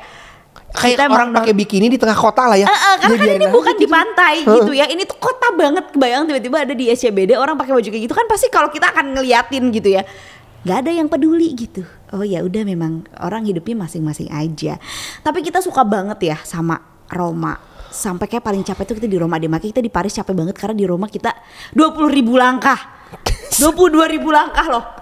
Kayak 0.72 1.04
kita 1.04 1.04
orang 1.12 1.28
pakai 1.36 1.52
bikini 1.52 1.86
di 1.92 2.00
tengah 2.00 2.16
kota 2.16 2.48
lah 2.48 2.56
ya. 2.56 2.64
Eh, 2.64 2.72
eh, 2.72 2.94
karena 2.96 3.12
Ya 3.12 3.20
kan 3.20 3.36
ini 3.36 3.46
bukan 3.52 3.74
di 3.76 3.84
gitu. 3.84 3.92
pantai 3.92 4.34
gitu 4.40 4.72
ya. 4.72 4.84
Ini 4.88 5.02
tuh 5.04 5.18
kota 5.20 5.52
banget. 5.52 5.84
Kebayang 5.92 6.24
tiba-tiba 6.24 6.56
ada 6.64 6.72
di 6.72 6.88
SCBD 6.88 7.36
orang 7.36 7.60
pakai 7.60 7.76
baju 7.76 7.88
kayak 7.92 8.02
gitu 8.08 8.14
kan 8.16 8.24
pasti 8.24 8.48
kalau 8.48 8.72
kita 8.72 8.88
akan 8.88 9.12
ngeliatin 9.12 9.68
gitu 9.68 9.88
ya. 9.92 10.02
Gak 10.64 10.86
ada 10.86 10.90
yang 10.94 11.12
peduli 11.12 11.52
gitu. 11.52 11.84
Oh 12.14 12.24
ya 12.24 12.40
udah 12.40 12.62
memang 12.64 13.04
orang 13.20 13.44
hidupnya 13.44 13.84
masing-masing 13.84 14.32
aja. 14.32 14.80
Tapi 15.20 15.44
kita 15.44 15.60
suka 15.60 15.84
banget 15.84 16.32
ya 16.32 16.36
sama 16.40 16.80
Roma. 17.12 17.58
Sampai 17.92 18.24
kayak 18.24 18.40
paling 18.40 18.64
capek 18.64 18.84
tuh 18.88 18.96
kita 18.96 19.08
di 19.12 19.20
Roma 19.20 19.36
deh. 19.36 19.52
Makanya 19.52 19.76
kita 19.76 19.82
di 19.84 19.92
Paris 19.92 20.16
capek 20.16 20.32
banget 20.32 20.56
karena 20.56 20.72
di 20.72 20.88
Roma 20.88 21.04
kita 21.04 21.36
20 21.76 22.08
ribu 22.08 22.40
langkah. 22.40 22.80
22 23.60 24.08
ribu 24.08 24.32
langkah 24.32 24.64
loh. 24.72 25.01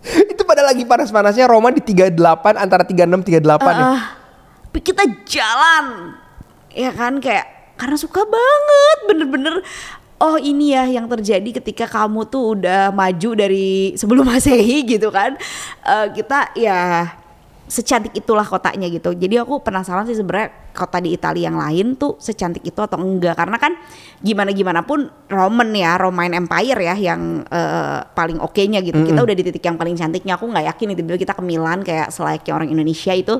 itu 0.32 0.42
pada 0.48 0.64
lagi 0.64 0.88
panas-panasnya 0.88 1.46
Roma 1.46 1.68
di 1.70 1.84
38 1.84 2.16
antara 2.56 2.82
36 2.84 3.40
38 3.40 3.44
ya. 3.44 3.84
Ah, 3.84 4.02
tapi 4.68 4.80
kita 4.80 5.04
jalan. 5.28 6.16
Ya 6.70 6.94
kan 6.94 7.18
kayak 7.18 7.74
karena 7.76 7.96
suka 7.98 8.22
banget 8.24 8.98
bener-bener. 9.10 9.54
Oh 10.20 10.36
ini 10.36 10.76
ya 10.76 10.84
yang 10.84 11.08
terjadi 11.08 11.64
ketika 11.64 11.88
kamu 11.88 12.28
tuh 12.28 12.60
udah 12.60 12.92
maju 12.92 13.30
dari 13.32 13.96
sebelum 13.96 14.28
masehi 14.28 14.84
gitu 14.84 15.08
kan. 15.08 15.36
Eh, 15.84 16.06
kita 16.12 16.52
ya 16.56 17.08
secantik 17.70 18.10
itulah 18.18 18.42
kotanya 18.42 18.90
gitu. 18.90 19.14
Jadi 19.14 19.38
aku 19.38 19.62
penasaran 19.62 20.02
sih 20.02 20.18
sebenarnya 20.18 20.74
kota 20.74 20.98
di 20.98 21.14
Italia 21.14 21.46
yang 21.46 21.54
lain 21.54 21.94
tuh 21.94 22.18
secantik 22.18 22.66
itu 22.66 22.76
atau 22.82 22.98
enggak. 22.98 23.38
Karena 23.38 23.62
kan 23.62 23.78
gimana 24.18 24.50
gimana 24.50 24.82
pun 24.82 25.06
Roman 25.30 25.70
ya 25.70 25.94
Roman 25.94 26.34
Empire 26.34 26.82
ya 26.82 26.94
yang 26.98 27.46
eh, 27.46 27.98
paling 28.10 28.42
oke-nya 28.42 28.82
gitu. 28.82 28.98
Kita 29.06 29.22
udah 29.22 29.34
di 29.38 29.46
titik 29.46 29.62
yang 29.62 29.78
paling 29.78 29.94
cantiknya. 29.94 30.34
Aku 30.34 30.50
nggak 30.50 30.66
yakin 30.66 30.86
nih 30.90 30.96
tiba-tiba 30.98 31.18
kita 31.30 31.34
ke 31.38 31.42
Milan 31.46 31.86
kayak 31.86 32.10
selayaknya 32.10 32.52
orang 32.58 32.68
Indonesia 32.74 33.14
itu 33.14 33.38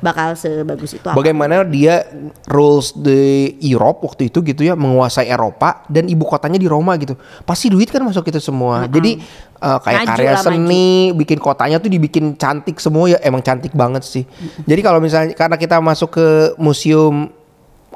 bakal 0.00 0.36
sebagus 0.36 0.96
itu 0.96 1.06
apa. 1.06 1.16
Bagaimana 1.16 1.64
dia 1.64 2.04
rules 2.48 2.92
di 2.92 3.56
Europe 3.64 4.04
waktu 4.04 4.28
itu 4.28 4.44
gitu 4.44 4.62
ya 4.62 4.76
menguasai 4.76 5.28
Eropa 5.28 5.84
dan 5.88 6.06
ibu 6.06 6.24
kotanya 6.28 6.60
di 6.60 6.68
Roma 6.68 6.94
gitu. 7.00 7.16
Pasti 7.48 7.72
duit 7.72 7.88
kan 7.88 8.04
masuk 8.04 8.28
itu 8.28 8.40
semua. 8.40 8.84
Jadi 8.86 9.20
uh, 9.60 9.78
kayak 9.80 10.00
Maju 10.04 10.10
karya 10.12 10.30
lah, 10.36 10.42
seni, 10.44 11.16
bikin 11.16 11.38
kotanya 11.40 11.76
tuh 11.80 11.88
dibikin 11.88 12.36
cantik 12.36 12.76
semua 12.76 13.16
ya 13.16 13.18
emang 13.24 13.40
cantik 13.40 13.72
banget 13.72 14.04
sih. 14.04 14.24
Jadi 14.68 14.80
kalau 14.84 15.00
misalnya 15.00 15.32
karena 15.32 15.56
kita 15.56 15.80
masuk 15.80 16.12
ke 16.12 16.28
museum 16.60 17.32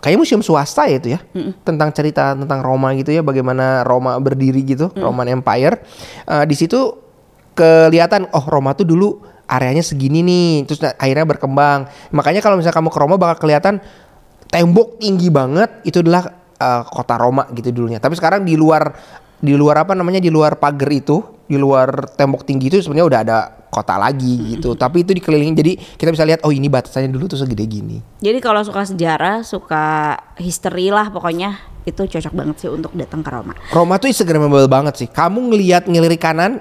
kayak 0.00 0.16
museum 0.16 0.40
swasta 0.40 0.88
ya 0.88 0.96
itu 0.96 1.08
ya 1.12 1.20
tentang 1.60 1.92
cerita 1.92 2.32
tentang 2.32 2.64
Roma 2.64 2.96
gitu 2.96 3.12
ya 3.12 3.20
bagaimana 3.20 3.84
Roma 3.84 4.16
berdiri 4.16 4.64
gitu 4.64 4.88
Roman 4.96 5.28
Empire. 5.28 5.84
Eh, 6.24 6.44
di 6.48 6.56
situ 6.56 6.96
kelihatan 7.52 8.24
oh 8.32 8.44
Roma 8.48 8.72
tuh 8.72 8.88
dulu 8.88 9.20
areanya 9.50 9.82
segini 9.82 10.22
nih 10.22 10.70
terus 10.70 10.78
akhirnya 10.86 11.26
berkembang. 11.26 11.90
Makanya 12.14 12.38
kalau 12.38 12.54
misalnya 12.54 12.78
kamu 12.78 12.90
ke 12.94 12.98
Roma 13.02 13.16
bakal 13.18 13.42
kelihatan 13.42 13.82
tembok 14.46 15.02
tinggi 15.02 15.26
banget 15.28 15.82
itu 15.82 15.98
adalah 16.06 16.30
eh, 16.54 16.82
kota 16.86 17.18
Roma 17.18 17.50
gitu 17.50 17.74
dulunya. 17.74 17.98
Tapi 17.98 18.14
sekarang 18.14 18.46
di 18.46 18.54
luar 18.54 18.94
di 19.40 19.56
luar 19.58 19.82
apa 19.82 19.98
namanya 19.98 20.22
di 20.22 20.30
luar 20.30 20.60
pagar 20.60 20.92
itu 20.92 21.42
di 21.50 21.58
luar 21.58 22.14
tembok 22.14 22.46
tinggi 22.46 22.70
itu 22.70 22.78
sebenarnya 22.78 23.06
udah 23.10 23.20
ada 23.26 23.38
kota 23.74 23.98
lagi 23.98 24.54
gitu. 24.54 24.78
Tapi 24.78 25.02
itu 25.02 25.10
dikelilingin 25.18 25.56
jadi 25.58 25.72
kita 25.98 26.10
bisa 26.14 26.22
lihat 26.22 26.46
oh 26.46 26.54
ini 26.54 26.70
batasannya 26.70 27.10
dulu 27.10 27.26
tuh 27.26 27.42
segede 27.42 27.66
gini. 27.66 27.98
Jadi 28.22 28.38
kalau 28.38 28.62
suka 28.62 28.86
sejarah 28.86 29.42
suka 29.42 30.14
history 30.38 30.94
lah 30.94 31.10
pokoknya 31.10 31.58
itu 31.88 32.04
cocok 32.04 32.34
banget 32.36 32.56
sih 32.60 32.68
untuk 32.70 32.92
datang 32.92 33.24
ke 33.24 33.30
Roma. 33.32 33.54
Roma 33.72 33.96
tuh 33.96 34.12
instagramable 34.12 34.68
banget 34.68 34.94
sih. 35.00 35.08
Kamu 35.08 35.50
ngelihat 35.50 35.88
ngelirik 35.88 36.20
kanan, 36.20 36.60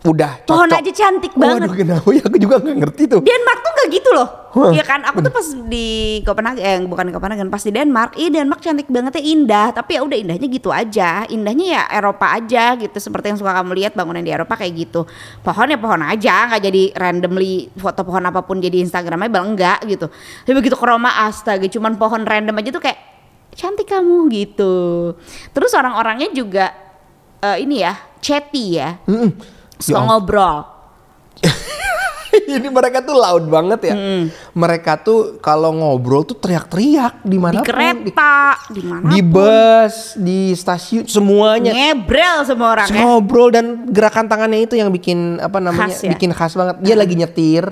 udah 0.00 0.48
pohon 0.48 0.64
cocok. 0.64 0.80
aja 0.80 0.92
cantik 0.96 1.32
banget. 1.36 1.68
Waduh 1.68 1.76
kenapa 1.76 2.08
ya? 2.16 2.22
Aku 2.24 2.36
juga 2.40 2.56
nggak 2.56 2.76
ngerti 2.80 3.02
tuh. 3.04 3.20
Denmark 3.20 3.60
tuh 3.60 3.72
gak 3.76 3.88
gitu 3.92 4.10
loh. 4.16 4.28
Hah. 4.50 4.72
Iya 4.72 4.84
kan? 4.88 5.00
Aku 5.04 5.20
tuh 5.20 5.28
pas 5.28 5.46
di 5.68 5.88
Copenhagen 6.24 6.64
eh, 6.64 6.80
bukan 6.88 7.04
di 7.06 7.12
Copenhagen 7.12 7.48
pas 7.52 7.60
di 7.60 7.68
Denmark. 7.68 8.16
Iya 8.16 8.28
Denmark 8.40 8.60
cantik 8.64 8.88
banget 8.88 9.20
ya 9.20 9.22
indah. 9.28 9.66
Tapi 9.76 9.90
ya 9.94 10.00
udah 10.00 10.16
indahnya 10.16 10.48
gitu 10.48 10.72
aja. 10.72 11.28
Indahnya 11.28 11.66
ya 11.68 11.82
Eropa 11.92 12.32
aja 12.32 12.80
gitu. 12.80 12.96
Seperti 12.96 13.36
yang 13.36 13.38
suka 13.38 13.52
kamu 13.52 13.76
lihat 13.76 13.92
bangunan 13.92 14.24
di 14.24 14.32
Eropa 14.32 14.56
kayak 14.56 14.72
gitu. 14.88 15.04
Pohon 15.44 15.68
ya 15.68 15.76
pohon 15.76 16.00
aja. 16.00 16.48
Nggak 16.48 16.62
jadi 16.64 16.82
randomly 16.96 17.68
foto 17.76 18.00
pohon 18.00 18.24
apa 18.24 18.40
pun 18.40 18.56
jadi 18.56 18.80
Instagramnya 18.80 19.28
bang 19.28 19.44
enggak 19.52 19.78
gitu. 19.84 20.08
Tapi 20.48 20.54
begitu 20.56 20.80
ke 20.80 20.84
Roma 20.88 21.28
astaga. 21.28 21.68
Cuman 21.68 22.00
pohon 22.00 22.24
random 22.24 22.56
aja 22.56 22.72
tuh 22.72 22.80
kayak 22.80 22.98
cantik 23.52 23.84
kamu 23.84 24.32
gitu. 24.32 25.12
Terus 25.52 25.76
orang-orangnya 25.76 26.32
juga 26.32 26.72
eh, 27.44 27.60
ini 27.60 27.84
ya 27.84 27.92
chatty 28.24 28.80
ya. 28.80 28.96
Mm-mm. 29.04 29.59
Suka 29.80 29.98
Ya 29.98 30.00
ngobrol 30.06 30.56
Ini 32.30 32.68
mereka 32.70 33.02
tuh 33.02 33.18
loud 33.18 33.44
banget 33.50 33.90
ya. 33.90 33.94
Mereka 34.54 35.02
tuh 35.02 35.42
kalau 35.42 35.74
ngobrol 35.74 36.22
tuh 36.22 36.38
teriak-teriak 36.38 37.26
di 37.26 37.38
mana 37.42 37.58
di 37.58 37.66
kereta 37.66 38.54
di 38.70 38.82
mana 38.86 39.10
di 39.10 39.20
bus, 39.22 40.14
di 40.14 40.54
stasiun 40.54 41.10
semuanya. 41.10 41.74
ngebrel 41.74 42.46
semua 42.46 42.78
orang 42.78 42.86
ya 42.86 43.02
Ngobrol 43.02 43.50
dan 43.50 43.66
gerakan 43.90 44.30
tangannya 44.30 44.62
itu 44.62 44.78
yang 44.78 44.94
bikin 44.94 45.42
apa 45.42 45.58
namanya? 45.58 45.90
Khas 45.90 46.06
ya? 46.06 46.10
Bikin 46.14 46.30
khas 46.30 46.54
banget. 46.54 46.76
Dia 46.86 46.94
lagi 46.94 47.14
nyetir 47.18 47.66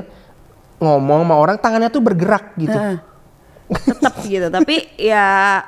ngomong 0.79 1.27
sama 1.27 1.35
orang 1.39 1.57
tangannya 1.59 1.91
tuh 1.91 2.03
bergerak 2.03 2.55
gitu. 2.59 2.75
Heeh. 2.75 2.99
tetap 3.69 4.15
gitu 4.25 4.49
tapi 4.49 4.89
ya 4.97 5.61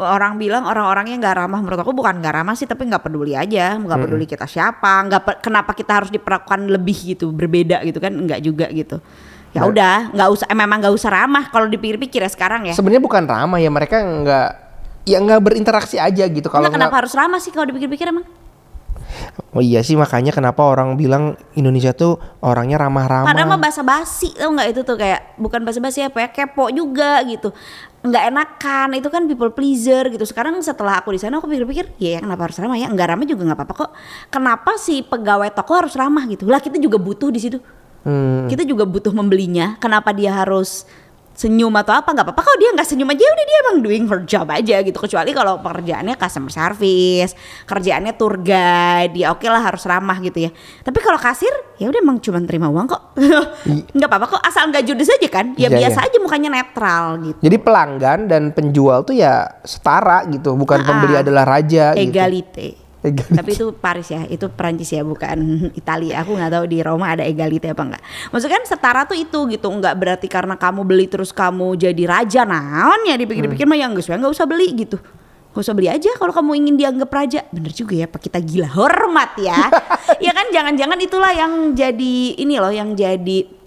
orang 0.00 0.40
bilang 0.40 0.64
orang-orangnya 0.64 1.16
nggak 1.20 1.36
ramah. 1.36 1.58
Menurut 1.60 1.80
aku 1.82 1.92
bukan 1.92 2.20
nggak 2.20 2.34
ramah 2.40 2.54
sih 2.56 2.64
tapi 2.64 2.88
nggak 2.88 3.02
peduli 3.04 3.36
aja. 3.36 3.76
Nggak 3.76 3.98
peduli 4.00 4.24
kita 4.24 4.46
siapa. 4.46 5.04
Nggak 5.08 5.22
pe- 5.24 5.40
kenapa 5.44 5.76
kita 5.76 5.92
harus 6.02 6.10
diperlakukan 6.10 6.70
lebih 6.70 7.16
gitu 7.16 7.30
berbeda 7.30 7.84
gitu 7.84 7.98
kan? 7.98 8.12
Nggak 8.14 8.40
juga 8.40 8.66
gitu. 8.72 8.98
Ya 9.52 9.62
Nah. 9.62 9.68
udah 9.68 9.96
nggak 10.16 10.28
usah 10.32 10.46
eh, 10.48 10.56
memang 10.56 10.80
nggak 10.80 10.94
usah 10.96 11.10
ramah 11.12 11.44
kalau 11.52 11.68
dipikir-pikir 11.68 12.24
ya 12.24 12.30
sekarang 12.32 12.68
ya. 12.68 12.72
Sebenarnya 12.72 13.04
bukan 13.04 13.24
ramah 13.28 13.60
ya 13.60 13.68
mereka 13.68 14.00
nggak 14.00 14.48
ya 15.02 15.18
nggak 15.18 15.40
berinteraksi 15.42 15.98
aja 15.98 16.24
gitu 16.30 16.46
kalau 16.46 16.70
Nggak, 16.70 16.78
kenapa 16.78 16.94
harus 17.02 17.12
ramah 17.12 17.42
sih 17.42 17.50
kalau 17.50 17.66
dipikir-pikir 17.68 18.06
emang 18.08 18.22
Oh 19.52 19.60
iya 19.60 19.84
sih 19.84 19.94
makanya 20.00 20.32
kenapa 20.32 20.64
orang 20.64 20.96
bilang 20.96 21.36
Indonesia 21.52 21.92
tuh 21.92 22.16
orangnya 22.40 22.80
ramah-ramah. 22.80 23.28
Padahal 23.28 23.52
mah 23.52 23.60
basa-basi 23.60 24.32
tau 24.32 24.48
nggak 24.52 24.68
itu 24.72 24.80
tuh? 24.80 24.96
Kayak 24.96 25.36
bukan 25.36 25.60
basa-basi 25.60 26.00
apa 26.04 26.24
ya 26.24 26.28
kepo 26.32 26.72
juga 26.72 27.20
gitu. 27.28 27.52
Nggak 28.00 28.24
enakan 28.32 28.88
itu 28.96 29.08
kan 29.12 29.22
people 29.28 29.52
pleaser 29.52 30.08
gitu. 30.08 30.24
Sekarang 30.24 30.56
setelah 30.64 31.04
aku 31.04 31.12
di 31.12 31.20
sana 31.20 31.36
aku 31.36 31.46
pikir-pikir 31.52 31.92
ya 32.00 32.24
kenapa 32.24 32.48
harus 32.48 32.56
ramah 32.56 32.80
ya? 32.80 32.88
Nggak 32.88 33.06
ramah 33.12 33.26
juga 33.28 33.42
nggak 33.52 33.58
apa-apa 33.60 33.74
kok. 33.76 33.90
Kenapa 34.32 34.70
si 34.80 35.04
pegawai 35.04 35.52
toko 35.52 35.72
harus 35.76 35.94
ramah 35.94 36.24
gitu? 36.26 36.48
Lah 36.48 36.58
kita 36.64 36.80
juga 36.80 36.96
butuh 36.96 37.28
di 37.28 37.40
situ. 37.42 37.60
Hmm. 38.02 38.50
kita 38.50 38.66
juga 38.66 38.82
butuh 38.82 39.14
membelinya. 39.14 39.78
Kenapa 39.78 40.10
dia 40.10 40.34
harus 40.34 40.90
senyum 41.42 41.74
atau 41.74 41.90
apa 41.92 42.06
nggak 42.06 42.22
apa-apa. 42.22 42.42
Kalau 42.46 42.58
dia 42.62 42.70
nggak 42.70 42.86
senyum 42.86 43.10
aja 43.10 43.24
udah 43.24 43.44
dia 43.44 43.58
emang 43.66 43.76
doing 43.82 44.04
her 44.06 44.22
job 44.22 44.46
aja 44.46 44.78
gitu. 44.78 44.94
Kecuali 44.94 45.34
kalau 45.34 45.58
pekerjaannya 45.58 46.14
customer 46.14 46.52
service 46.52 47.34
kerjaannya 47.66 48.14
tour 48.14 48.38
guide 48.38 49.14
ya 49.14 49.34
oke 49.34 49.42
lah 49.44 49.58
harus 49.60 49.82
ramah 49.82 50.22
gitu 50.22 50.46
ya. 50.46 50.50
Tapi 50.80 50.98
kalau 51.02 51.18
kasir 51.18 51.50
ya 51.76 51.90
udah 51.90 51.98
emang 51.98 52.22
cuma 52.22 52.38
terima 52.46 52.70
uang 52.70 52.86
kok. 52.86 53.02
Nggak 53.96 54.08
apa-apa 54.08 54.26
kok 54.38 54.42
asal 54.42 54.70
nggak 54.70 54.84
judes 54.86 55.10
aja 55.10 55.28
kan. 55.28 55.58
Ya 55.58 55.66
Iya, 55.66 55.78
biasa 55.78 56.00
iya. 56.04 56.08
aja 56.12 56.16
mukanya 56.20 56.48
netral 56.52 57.04
gitu. 57.24 57.38
Jadi 57.40 57.56
pelanggan 57.56 58.20
dan 58.28 58.42
penjual 58.52 59.02
tuh 59.02 59.16
ya 59.16 59.48
setara 59.64 60.28
gitu, 60.28 60.52
bukan 60.52 60.78
Ah, 60.80 60.86
pembeli 60.86 61.16
adalah 61.16 61.48
raja 61.48 61.96
gitu. 61.96 62.12
egalite 62.12 62.20
Egalite. 62.52 62.68
Tapi 63.10 63.50
itu 63.58 63.74
Paris 63.74 64.14
ya 64.14 64.22
itu 64.30 64.46
Perancis 64.46 64.94
ya 64.94 65.02
bukan 65.02 65.38
Italia. 65.80 66.22
Aku 66.22 66.38
nggak 66.38 66.52
tahu 66.54 66.64
di 66.70 66.78
Roma 66.80 67.18
ada 67.18 67.26
egalite 67.26 67.74
apa 67.74 67.82
enggak 67.82 68.02
maksudnya 68.30 68.62
kan 68.62 68.64
setara 68.64 69.02
tuh 69.04 69.18
itu 69.18 69.38
gitu 69.50 69.66
nggak 69.66 69.94
berarti 69.98 70.30
karena 70.30 70.54
kamu 70.54 70.86
beli 70.86 71.10
terus 71.10 71.34
kamu 71.34 71.74
jadi 71.74 72.04
raja 72.06 72.46
naon 72.46 73.02
ya 73.10 73.18
dipikir-pikir 73.18 73.66
mah 73.66 73.78
yang 73.78 73.92
nggak 73.98 74.32
usah 74.32 74.46
beli 74.46 74.70
gitu. 74.78 74.98
Gak 75.52 75.68
usah 75.68 75.76
beli 75.76 75.92
aja 75.92 76.08
kalau 76.16 76.32
kamu 76.32 76.64
ingin 76.64 76.74
dianggap 76.80 77.12
raja. 77.12 77.44
Bener 77.52 77.76
juga 77.76 77.92
ya 77.92 78.08
Pak 78.08 78.24
kita 78.24 78.40
gila 78.40 78.72
hormat 78.72 79.36
ya. 79.36 79.68
Ya 80.24 80.32
kan 80.32 80.48
jangan-jangan 80.54 80.98
itulah 81.02 81.32
yang 81.34 81.74
jadi 81.74 82.38
Ini 82.40 82.56
loh 82.62 82.72
yang 82.72 82.94
jadi 82.94 83.61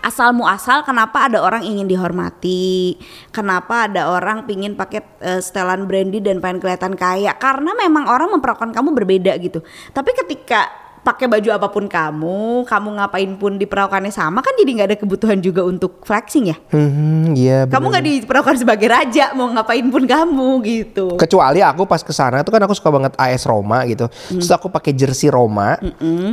asal 0.00 0.30
muasal 0.30 0.82
kenapa 0.82 1.24
ada 1.24 1.38
orang 1.38 1.62
ingin 1.62 1.86
dihormati 1.86 2.96
kenapa 3.30 3.86
ada 3.86 4.08
orang 4.08 4.44
pingin 4.44 4.74
pakai 4.74 5.00
eh, 5.20 5.38
setelan 5.38 5.84
brandy 5.84 6.18
dan 6.18 6.38
pengen 6.38 6.58
kelihatan 6.58 6.92
kaya 6.92 7.32
karena 7.32 7.72
memang 7.72 8.04
orang 8.04 8.30
memperlakukan 8.30 8.70
kamu 8.70 8.92
berbeda 8.92 9.32
gitu 9.38 9.60
tapi 9.90 10.12
ketika 10.12 10.66
pakai 10.98 11.30
baju 11.30 11.54
apa 11.54 11.70
pun 11.70 11.86
kamu 11.86 12.66
kamu 12.66 12.88
ngapain 12.98 13.30
pun 13.38 13.54
diperlakukannya 13.54 14.10
sama 14.10 14.42
kan 14.42 14.58
jadi 14.58 14.70
nggak 14.74 14.88
ada 14.90 14.98
kebutuhan 14.98 15.38
juga 15.38 15.62
untuk 15.62 16.02
flexing 16.02 16.50
ya 16.50 16.58
Hmm, 16.74 17.30
iya. 17.30 17.62
kamu 17.62 17.78
bener. 17.78 17.90
nggak 17.94 18.04
diperlakukan 18.26 18.56
sebagai 18.58 18.90
raja 18.90 19.30
mau 19.30 19.46
ngapain 19.46 19.86
pun 19.86 20.02
kamu 20.02 20.48
gitu 20.66 21.14
Kecuali 21.14 21.62
aku 21.62 21.86
pas 21.86 22.02
ke 22.02 22.10
sana 22.10 22.42
tuh 22.42 22.50
kan 22.50 22.58
aku 22.58 22.74
suka 22.74 22.90
banget 22.90 23.14
AS 23.14 23.46
Roma 23.46 23.86
gitu. 23.86 24.10
Hmm. 24.10 24.42
Terus 24.42 24.50
aku 24.50 24.66
pakai 24.66 24.92
jersey 24.92 25.30
Roma. 25.30 25.78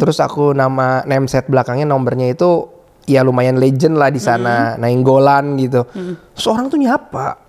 Terus 0.01 0.17
aku 0.17 0.51
nama 0.51 1.05
name 1.05 1.29
set 1.29 1.45
belakangnya 1.45 1.85
nomornya 1.85 2.33
itu 2.33 2.72
ya 3.05 3.21
lumayan 3.21 3.55
legend 3.55 3.95
lah 3.95 4.07
di 4.07 4.17
Hmm. 4.17 4.27
sana, 4.29 4.55
Nainggolan 4.75 5.55
gitu. 5.57 5.83
Terus 6.33 6.47
orang 6.47 6.67
tuh 6.67 6.77
nyapa. 6.77 7.39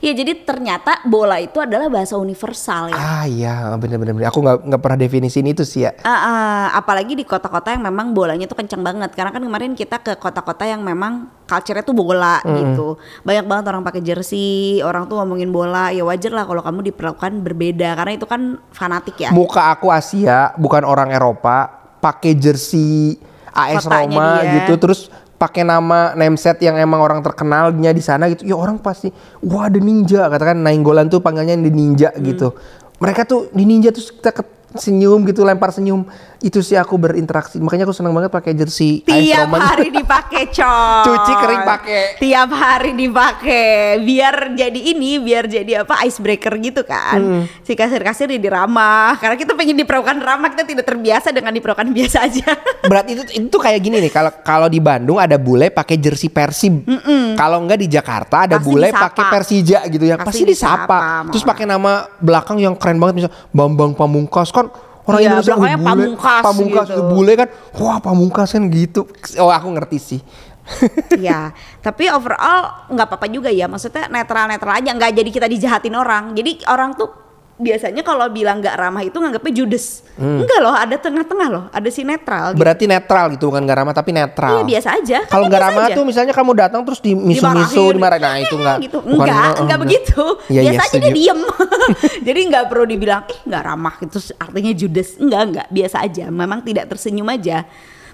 ya 0.00 0.08
jadi 0.10 0.40
ternyata 0.40 1.04
bola 1.04 1.36
itu 1.36 1.60
adalah 1.60 1.86
bahasa 1.86 2.16
universal 2.16 2.88
ya 2.88 2.96
Ah 2.96 3.24
iya, 3.24 3.54
bener-bener. 3.76 4.16
Aku 4.24 4.40
nggak 4.40 4.64
nggak 4.64 4.80
pernah 4.80 4.98
definisiin 4.98 5.44
itu 5.44 5.62
sih 5.62 5.84
ya. 5.84 5.92
Ah, 6.00 6.16
ah, 6.16 6.26
apalagi 6.72 7.12
di 7.12 7.22
kota-kota 7.22 7.70
yang 7.70 7.84
memang 7.84 8.10
bolanya 8.10 8.48
tuh 8.48 8.56
kencang 8.56 8.80
banget 8.80 9.12
karena 9.12 9.30
kan 9.30 9.38
kemarin 9.38 9.76
kita 9.76 10.00
ke 10.00 10.16
kota-kota 10.16 10.64
yang 10.64 10.80
memang 10.80 11.28
culture-nya 11.44 11.84
tuh 11.84 11.92
bola 11.92 12.40
gitu 12.42 12.96
banyak 13.20 13.44
banget 13.44 13.64
orang 13.68 13.84
pakai 13.84 14.00
jersey 14.00 14.50
orang 14.80 15.04
tuh 15.04 15.20
ngomongin 15.20 15.52
bola 15.52 15.92
ya 15.92 16.02
wajar 16.02 16.32
lah 16.32 16.42
kalau 16.42 16.64
kamu 16.64 16.80
diperlakukan 16.90 17.44
berbeda 17.44 17.88
karena 17.94 18.12
itu 18.16 18.24
kan 18.24 18.42
fanatik 18.72 19.20
ya 19.20 19.30
Muka 19.30 19.70
aku 19.70 19.92
Asia, 19.92 20.56
bukan 20.56 20.82
orang 20.82 21.12
Eropa, 21.12 21.68
pakai 21.98 22.32
jersey 22.32 23.20
AS 23.56 23.88
Kotanya 23.88 24.12
Roma 24.12 24.28
dia. 24.44 24.52
gitu, 24.60 24.72
terus 24.76 25.00
pakai 25.36 25.64
nama 25.64 26.12
name 26.12 26.36
set 26.36 26.60
yang 26.60 26.76
emang 26.76 27.00
orang 27.00 27.20
terkenalnya 27.20 27.92
di 27.92 28.00
sana 28.00 28.28
gitu. 28.28 28.44
Ya 28.44 28.56
orang 28.56 28.76
pasti, 28.76 29.08
wah 29.40 29.68
ada 29.68 29.80
ninja, 29.80 30.28
katakan 30.28 30.60
Nainggolan 30.60 31.08
tuh 31.08 31.20
panggilnya 31.20 31.56
di 31.56 31.72
ninja 31.72 32.12
Hmm. 32.12 32.24
gitu. 32.24 32.52
Mereka 32.96 33.24
tuh 33.24 33.48
di 33.52 33.64
ninja 33.64 33.92
terus 33.92 34.12
kita 34.12 34.32
senyum 34.76 35.24
gitu, 35.24 35.44
lempar 35.44 35.72
senyum. 35.72 36.04
Itu 36.38 36.60
sih 36.60 36.74
aku 36.74 36.94
berinteraksi. 36.94 37.56
Makanya 37.56 37.84
aku 37.84 37.92
senang 37.92 38.12
banget 38.12 38.28
pakai 38.28 38.52
jersey 38.52 39.00
tiap 39.00 39.48
hari 39.50 39.88
dipakai 39.88 40.50
coy 40.56 41.02
Cuci 41.02 41.32
kering 41.34 41.62
pakai. 41.64 42.02
tiap 42.16 42.50
hari 42.50 42.92
dipakai 42.92 43.66
biar 44.00 44.52
jadi 44.52 44.80
ini 44.86 45.16
biar 45.16 45.44
jadi 45.44 45.82
apa 45.82 46.02
icebreaker 46.02 46.52
gitu 46.58 46.82
kan 46.82 47.18
Hmm. 47.18 47.42
si 47.60 47.72
kasir-kasir 47.72 48.28
jadi 48.28 48.48
ramah 48.52 49.16
karena 49.16 49.34
kita 49.34 49.52
pengen 49.52 49.74
diperlakukan 49.76 50.18
ramah 50.18 50.48
kita 50.48 50.62
tidak 50.64 50.84
terbiasa 50.84 51.30
dengan 51.30 51.50
diperlakukan 51.50 51.88
biasa 51.90 52.18
aja 52.22 52.46
Berarti 52.90 53.10
itu 53.12 53.22
itu 53.34 53.56
kayak 53.56 53.80
gini 53.80 53.96
nih. 53.98 54.10
Kalau 54.10 54.30
kalau 54.38 54.68
di 54.68 54.78
Bandung 54.78 55.16
ada 55.16 55.34
bule 55.36 55.68
pakai 55.68 55.96
jersey 55.96 56.28
Persib. 56.28 56.86
Kalau 57.34 57.58
enggak 57.58 57.78
di 57.78 57.88
Jakarta 57.88 58.46
ada 58.46 58.56
Pasti 58.56 58.68
bule 58.68 58.88
pakai 58.88 59.24
Persija 59.26 59.78
gitu 59.88 60.04
ya. 60.04 60.14
Pasti 60.16 60.28
Pasti, 60.38 60.42
disapa. 60.46 60.98
disapa 60.98 60.98
Terus 61.32 61.44
pakai 61.44 61.64
nama 61.64 61.92
belakang 62.16 62.58
yang 62.58 62.74
keren 62.74 62.96
banget 62.96 63.14
misal 63.16 63.32
Bambang 63.50 63.92
Pamungkas 63.92 64.50
kan 64.50 64.70
orang 65.06 65.20
Iya, 65.22 65.28
Indonesia 65.30 65.54
belakangnya 65.54 65.78
"Wih, 65.78 65.82
bule, 65.82 65.88
Pamungkas 65.88 66.42
Pamungkas 66.42 66.86
gitu. 66.90 67.02
bule 67.06 67.32
kan. 67.38 67.48
Wah, 67.78 67.98
Pamungkas 68.02 68.48
kan 68.52 68.62
gitu. 68.68 69.00
Oh, 69.38 69.50
aku 69.50 69.68
ngerti 69.72 69.98
sih. 70.02 70.20
ya 71.22 71.54
tapi 71.78 72.10
overall 72.10 72.90
nggak 72.90 73.06
apa-apa 73.06 73.30
juga 73.30 73.54
ya 73.54 73.70
maksudnya 73.70 74.10
netral-netral 74.10 74.82
aja 74.82 74.90
nggak 74.98 75.14
jadi 75.14 75.30
kita 75.30 75.46
dijahatin 75.46 75.94
orang 75.94 76.34
jadi 76.34 76.58
orang 76.66 76.98
tuh 76.98 77.25
biasanya 77.56 78.04
kalau 78.04 78.28
bilang 78.28 78.60
nggak 78.60 78.76
ramah 78.76 79.00
itu 79.00 79.16
nganggapnya 79.16 79.52
judes 79.56 80.04
enggak 80.16 80.60
loh 80.60 80.76
ada 80.76 80.96
tengah-tengah 80.96 81.48
loh 81.48 81.64
ada 81.72 81.88
si 81.88 82.04
netral 82.04 82.52
gitu. 82.52 82.60
Berarti 82.60 82.84
netral 82.88 83.24
gitu 83.36 83.48
bukan 83.48 83.64
gak 83.64 83.78
ramah 83.80 83.94
tapi 83.96 84.10
netral. 84.12 84.52
Iya, 84.52 84.62
biasa 84.64 84.88
aja. 84.96 85.18
Kan 85.24 85.32
Kalau 85.32 85.44
ya 85.44 85.48
nggak 85.52 85.62
ramah 85.62 85.84
aja. 85.88 85.94
tuh 85.96 86.04
misalnya 86.04 86.32
kamu 86.32 86.52
datang 86.56 86.80
terus 86.84 87.00
di 87.04 87.12
misu-misu 87.12 87.84
dimarahin. 87.92 88.24
Nah, 88.24 88.36
itu 88.40 88.54
enggak. 88.56 88.76
gitu. 88.80 88.98
bukan- 89.00 89.28
enggak, 89.28 89.52
oh, 89.52 89.62
enggak 89.64 89.78
begitu. 89.80 90.24
Iya, 90.48 90.60
iya, 90.60 90.70
Biasa 90.72 90.82
aja 90.88 90.98
dia 91.00 91.12
diem. 91.12 91.40
Jadi 92.26 92.40
enggak 92.48 92.64
perlu 92.68 92.84
dibilang, 92.88 93.22
"Eh, 93.28 93.38
enggak 93.44 93.62
ramah." 93.64 93.94
Itu 94.00 94.18
artinya 94.36 94.72
judes. 94.72 95.08
Enggak, 95.20 95.42
enggak. 95.48 95.66
Biasa 95.68 95.96
aja. 96.00 96.24
Memang 96.32 96.60
tidak 96.64 96.84
tersenyum 96.88 97.28
aja. 97.28 97.64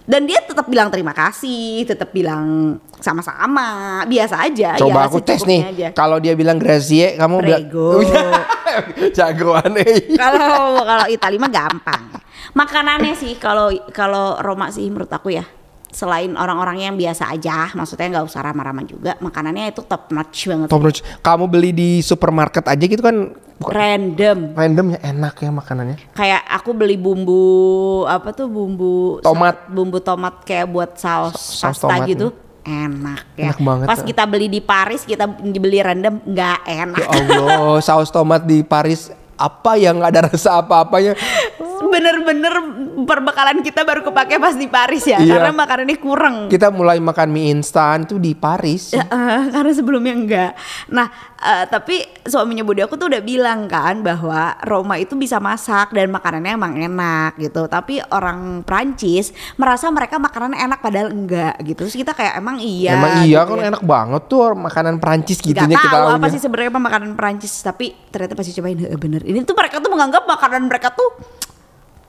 Dan 0.03 0.27
dia 0.27 0.43
tetap 0.43 0.67
bilang 0.67 0.91
terima 0.91 1.15
kasih, 1.15 1.87
tetap 1.87 2.11
bilang 2.11 2.79
sama-sama, 2.99 4.03
biasa 4.07 4.51
aja. 4.51 4.75
Coba 4.75 5.07
ya, 5.07 5.09
aku 5.09 5.19
tes 5.23 5.43
nih. 5.47 5.95
Kalau 5.95 6.19
dia 6.19 6.35
bilang 6.35 6.59
grazie, 6.59 7.15
kamu 7.15 7.37
bilang 7.39 7.65
Prego. 7.71 8.03
jagoan 9.17 9.79
eh. 9.79 10.17
Kalau 10.17 10.83
kalau 10.83 11.07
Itali 11.07 11.37
mah 11.39 11.53
gampang. 11.53 12.03
Makanannya 12.53 13.15
sih 13.15 13.39
kalau 13.39 13.71
kalau 13.95 14.37
Roma 14.43 14.69
sih 14.75 14.91
menurut 14.91 15.09
aku 15.09 15.33
ya 15.33 15.47
selain 15.93 16.33
orang-orang 16.35 16.89
yang 16.89 16.95
biasa 16.97 17.29
aja, 17.31 17.69
maksudnya 17.77 18.19
nggak 18.19 18.27
usah 18.27 18.41
ramah-ramah 18.41 18.85
juga, 18.89 19.13
makanannya 19.21 19.71
itu 19.71 19.85
top 19.85 20.09
notch 20.11 20.49
banget. 20.49 20.69
Top 20.73 20.81
notch. 20.81 21.05
Kamu 21.21 21.45
beli 21.47 21.71
di 21.71 21.91
supermarket 22.01 22.65
aja 22.65 22.81
gitu 22.81 23.05
kan 23.05 23.37
bukan 23.61 23.73
Random. 23.79 24.39
random 24.59 24.87
ya 24.97 25.01
enak 25.13 25.35
ya 25.39 25.51
makanannya. 25.55 25.97
Kayak 26.17 26.43
aku 26.51 26.75
beli 26.75 26.97
bumbu 26.99 27.45
apa 28.11 28.35
tuh 28.35 28.51
bumbu 28.51 29.21
Tomat. 29.23 29.71
bumbu 29.71 30.03
tomat 30.03 30.43
kayak 30.43 30.67
buat 30.67 30.99
saus, 30.99 31.37
Saus 31.39 31.79
pasta 31.79 31.93
tomat, 31.93 32.09
gitu. 32.09 32.27
Enak 32.63 33.23
ya. 33.39 33.51
Enak 33.51 33.59
banget, 33.63 33.87
Pas 33.91 34.01
eh. 34.01 34.07
kita 34.07 34.23
beli 34.27 34.47
di 34.47 34.61
Paris, 34.63 35.03
kita 35.07 35.27
beli 35.29 35.79
random 35.83 36.25
nggak 36.27 36.59
enak. 36.67 36.99
Ya 36.99 37.09
Allah, 37.11 37.79
saus 37.83 38.11
tomat 38.11 38.43
di 38.43 38.63
Paris 38.65 39.11
apa 39.43 39.75
yang 39.75 39.99
nggak 39.99 40.13
ada 40.13 40.23
rasa 40.31 40.63
apa-apanya. 40.63 41.19
Bener-bener 41.83 42.55
perbekalan 43.03 43.59
kita 43.61 43.83
baru 43.83 44.01
kepake 44.03 44.39
pas 44.39 44.55
di 44.55 44.71
Paris 44.71 45.03
ya, 45.03 45.19
Iya. 45.19 45.35
karena 45.35 45.51
makanannya 45.53 45.99
kurang. 45.99 46.37
Kita 46.47 46.71
mulai 46.71 47.03
makan 47.03 47.29
mie 47.29 47.51
instan 47.51 48.07
tuh 48.07 48.17
di 48.17 48.33
Paris. 48.33 48.95
Ya, 48.95 49.03
eh, 49.03 49.43
karena 49.51 49.73
sebelumnya 49.75 50.15
enggak. 50.15 50.53
Nah, 50.89 51.11
eh, 51.37 51.65
tapi 51.67 51.99
suaminya 52.23 52.63
Budi 52.63 52.81
aku 52.81 52.95
tuh 52.95 53.11
udah 53.11 53.19
bilang 53.19 53.67
kan 53.67 53.99
bahwa 54.01 54.55
Roma 54.63 54.95
itu 54.97 55.19
bisa 55.19 55.37
masak 55.37 55.91
dan 55.91 56.07
makanannya 56.09 56.55
emang 56.55 56.79
enak 56.79 57.35
gitu. 57.37 57.67
Tapi 57.67 57.99
orang 58.09 58.63
Prancis 58.63 59.35
merasa 59.57 59.91
mereka 59.91 60.17
makanan 60.17 60.55
enak 60.55 60.79
padahal 60.79 61.11
enggak 61.11 61.59
gitu. 61.61 61.83
Terus 61.83 61.99
kita 61.99 62.15
kayak 62.15 62.39
emang 62.39 62.63
iya. 62.63 62.95
Emang 62.95 63.27
iya 63.27 63.43
gitu 63.43 63.51
kan 63.51 63.59
ya. 63.59 63.69
enak 63.75 63.83
banget 63.83 64.23
tuh 64.29 64.55
makanan 64.55 64.95
Prancis 64.97 65.39
Gak 65.43 65.47
gitunya 65.51 65.77
kita 65.77 65.91
tahu 65.91 66.07
apa 66.15 66.27
sih 66.31 66.39
sebenarnya 66.39 66.71
makanan 66.73 67.11
Prancis 67.19 67.53
tapi 67.59 67.91
ternyata 68.09 68.39
pasti 68.39 68.55
cobain 68.55 68.79
"Heeh, 68.79 68.95
bener. 68.95 69.21
Ini 69.33 69.49
tuh 69.49 69.57
mereka 69.57 69.81
tuh 69.81 69.89
menganggap 69.89 70.29
makanan 70.29 70.69
mereka 70.69 70.93
tuh 70.93 71.09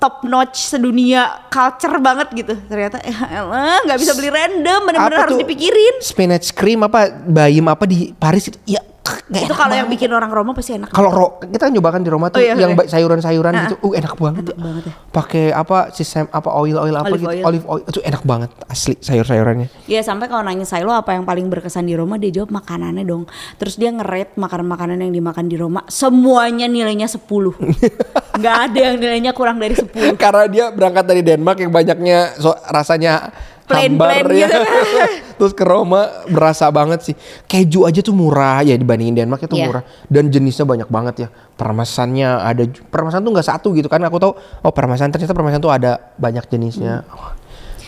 top 0.03 0.27
notch 0.27 0.59
sedunia 0.75 1.47
culture 1.47 1.95
banget 2.03 2.27
gitu. 2.35 2.53
Ternyata 2.67 2.99
ya 2.99 3.17
elah, 3.39 3.79
nggak 3.87 3.99
bisa 4.03 4.11
beli 4.19 4.29
random, 4.29 4.79
bener-bener 4.83 5.19
harus 5.23 5.33
tuh? 5.39 5.41
dipikirin. 5.47 5.95
Spinach 6.03 6.51
cream 6.51 6.83
apa 6.83 7.07
bayam 7.23 7.71
apa 7.71 7.87
di 7.87 8.11
Paris 8.11 8.51
itu 8.51 8.59
ya 8.67 8.83
nggak 9.03 9.43
Itu 9.43 9.53
kalau 9.53 9.75
yang 9.75 9.91
bikin 9.91 10.07
orang 10.15 10.31
Roma 10.31 10.55
pasti 10.55 10.79
enak. 10.79 10.95
Kalau 10.95 11.11
ro 11.11 11.27
kita 11.43 11.67
nyoba 11.67 11.89
kan 11.91 12.01
di 12.07 12.09
Roma 12.09 12.31
tuh 12.31 12.39
Oh 12.39 12.43
iya, 12.43 12.55
yang 12.55 12.71
ba- 12.71 12.87
sayuran-sayuran 12.87 13.51
gitu, 13.67 13.75
uh 13.83 13.93
enak 13.99 14.15
banget. 14.15 14.43
Enak 14.47 14.59
banget 14.63 14.83
ya. 14.87 14.93
Pakai 15.11 15.45
apa 15.51 15.91
sistem 15.91 16.31
apa 16.31 16.49
oil 16.55 16.79
oil 16.79 16.95
apa 16.95 17.11
Olive 17.11 17.19
gitu, 17.19 17.31
oil. 17.35 17.43
olive 17.43 17.65
oil 17.67 17.83
itu 17.83 17.99
enak 17.99 18.23
banget 18.23 18.49
asli 18.71 18.95
sayur-sayurannya. 19.03 19.67
Ya 19.91 19.99
sampai 19.99 20.31
kalau 20.31 20.47
nanya 20.47 20.63
Silo 20.63 20.95
apa 20.95 21.19
yang 21.19 21.27
paling 21.27 21.51
berkesan 21.51 21.83
di 21.83 21.99
Roma 21.99 22.15
dia 22.15 22.31
jawab 22.31 22.55
makanannya 22.55 23.03
dong. 23.03 23.27
Terus 23.59 23.75
dia 23.75 23.91
nge-rate 23.91 24.39
makanan-makanan 24.39 24.95
yang 25.03 25.11
dimakan 25.11 25.51
di 25.51 25.59
Roma 25.59 25.83
semuanya 25.91 26.71
nilainya 26.71 27.11
10. 27.11 27.19
Nggak 28.39 28.55
ada 28.71 28.79
yang 28.79 28.95
nilainya 29.03 29.31
kurang 29.35 29.59
dari 29.59 29.75
10. 29.75 30.15
Karena 30.15 30.47
dia 30.47 30.65
berangkat 30.71 31.03
dari 31.03 31.21
Denmark 31.27 31.59
yang 31.59 31.75
banyaknya 31.75 32.39
so, 32.39 32.55
rasanya 32.71 33.35
hambar 33.63 34.23
Plain-plain 34.23 34.25
ya. 34.35 34.47
gitu. 34.47 34.61
Terus 35.39 35.53
ke 35.55 35.63
Roma 35.63 36.01
berasa 36.27 36.67
banget 36.69 36.99
sih. 37.01 37.15
Keju 37.43 37.87
aja 37.87 37.99
tuh 37.99 38.11
murah 38.11 38.61
ya 38.61 38.75
dibandingin 38.75 39.23
Denmark 39.23 39.43
itu 39.43 39.55
Iya. 39.55 39.65
murah 39.67 39.83
dan 40.07 40.27
jenisnya 40.29 40.63
banyak 40.63 40.87
banget 40.87 41.15
ya. 41.15 41.27
Permasannya 41.53 42.29
ada 42.43 42.63
permasan 42.87 43.23
tuh 43.23 43.31
nggak 43.31 43.47
satu 43.47 43.71
gitu 43.73 43.87
kan. 43.87 44.03
Aku 44.03 44.19
tahu 44.19 44.33
oh 44.35 44.73
permasan 44.75 45.09
ternyata 45.09 45.31
permasan 45.31 45.59
tuh 45.59 45.71
ada 45.71 46.13
banyak 46.15 46.43
jenisnya. 46.47 47.01
Hmm. 47.07 47.41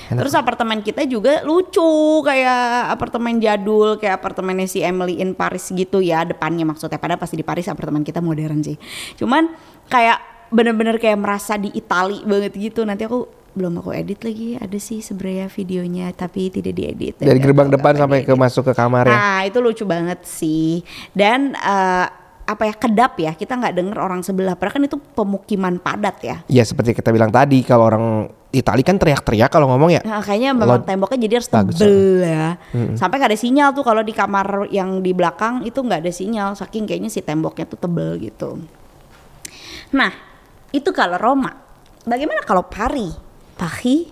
Enak. 0.05 0.21
Terus 0.21 0.37
apartemen 0.37 0.85
kita 0.85 1.01
juga 1.09 1.41
lucu 1.41 1.81
kayak 2.21 2.93
apartemen 2.93 3.41
jadul 3.41 3.97
kayak 3.97 4.21
apartemennya 4.21 4.69
si 4.69 4.85
Emily 4.85 5.17
in 5.17 5.33
Paris 5.33 5.73
gitu 5.73 5.97
ya 5.97 6.21
depannya 6.21 6.61
maksudnya 6.61 7.01
padahal 7.01 7.17
pasti 7.17 7.33
di 7.33 7.41
Paris 7.41 7.65
apartemen 7.65 8.05
kita 8.05 8.21
modern 8.21 8.61
sih. 8.61 8.77
Cuman 9.17 9.49
kayak 9.89 10.21
bener-bener 10.53 11.01
kayak 11.01 11.17
merasa 11.17 11.57
di 11.57 11.73
Itali 11.73 12.21
banget 12.21 12.53
gitu. 12.53 12.85
Nanti 12.85 13.01
aku 13.01 13.25
belum 13.55 13.79
aku 13.79 13.95
edit 13.95 14.19
lagi 14.27 14.59
ada 14.59 14.75
sih 14.75 14.99
sebenarnya 14.99 15.47
videonya 15.47 16.11
tapi 16.11 16.51
tidak 16.51 16.75
diedit. 16.75 17.15
dari 17.23 17.39
gerbang 17.39 17.71
depan 17.71 17.95
sampai 17.95 18.27
ke 18.27 18.35
masuk 18.35 18.67
ke 18.67 18.73
kamar 18.75 19.07
ya. 19.07 19.15
Nah 19.15 19.39
itu 19.47 19.57
lucu 19.63 19.87
banget 19.87 20.27
sih 20.27 20.83
dan 21.15 21.55
eh, 21.55 22.07
apa 22.45 22.63
ya 22.69 22.75
kedap 22.77 23.17
ya 23.17 23.33
kita 23.33 23.57
nggak 23.57 23.73
denger 23.73 23.97
orang 23.97 24.21
sebelah 24.21 24.53
padahal 24.53 24.77
kan 24.77 24.83
itu 24.85 24.97
pemukiman 25.15 25.81
padat 25.81 26.17
ya. 26.21 26.37
Ya 26.45 26.63
seperti 26.67 26.93
kita 26.93 27.09
bilang 27.09 27.33
tadi 27.33 27.63
kalau 27.63 27.87
orang 27.89 28.05
Itali 28.55 28.87
kan 28.87 28.95
teriak-teriak 28.95 29.51
kalau 29.51 29.67
ngomong 29.67 29.99
ya. 29.99 30.01
Nah, 30.07 30.23
kayaknya 30.23 30.55
memang 30.55 30.79
Lo- 30.79 30.87
temboknya 30.87 31.27
jadi 31.27 31.43
harus 31.43 31.51
tebel 31.51 32.23
ya. 32.23 32.55
Sampai 32.95 33.19
nggak 33.19 33.35
ada 33.35 33.39
sinyal 33.39 33.75
tuh 33.75 33.83
kalau 33.83 33.99
di 33.99 34.15
kamar 34.15 34.71
yang 34.71 35.03
di 35.03 35.11
belakang 35.11 35.67
itu 35.67 35.83
nggak 35.83 35.99
ada 35.99 36.11
sinyal 36.15 36.55
saking 36.55 36.87
kayaknya 36.87 37.11
si 37.11 37.19
temboknya 37.19 37.67
tuh 37.67 37.75
tebel 37.75 38.15
gitu. 38.23 38.63
Nah, 39.91 40.07
itu 40.71 40.87
kalau 40.95 41.19
Roma. 41.19 41.51
Bagaimana 42.07 42.39
kalau 42.47 42.63
Paris? 42.63 43.24
Paris? 43.55 44.11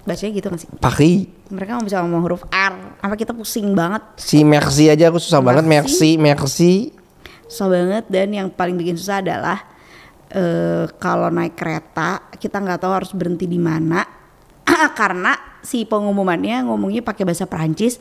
bacanya 0.00 0.32
gitu 0.32 0.46
gak 0.48 0.60
sih? 0.64 0.68
Paris. 0.80 1.28
Mereka 1.52 1.70
nggak 1.76 1.86
bisa 1.86 2.00
ngomong 2.02 2.22
huruf 2.24 2.42
R, 2.48 2.74
apa 2.98 3.14
kita 3.14 3.36
pusing 3.36 3.74
banget, 3.74 4.00
Si 4.16 4.40
merci 4.42 4.86
aja 4.86 5.10
aku 5.10 5.18
susah 5.20 5.42
banget 5.42 5.66
Merci. 5.66 6.16
merci, 6.16 6.18
merci. 6.18 6.72
susah 7.44 7.66
banget 7.66 8.04
dan 8.06 8.30
yang 8.30 8.46
paling 8.48 8.78
bikin 8.78 8.94
susah 8.94 9.18
adalah 9.18 9.58
eh 10.30 10.86
kalau 11.02 11.26
naik 11.28 11.58
kereta 11.58 12.30
kita 12.38 12.62
nggak 12.62 12.78
tahu 12.78 12.92
harus 12.94 13.10
berhenti 13.10 13.50
di 13.50 13.58
mana 13.58 14.06
karena 14.98 15.34
si 15.60 15.82
pengumumannya 15.82 16.64
ngomongnya 16.64 17.02
pakai 17.02 17.26
bahasa 17.26 17.44
Perancis, 17.50 17.98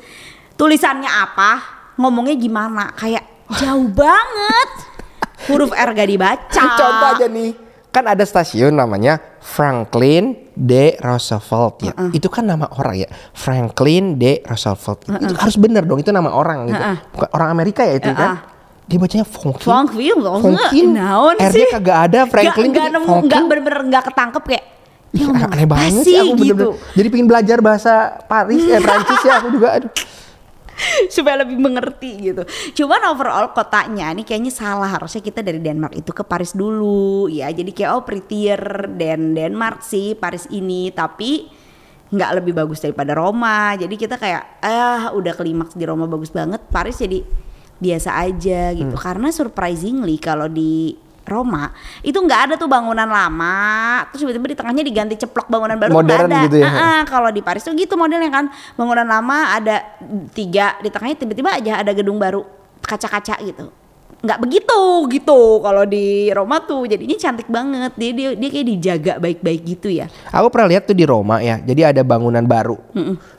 tulisannya 0.55 1.09
apa, 1.09 1.51
ngomongnya 1.97 2.37
gimana, 2.37 2.93
kayak 2.95 3.25
jauh 3.57 3.89
banget, 4.01 4.69
huruf 5.51 5.73
R 5.73 5.89
gak 5.91 6.09
dibaca. 6.09 6.47
Contoh 6.53 6.89
aja 7.17 7.25
nih, 7.27 7.57
kan 7.89 8.05
ada 8.07 8.23
stasiun 8.23 8.71
namanya 8.77 9.19
Franklin 9.39 10.35
D. 10.53 10.99
Roosevelt 10.99 11.79
ya. 11.81 11.93
Itu 12.11 12.27
kan 12.27 12.43
nama 12.43 12.67
orang 12.69 12.99
ya, 12.99 13.09
Franklin 13.31 14.15
D. 14.15 14.43
Roosevelt. 14.43 15.07
Itu 15.07 15.33
harus 15.35 15.55
bener 15.55 15.83
dong, 15.83 15.99
itu 15.99 16.11
nama 16.11 16.29
orang 16.29 16.67
gitu. 16.67 16.77
Uh-uh. 16.77 16.97
Bukan 17.15 17.29
orang 17.31 17.49
Amerika 17.49 17.81
ya 17.83 17.95
itu 17.95 18.07
Uh-uh. 18.07 18.19
kan. 18.19 18.31
Dia 18.85 18.97
bacanya 18.97 19.21
Fonkin. 19.23 19.63
Franklin, 19.63 20.17
Fonkin. 20.17 20.87
naon 20.91 21.37
R-nya 21.37 21.53
sih? 21.53 21.69
kagak 21.69 21.97
ada, 22.09 22.19
Franklin 22.25 22.73
Gak, 22.73 22.89
nemu, 22.89 23.05
Fonkin. 23.05 23.29
gak 23.29 23.41
bener-bener 23.45 23.81
gak 23.87 24.03
ketangkep 24.09 24.43
kayak. 24.45 24.65
"Ya 25.09 25.25
aneh 25.25 25.65
banget 25.65 26.05
sih 26.05 26.15
aku 26.15 26.37
gitu. 26.37 26.41
bener-bener. 26.53 26.93
Jadi 26.93 27.07
pengen 27.09 27.27
belajar 27.27 27.57
bahasa 27.59 27.93
Paris 28.25 28.61
eh 28.61 28.77
Prancis 28.77 29.21
ya 29.21 29.41
aku 29.41 29.49
juga 29.49 29.67
aduh. 29.73 29.89
supaya 31.13 31.43
lebih 31.43 31.59
mengerti 31.59 32.31
gitu. 32.31 32.43
Cuman 32.83 33.11
overall 33.11 33.51
kotanya 33.51 34.11
ini 34.11 34.23
kayaknya 34.23 34.53
salah 34.53 34.89
harusnya 34.89 35.19
kita 35.23 35.43
dari 35.43 35.59
Denmark 35.59 35.95
itu 35.95 36.11
ke 36.11 36.23
Paris 36.23 36.55
dulu 36.55 37.27
ya. 37.27 37.51
Jadi 37.51 37.71
kayak 37.75 37.91
oh 37.95 38.03
prettier 38.03 38.59
dan 38.95 39.35
Denmark 39.35 39.83
sih 39.83 40.15
Paris 40.15 40.47
ini 40.49 40.91
tapi 40.93 41.49
nggak 42.09 42.31
lebih 42.41 42.53
bagus 42.57 42.81
daripada 42.81 43.13
Roma. 43.13 43.77
Jadi 43.77 43.95
kita 43.95 44.17
kayak 44.17 44.63
ah 44.65 45.13
udah 45.13 45.33
klimaks 45.37 45.77
di 45.77 45.83
Roma 45.85 46.09
bagus 46.09 46.33
banget. 46.33 46.63
Paris 46.71 46.97
jadi 46.97 47.21
biasa 47.79 48.19
aja 48.19 48.75
gitu. 48.75 48.95
Hmm. 48.95 49.03
Karena 49.03 49.29
surprisingly 49.31 50.19
kalau 50.19 50.49
di 50.49 51.08
Roma 51.29 51.69
itu 52.01 52.17
nggak 52.17 52.39
ada 52.49 52.53
tuh 52.55 52.65
bangunan 52.65 53.05
lama 53.05 53.57
terus 54.09 54.25
tiba-tiba 54.25 54.47
di 54.49 54.57
tengahnya 54.57 54.83
diganti 54.83 55.15
ceplok 55.15 55.47
bangunan 55.47 55.77
baru 55.77 55.91
Modern 55.93 56.27
ada. 56.27 56.43
gitu 56.43 56.57
ya. 56.57 56.67
Ah, 56.67 57.01
kalau 57.05 57.29
di 57.29 57.39
Paris 57.39 57.61
tuh 57.61 57.71
gitu 57.73 57.93
modelnya 57.93 58.27
kan 58.27 58.45
bangunan 58.73 59.05
lama 59.05 59.53
ada 59.53 59.85
tiga 60.29 60.75
di 60.79 60.89
tengahnya 60.89 61.15
tiba-tiba 61.15 61.49
aja 61.53 61.79
ada 61.79 61.91
gedung 61.91 62.17
baru 62.17 62.41
kaca-kaca 62.81 63.37
gitu 63.39 63.69
nggak 64.19 64.39
begitu 64.41 64.79
gitu 65.09 65.39
kalau 65.59 65.87
di 65.87 66.27
Roma 66.29 66.59
tuh 66.59 66.83
jadinya 66.83 67.15
cantik 67.15 67.47
banget 67.47 67.95
dia 67.95 68.11
dia, 68.11 68.29
dia 68.35 68.49
kayak 68.49 68.67
dijaga 68.67 69.13
baik-baik 69.15 69.61
gitu 69.65 69.87
ya 69.87 70.11
Aku 70.29 70.51
pernah 70.51 70.67
lihat 70.67 70.83
tuh 70.83 70.93
di 70.93 71.07
Roma 71.07 71.39
ya. 71.39 71.55
Jadi 71.57 71.87
ada 71.87 72.03
bangunan 72.03 72.43
baru. 72.43 72.75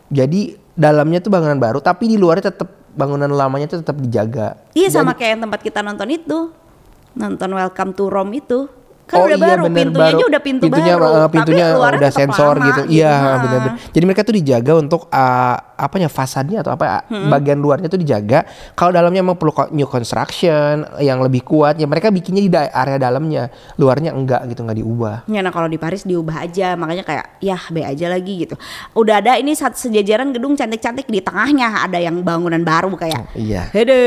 Jadi 0.08 0.56
dalamnya 0.72 1.20
tuh 1.20 1.28
bangunan 1.28 1.60
baru 1.60 1.78
tapi 1.78 2.08
di 2.08 2.16
luarnya 2.16 2.48
tetap 2.48 2.72
bangunan 2.90 3.28
lamanya 3.28 3.68
tuh 3.68 3.84
tetap 3.84 3.94
dijaga. 3.94 4.56
iya 4.72 4.88
sama 4.88 5.12
Jadi- 5.12 5.18
kayak 5.20 5.30
yang 5.30 5.42
tempat 5.44 5.60
kita 5.60 5.80
nonton 5.80 6.08
itu 6.10 6.38
nonton 7.12 7.50
Welcome 7.50 7.92
to 7.92 8.06
Rome 8.06 8.34
itu 8.34 8.68
kan 9.10 9.18
oh 9.18 9.26
udah 9.26 9.34
iya 9.34 9.42
baru 9.42 9.62
bener, 9.66 9.74
pintunya 9.90 9.98
baru. 10.06 10.14
aja 10.14 10.24
udah 10.30 10.42
pintu 10.46 10.62
pintunya, 10.62 10.94
baru 10.94 11.02
eh, 11.10 11.28
pintunya 11.34 11.66
tapi 11.74 11.96
udah 11.98 12.10
sensor 12.14 12.54
lama 12.54 12.66
gitu. 12.70 12.82
Iya, 12.94 13.10
Ah. 13.10 13.38
benar-benar. 13.42 13.72
Jadi 13.90 14.04
mereka 14.06 14.22
tuh 14.22 14.34
dijaga 14.38 14.72
untuk 14.78 15.00
uh, 15.10 15.56
apanya 15.74 16.06
fasadnya 16.06 16.62
atau 16.62 16.70
apa 16.70 17.10
bagian 17.10 17.58
luarnya 17.58 17.90
tuh 17.90 17.98
dijaga. 17.98 18.46
Kalau 18.78 18.94
dalamnya 18.94 19.26
mau 19.26 19.34
perlu 19.34 19.50
new 19.74 19.90
construction 19.90 20.86
yang 21.02 21.18
lebih 21.18 21.42
kuat, 21.42 21.74
ya 21.74 21.90
mereka 21.90 22.14
bikinnya 22.14 22.38
di 22.38 22.50
area 22.54 23.02
dalamnya. 23.02 23.50
Luarnya 23.74 24.14
enggak 24.14 24.46
gitu, 24.46 24.62
enggak 24.62 24.78
diubah. 24.78 25.16
Ya 25.26 25.42
nah 25.42 25.50
kalau 25.50 25.66
di 25.66 25.74
Paris 25.74 26.06
diubah 26.06 26.46
aja 26.46 26.78
makanya 26.78 27.02
kayak 27.02 27.26
ya 27.42 27.58
B 27.66 27.82
aja 27.82 28.06
lagi 28.06 28.46
gitu. 28.46 28.54
Udah 28.94 29.18
ada 29.18 29.34
ini 29.34 29.58
satu 29.58 29.90
sejajaran 29.90 30.30
gedung 30.30 30.54
cantik-cantik 30.54 31.10
di 31.10 31.18
tengahnya 31.18 31.82
ada 31.82 31.98
yang 31.98 32.22
bangunan 32.22 32.62
baru 32.62 32.94
kayak 32.94 33.34
Iya. 33.34 33.74
hede 33.74 34.06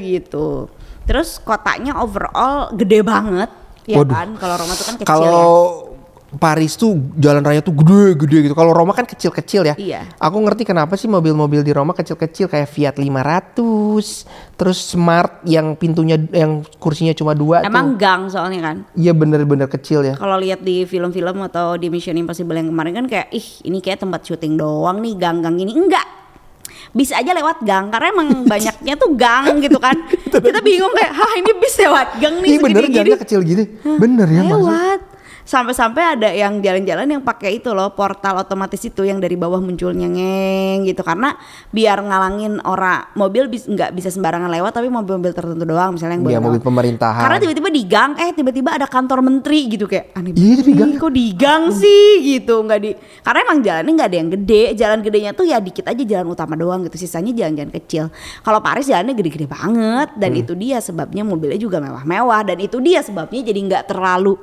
gitu. 0.00 0.72
Terus 1.08 1.40
kotanya 1.40 1.96
overall 1.96 2.68
gede 2.76 3.00
banget 3.00 3.48
ya 3.88 4.04
Waduh. 4.04 4.12
kan. 4.12 4.28
Kalau 4.36 4.54
Roma 4.60 4.72
tuh 4.76 4.84
kan 4.84 4.94
kecil 5.00 5.08
Kalau 5.08 5.48
ya. 5.88 5.88
Paris 6.28 6.76
tuh 6.76 7.00
jalan 7.16 7.40
raya 7.40 7.64
tuh 7.64 7.72
gede-gede 7.72 8.44
gitu. 8.44 8.52
Kalau 8.52 8.76
Roma 8.76 8.92
kan 8.92 9.08
kecil-kecil 9.08 9.64
ya. 9.64 9.74
Iya. 9.80 10.04
Aku 10.20 10.36
ngerti 10.44 10.68
kenapa 10.68 10.92
sih 10.92 11.08
mobil-mobil 11.08 11.64
di 11.64 11.72
Roma 11.72 11.96
kecil-kecil 11.96 12.52
kayak 12.52 12.68
Fiat 12.68 13.00
500, 13.00 14.28
terus 14.60 14.76
Smart 14.76 15.40
yang 15.48 15.72
pintunya 15.72 16.20
yang 16.28 16.60
kursinya 16.76 17.16
cuma 17.16 17.32
dua 17.32 17.64
Emang 17.64 17.96
tuh. 17.96 18.04
gang 18.04 18.28
soalnya 18.28 18.60
kan. 18.60 18.76
Iya 18.92 19.16
bener-bener 19.16 19.72
kecil 19.72 20.04
ya. 20.04 20.20
Kalau 20.20 20.36
lihat 20.36 20.60
di 20.60 20.84
film-film 20.84 21.40
atau 21.48 21.80
di 21.80 21.88
Mission 21.88 22.20
Impossible 22.20 22.60
yang 22.60 22.68
kemarin 22.68 22.92
kan 22.92 23.06
kayak 23.08 23.32
ih 23.32 23.64
ini 23.64 23.80
kayak 23.80 24.04
tempat 24.04 24.20
syuting 24.20 24.60
doang 24.60 25.00
nih 25.00 25.16
gang-gang 25.16 25.56
ini 25.56 25.72
enggak 25.72 26.04
bis 26.92 27.10
aja 27.12 27.30
lewat 27.32 27.64
gang 27.64 27.88
karena 27.88 28.06
emang 28.12 28.28
banyaknya 28.52 28.94
tuh 28.96 29.10
gang 29.16 29.60
gitu 29.60 29.78
kan 29.80 29.96
kita 30.28 30.60
bingung 30.60 30.92
kayak 30.92 31.12
hah 31.12 31.32
ini 31.36 31.52
bis 31.56 31.74
lewat 31.80 32.08
gang 32.20 32.34
nih 32.40 32.48
Iya 32.48 32.58
bener 32.60 32.82
jalannya 32.88 33.18
kecil 33.24 33.40
gitu. 33.44 33.64
Bener 33.98 34.26
ya 34.28 34.42
maksud. 34.44 35.00
Sampai-sampai 35.48 36.20
ada 36.20 36.28
yang 36.28 36.60
jalan-jalan 36.60 37.08
yang 37.08 37.22
pakai 37.24 37.56
itu 37.56 37.72
loh 37.72 37.96
portal 37.96 38.36
otomatis 38.36 38.84
itu 38.84 39.00
yang 39.00 39.16
dari 39.16 39.32
bawah 39.32 39.56
muncul 39.58 39.96
nyengeng 39.96 40.84
gitu. 40.84 41.00
Karena 41.00 41.32
biar 41.72 42.04
ngalangin 42.04 42.60
orang 42.60 43.08
mobil 43.16 43.48
bis 43.48 43.64
nggak 43.64 43.96
bisa 43.96 44.12
sembarangan 44.12 44.52
lewat 44.52 44.76
tapi 44.76 44.92
mobil-mobil 44.92 45.32
tertentu 45.32 45.64
doang. 45.64 45.96
Misalnya 45.96 46.20
yang 46.20 46.24
boleh 46.28 46.40
mobil 46.44 46.60
pemerintahan. 46.60 47.22
karena 47.24 47.38
tiba-tiba 47.40 47.68
di 47.72 47.82
gang 47.88 48.12
eh 48.20 48.36
tiba-tiba 48.36 48.76
ada 48.76 48.84
kantor 48.84 49.24
menteri 49.24 49.72
gitu 49.72 49.88
kayak 49.88 50.12
aneh 50.12 50.36
Iya, 50.36 50.60
di 50.60 50.72
gang. 50.76 50.90
kok 50.94 51.12
di 51.16 51.26
gang 51.32 51.62
sih? 51.72 52.20
Gitu 52.20 52.52
nggak 52.52 52.78
di 52.78 52.90
karena 53.24 53.38
emang 53.40 53.58
jalannya 53.64 53.92
nggak 53.96 54.08
ada 54.12 54.18
yang 54.20 54.30
gede. 54.36 54.62
Jalan 54.76 54.98
gedenya 55.00 55.30
tuh 55.32 55.48
ya 55.48 55.56
dikit 55.58 55.88
aja 55.88 56.02
jalan 56.04 56.28
utama 56.28 56.60
doang 56.60 56.84
gitu. 56.84 57.00
Sisanya 57.00 57.32
jalan-jalan 57.32 57.72
kecil. 57.72 58.04
Kalau 58.44 58.60
Paris 58.60 58.84
jalannya 58.84 59.16
gede-gede 59.16 59.48
banget. 59.48 60.12
Dan 60.12 60.36
Hmm. 60.36 60.42
itu 60.44 60.52
dia 60.52 60.76
sebabnya 60.78 61.24
mobilnya 61.24 61.56
juga 61.56 61.80
mewah-mewah. 61.80 62.44
Dan 62.44 62.60
itu 62.60 62.76
dia 62.78 63.00
sebabnya 63.00 63.40
jadi 63.40 63.56
nggak 63.56 63.84
terlalu 63.88 64.36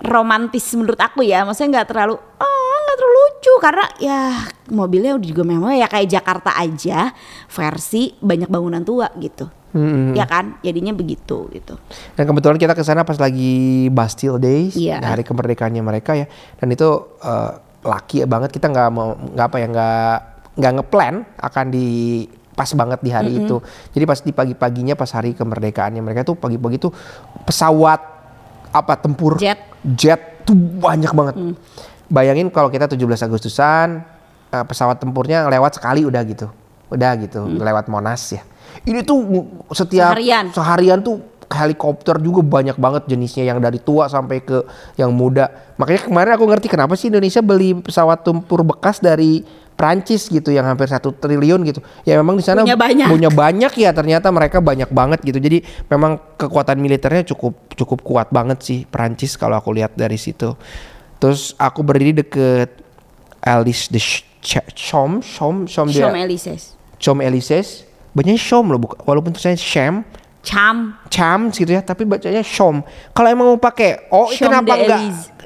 romantis 0.00 0.66
menurut 0.74 0.98
aku 0.98 1.24
ya 1.24 1.42
maksudnya 1.42 1.80
nggak 1.80 1.88
terlalu 1.88 2.14
oh 2.16 2.76
nggak 2.84 2.96
terlalu 2.96 3.16
lucu 3.16 3.52
karena 3.58 3.84
ya 3.96 4.20
mobilnya 4.68 5.12
udah 5.16 5.28
juga 5.28 5.42
mewah 5.42 5.72
ya 5.72 5.86
kayak 5.86 6.08
Jakarta 6.10 6.52
aja 6.52 7.12
versi 7.46 8.12
banyak 8.16 8.48
bangunan 8.48 8.82
tua 8.82 9.08
gitu 9.16 9.48
Hmm. 9.76 10.16
ya 10.16 10.24
kan 10.24 10.56
jadinya 10.64 10.96
begitu 10.96 11.52
gitu 11.52 11.76
Dan 12.16 12.24
kebetulan 12.24 12.56
kita 12.56 12.72
ke 12.72 12.80
sana 12.80 13.04
pas 13.04 13.20
lagi 13.20 13.92
Bastille 13.92 14.40
Days, 14.40 14.72
Iya. 14.72 15.04
hari 15.04 15.20
kemerdekaannya 15.20 15.84
mereka 15.84 16.16
ya. 16.16 16.24
Dan 16.56 16.72
itu 16.72 16.88
eh, 17.20 17.52
laki 17.84 18.24
banget 18.24 18.56
kita 18.56 18.72
nggak 18.72 18.88
mau 18.88 19.12
nggak 19.12 19.46
apa 19.52 19.56
ya 19.60 19.66
nggak 19.68 20.14
nggak 20.56 20.72
ngeplan 20.80 21.14
akan 21.36 21.66
di 21.68 21.86
pas 22.56 22.72
banget 22.72 23.04
di 23.04 23.10
hari 23.12 23.36
itu. 23.36 23.60
Jadi 23.92 24.04
pas 24.08 24.16
di 24.16 24.32
pagi-paginya 24.32 24.96
pas 24.96 25.12
hari 25.12 25.36
kemerdekaannya 25.36 26.00
mereka 26.00 26.24
tuh 26.24 26.40
pagi-pagi 26.40 26.80
tuh 26.80 26.96
pesawat 27.44 28.00
apa 28.72 28.92
tempur 28.96 29.36
Jet. 29.36 29.60
Jet 29.94 30.42
tuh 30.42 30.56
banyak 30.56 31.12
banget. 31.14 31.34
Bayangin 32.10 32.50
kalau 32.50 32.70
kita 32.70 32.90
17 32.90 33.26
Agustusan 33.26 34.02
eh, 34.50 34.64
pesawat 34.66 34.98
tempurnya 34.98 35.46
lewat 35.46 35.78
sekali 35.78 36.02
udah 36.02 36.22
gitu. 36.26 36.50
Udah 36.86 37.18
gitu, 37.18 37.42
lewat 37.58 37.90
Monas 37.90 38.22
ya. 38.30 38.42
Ini 38.86 39.02
tuh 39.02 39.18
setiap 39.74 40.14
Seharian. 40.14 40.54
seharian 40.54 40.98
tuh 41.02 41.18
helikopter 41.50 42.18
juga 42.18 42.42
banyak 42.42 42.74
banget 42.78 43.06
jenisnya 43.06 43.46
yang 43.46 43.62
dari 43.62 43.78
tua 43.78 44.10
sampai 44.10 44.42
ke 44.42 44.66
yang 44.98 45.14
muda. 45.14 45.50
Makanya 45.78 46.10
kemarin 46.10 46.32
aku 46.34 46.44
ngerti 46.46 46.66
kenapa 46.66 46.98
sih 46.98 47.10
Indonesia 47.10 47.42
beli 47.42 47.78
pesawat 47.78 48.26
tempur 48.26 48.66
bekas 48.66 48.98
dari 48.98 49.46
Prancis 49.76 50.26
gitu 50.26 50.48
yang 50.48 50.64
hampir 50.64 50.88
satu 50.88 51.12
triliun 51.12 51.60
gitu. 51.62 51.78
Ya 52.02 52.16
memang 52.16 52.34
di 52.34 52.42
sana 52.42 52.64
Punya 52.64 52.74
banyak. 52.74 53.06
punya 53.06 53.28
banyak 53.28 53.72
ya 53.76 53.92
ternyata 53.92 54.28
mereka 54.28 54.58
banyak 54.58 54.88
banget 54.88 55.20
gitu. 55.20 55.36
Jadi 55.36 55.60
memang 55.86 56.16
kekuatan 56.34 56.76
militernya 56.76 57.28
cukup 57.28 57.52
cukup 57.70 58.00
kuat 58.00 58.28
banget 58.28 58.58
sih 58.58 58.78
Prancis 58.82 59.36
kalau 59.36 59.54
aku 59.54 59.70
lihat 59.70 59.92
dari 59.92 60.16
situ. 60.16 60.56
Terus 61.16 61.52
aku 61.54 61.80
berdiri 61.80 62.16
deket 62.16 62.72
Alice 63.38 63.86
de 63.86 63.96
Ch- 63.96 64.24
Ch- 64.38 64.68
Chom 64.72 65.20
Chom 65.20 65.64
Chom 65.64 65.86
dia 65.86 66.06
Champs-Élysées 66.06 66.74
Chom 66.96 67.18
Elises 67.20 67.84
bacanya 68.10 68.36
Chom 68.38 68.64
loh 68.68 68.78
buka- 68.78 69.00
walaupun 69.02 69.30
tulisannya 69.30 69.56
Sham 69.56 69.94
Cham 70.40 70.96
Cham 71.06 71.50
gitu 71.50 71.68
ya 71.68 71.80
tapi 71.80 72.02
bacanya 72.02 72.40
Chom 72.40 72.80
kalau 73.10 73.28
emang 73.28 73.46
mau 73.46 73.58
pakai 73.58 74.08
O 74.08 74.28
Champs 74.28 74.40
kenapa 74.40 74.72
enggak 74.74 75.00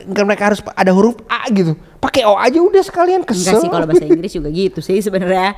enggak 0.05 0.25
mereka 0.25 0.43
harus 0.47 0.61
ada 0.71 0.91
huruf 0.91 1.17
A 1.27 1.49
gitu 1.51 1.75
pakai 2.01 2.25
O 2.25 2.35
aja 2.35 2.57
udah 2.57 2.83
sekalian 2.83 3.23
kesel 3.23 3.61
Enggak 3.61 3.63
sih 3.63 3.69
kalau 3.69 3.87
bahasa 3.87 4.05
Inggris 4.09 4.33
juga 4.33 4.49
gitu 4.49 4.81
sih 4.81 4.99
sebenarnya. 5.05 5.53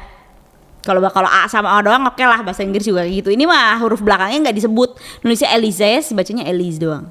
Kalau 0.82 0.98
kalau 1.14 1.30
A 1.30 1.46
sama 1.46 1.78
O 1.78 1.86
doang 1.86 2.02
oke 2.10 2.18
lah 2.18 2.42
bahasa 2.42 2.66
Inggris 2.66 2.82
juga 2.82 3.06
gitu. 3.06 3.30
Ini 3.30 3.46
mah 3.46 3.78
huruf 3.78 4.02
belakangnya 4.02 4.50
nggak 4.50 4.56
disebut. 4.58 4.98
Nulisnya 5.22 5.54
Elise, 5.54 6.10
bacanya 6.10 6.44
Elise 6.50 6.82
doang. 6.82 7.06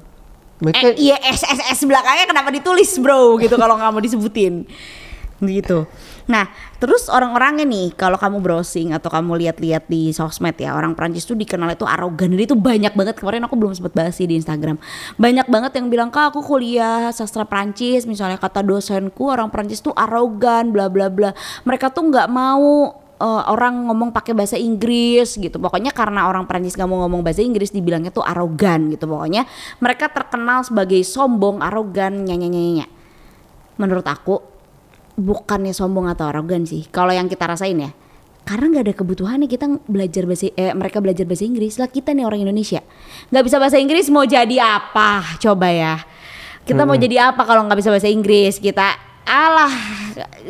mereka 0.62 0.94
Eh, 0.94 1.10
iya 1.10 1.18
S 1.18 1.42
S 1.42 1.60
S 1.74 1.80
belakangnya 1.82 2.30
kenapa 2.30 2.54
ditulis 2.54 2.94
bro 3.02 3.34
gitu 3.42 3.58
kalau 3.58 3.74
nggak 3.74 3.90
mau 3.90 3.98
disebutin 3.98 4.62
gitu. 5.42 5.90
Nah, 6.30 6.46
terus 6.82 7.06
orang-orangnya 7.06 7.62
nih, 7.62 7.94
kalau 7.94 8.18
kamu 8.18 8.42
browsing 8.42 8.90
atau 8.90 9.06
kamu 9.06 9.38
lihat-lihat 9.46 9.86
di 9.86 10.10
sosmed 10.10 10.58
ya, 10.58 10.74
orang 10.74 10.98
Prancis 10.98 11.22
tuh 11.22 11.38
dikenal 11.38 11.78
itu 11.78 11.86
arogan. 11.86 12.34
Jadi 12.34 12.50
itu 12.50 12.58
banyak 12.58 12.90
banget 12.98 13.14
kemarin 13.22 13.46
aku 13.46 13.54
belum 13.54 13.70
sempat 13.78 13.94
bahas 13.94 14.18
sih 14.18 14.26
di 14.26 14.34
Instagram. 14.34 14.82
Banyak 15.14 15.46
banget 15.46 15.78
yang 15.78 15.86
bilang, 15.86 16.10
"Kak, 16.10 16.34
aku 16.34 16.42
kuliah 16.42 17.14
sastra 17.14 17.46
Prancis, 17.46 18.02
misalnya 18.02 18.42
kata 18.42 18.66
dosenku 18.66 19.30
orang 19.30 19.46
Prancis 19.54 19.78
tuh 19.78 19.94
arogan, 19.94 20.74
bla 20.74 20.90
bla 20.90 21.06
bla. 21.06 21.30
Mereka 21.62 21.94
tuh 21.94 22.10
nggak 22.10 22.26
mau 22.26 22.98
uh, 23.22 23.42
orang 23.54 23.86
ngomong 23.86 24.10
pakai 24.10 24.34
bahasa 24.34 24.58
Inggris 24.58 25.38
gitu. 25.38 25.62
Pokoknya 25.62 25.94
karena 25.94 26.26
orang 26.26 26.50
Prancis 26.50 26.74
gak 26.74 26.90
mau 26.90 27.06
ngomong 27.06 27.22
bahasa 27.22 27.46
Inggris 27.46 27.70
dibilangnya 27.70 28.10
tuh 28.10 28.26
arogan 28.26 28.90
gitu. 28.90 29.06
Pokoknya 29.06 29.46
mereka 29.78 30.10
terkenal 30.10 30.66
sebagai 30.66 30.98
sombong, 31.06 31.62
arogan, 31.62 32.26
nyanyi-nyanyi. 32.26 32.90
Menurut 33.78 34.04
aku 34.04 34.51
bukannya 35.16 35.76
sombong 35.76 36.08
atau 36.08 36.28
arogan 36.28 36.64
sih. 36.64 36.88
Kalau 36.88 37.12
yang 37.12 37.28
kita 37.28 37.44
rasain 37.48 37.76
ya, 37.76 37.90
karena 38.42 38.64
nggak 38.72 38.84
ada 38.90 38.94
kebutuhan 38.96 39.38
nih 39.44 39.50
kita 39.54 39.66
belajar 39.86 40.22
bahasa 40.26 40.50
eh, 40.54 40.74
mereka 40.74 40.98
belajar 40.98 41.24
bahasa 41.28 41.44
Inggris. 41.46 41.78
Lah 41.78 41.88
kita 41.88 42.10
nih 42.12 42.24
orang 42.26 42.42
Indonesia 42.42 42.80
nggak 43.30 43.44
bisa 43.46 43.56
bahasa 43.62 43.76
Inggris 43.78 44.06
mau 44.10 44.26
jadi 44.26 44.56
apa? 44.58 45.38
Coba 45.38 45.68
ya. 45.70 46.02
Kita 46.62 46.82
hmm. 46.82 46.88
mau 46.88 46.96
jadi 46.98 47.16
apa 47.32 47.42
kalau 47.42 47.66
nggak 47.66 47.78
bisa 47.78 47.90
bahasa 47.90 48.10
Inggris? 48.10 48.58
Kita 48.58 48.86
alah 49.22 49.72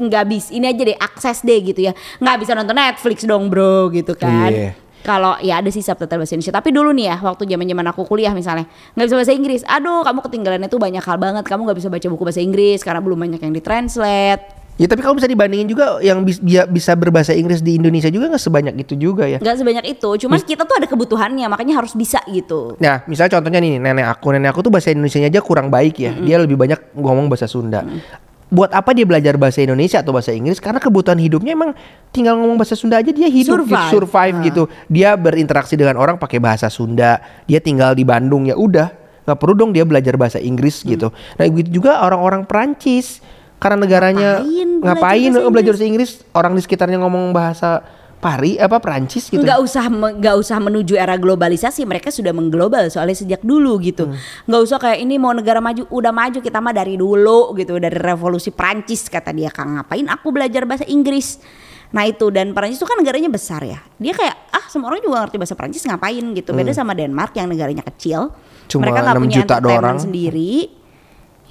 nggak 0.01 0.25
bisa 0.27 0.49
ini 0.57 0.65
aja 0.65 0.83
deh 0.83 0.99
akses 0.99 1.45
deh 1.45 1.61
gitu 1.61 1.81
ya. 1.87 1.93
Nggak 2.19 2.37
bisa 2.41 2.53
nonton 2.57 2.77
Netflix 2.77 3.25
dong 3.29 3.53
bro 3.53 3.93
gitu 3.93 4.17
kan. 4.17 4.51
Yeah 4.51 4.82
kalau 5.03 5.37
ya 5.43 5.59
ada 5.59 5.69
sih 5.69 5.83
subtitle 5.83 6.23
bahasa 6.23 6.35
Indonesia 6.39 6.55
tapi 6.55 6.71
dulu 6.71 6.91
nih 6.95 7.07
ya 7.13 7.17
waktu 7.21 7.45
zaman 7.45 7.67
zaman 7.67 7.87
aku 7.91 8.03
kuliah 8.07 8.33
misalnya 8.33 8.71
nggak 8.95 9.07
bisa 9.07 9.17
bahasa 9.19 9.33
Inggris 9.35 9.63
aduh 9.67 10.07
kamu 10.07 10.19
ketinggalan 10.31 10.63
itu 10.65 10.79
banyak 10.79 11.05
hal 11.05 11.19
banget 11.19 11.45
kamu 11.45 11.61
nggak 11.69 11.79
bisa 11.79 11.89
baca 11.91 12.07
buku 12.09 12.23
bahasa 12.23 12.41
Inggris 12.41 12.81
karena 12.81 13.01
belum 13.03 13.19
banyak 13.19 13.41
yang 13.43 13.53
ditranslate 13.53 14.63
Ya 14.81 14.89
tapi 14.89 15.05
kalau 15.05 15.13
bisa 15.13 15.29
dibandingin 15.29 15.69
juga 15.69 16.01
yang 16.01 16.25
bisa 16.73 16.97
berbahasa 16.97 17.37
Inggris 17.37 17.61
di 17.61 17.77
Indonesia 17.77 18.09
juga 18.09 18.33
nggak 18.33 18.41
sebanyak 18.41 18.75
itu 18.81 18.97
juga 18.97 19.29
ya. 19.29 19.37
Nggak 19.37 19.61
sebanyak 19.61 19.85
itu, 19.85 20.09
cuman 20.25 20.41
Mis 20.41 20.49
kita 20.49 20.65
tuh 20.65 20.81
ada 20.81 20.89
kebutuhannya, 20.89 21.45
makanya 21.45 21.77
harus 21.77 21.93
bisa 21.93 22.25
gitu. 22.25 22.81
Nah, 22.81 23.05
misalnya 23.05 23.37
contohnya 23.37 23.61
nih 23.61 23.77
nenek 23.77 24.09
aku, 24.09 24.33
nenek 24.33 24.57
aku 24.57 24.65
tuh 24.65 24.73
bahasa 24.73 24.89
Indonesia 24.89 25.21
aja 25.21 25.45
kurang 25.45 25.69
baik 25.69 26.01
ya, 26.01 26.17
mm 26.17 26.17
-hmm. 26.17 26.25
dia 26.25 26.37
lebih 26.41 26.57
banyak 26.57 26.81
ngomong 26.97 27.29
bahasa 27.29 27.45
Sunda. 27.45 27.85
Mm 27.85 28.01
-hmm 28.01 28.32
buat 28.53 28.69
apa 28.77 28.93
dia 28.93 29.09
belajar 29.09 29.41
bahasa 29.41 29.65
Indonesia 29.65 30.05
atau 30.05 30.13
bahasa 30.13 30.37
Inggris? 30.37 30.61
Karena 30.61 30.77
kebutuhan 30.77 31.17
hidupnya 31.17 31.57
emang 31.57 31.73
tinggal 32.13 32.37
ngomong 32.37 32.61
bahasa 32.61 32.77
Sunda 32.77 33.01
aja 33.01 33.09
dia 33.09 33.33
hidup 33.33 33.65
survive, 33.65 33.81
gitu, 33.81 33.93
survive 33.97 34.37
nah. 34.37 34.45
gitu. 34.45 34.63
Dia 34.93 35.11
berinteraksi 35.17 35.75
dengan 35.81 35.97
orang 35.97 36.21
pakai 36.21 36.37
bahasa 36.37 36.69
Sunda. 36.69 37.25
Dia 37.49 37.65
tinggal 37.65 37.97
di 37.97 38.05
Bandung 38.05 38.45
ya 38.45 38.53
udah. 38.53 38.93
Nggak 39.25 39.39
perlu 39.41 39.55
dong 39.57 39.73
dia 39.73 39.89
belajar 39.89 40.21
bahasa 40.21 40.37
Inggris 40.37 40.85
hmm. 40.85 40.87
gitu. 40.93 41.09
Nah 41.41 41.43
begitu 41.49 41.81
juga 41.81 42.05
orang-orang 42.05 42.45
Perancis. 42.45 43.25
Karena 43.57 43.87
negaranya 43.87 44.43
ngapain, 44.43 44.83
ngapain 44.83 45.31
belajar, 45.33 45.51
belajar 45.55 45.73
bahasa 45.73 45.87
Inggris? 45.89 46.11
Orang 46.35 46.53
di 46.53 46.61
sekitarnya 46.61 46.99
ngomong 47.01 47.33
bahasa 47.33 47.81
Pari 48.23 48.55
apa 48.55 48.79
Prancis 48.79 49.27
gitu. 49.27 49.43
Nggak 49.43 49.59
usah 49.59 49.91
nggak 49.91 50.37
usah 50.39 50.63
menuju 50.63 50.95
era 50.95 51.19
globalisasi, 51.19 51.83
mereka 51.83 52.15
sudah 52.15 52.31
mengglobal 52.31 52.87
soalnya 52.87 53.19
sejak 53.19 53.43
dulu 53.43 53.83
gitu. 53.83 54.07
Hmm. 54.07 54.15
Nggak 54.47 54.63
usah 54.63 54.79
kayak 54.79 55.03
ini 55.03 55.19
mau 55.19 55.35
negara 55.35 55.59
maju, 55.59 55.91
udah 55.91 56.15
maju 56.15 56.39
kita 56.39 56.63
mah 56.63 56.71
dari 56.71 56.95
dulu 56.95 57.51
gitu, 57.59 57.83
dari 57.83 57.99
revolusi 57.99 58.55
Prancis 58.55 59.11
kata 59.11 59.35
dia 59.35 59.51
Kang 59.51 59.75
ngapain 59.75 60.07
aku 60.07 60.31
belajar 60.31 60.63
bahasa 60.63 60.87
Inggris. 60.87 61.43
Nah 61.91 62.07
itu 62.07 62.31
dan 62.31 62.55
Prancis 62.55 62.79
itu 62.79 62.87
kan 62.87 63.03
negaranya 63.03 63.27
besar 63.27 63.67
ya. 63.67 63.83
Dia 63.99 64.15
kayak 64.15 64.55
ah 64.55 64.71
semua 64.71 64.95
orang 64.95 65.03
juga 65.03 65.27
ngerti 65.27 65.37
bahasa 65.43 65.59
Prancis 65.59 65.83
ngapain 65.83 66.23
gitu. 66.39 66.55
Beda 66.55 66.71
hmm. 66.71 66.79
sama 66.79 66.95
Denmark 66.95 67.35
yang 67.35 67.51
negaranya 67.51 67.83
kecil. 67.83 68.31
Cuma 68.71 68.87
mereka 68.87 69.03
nggak 69.03 69.19
punya 69.19 69.37
juta 69.43 69.55
entertainment 69.59 69.99
sendiri 69.99 70.82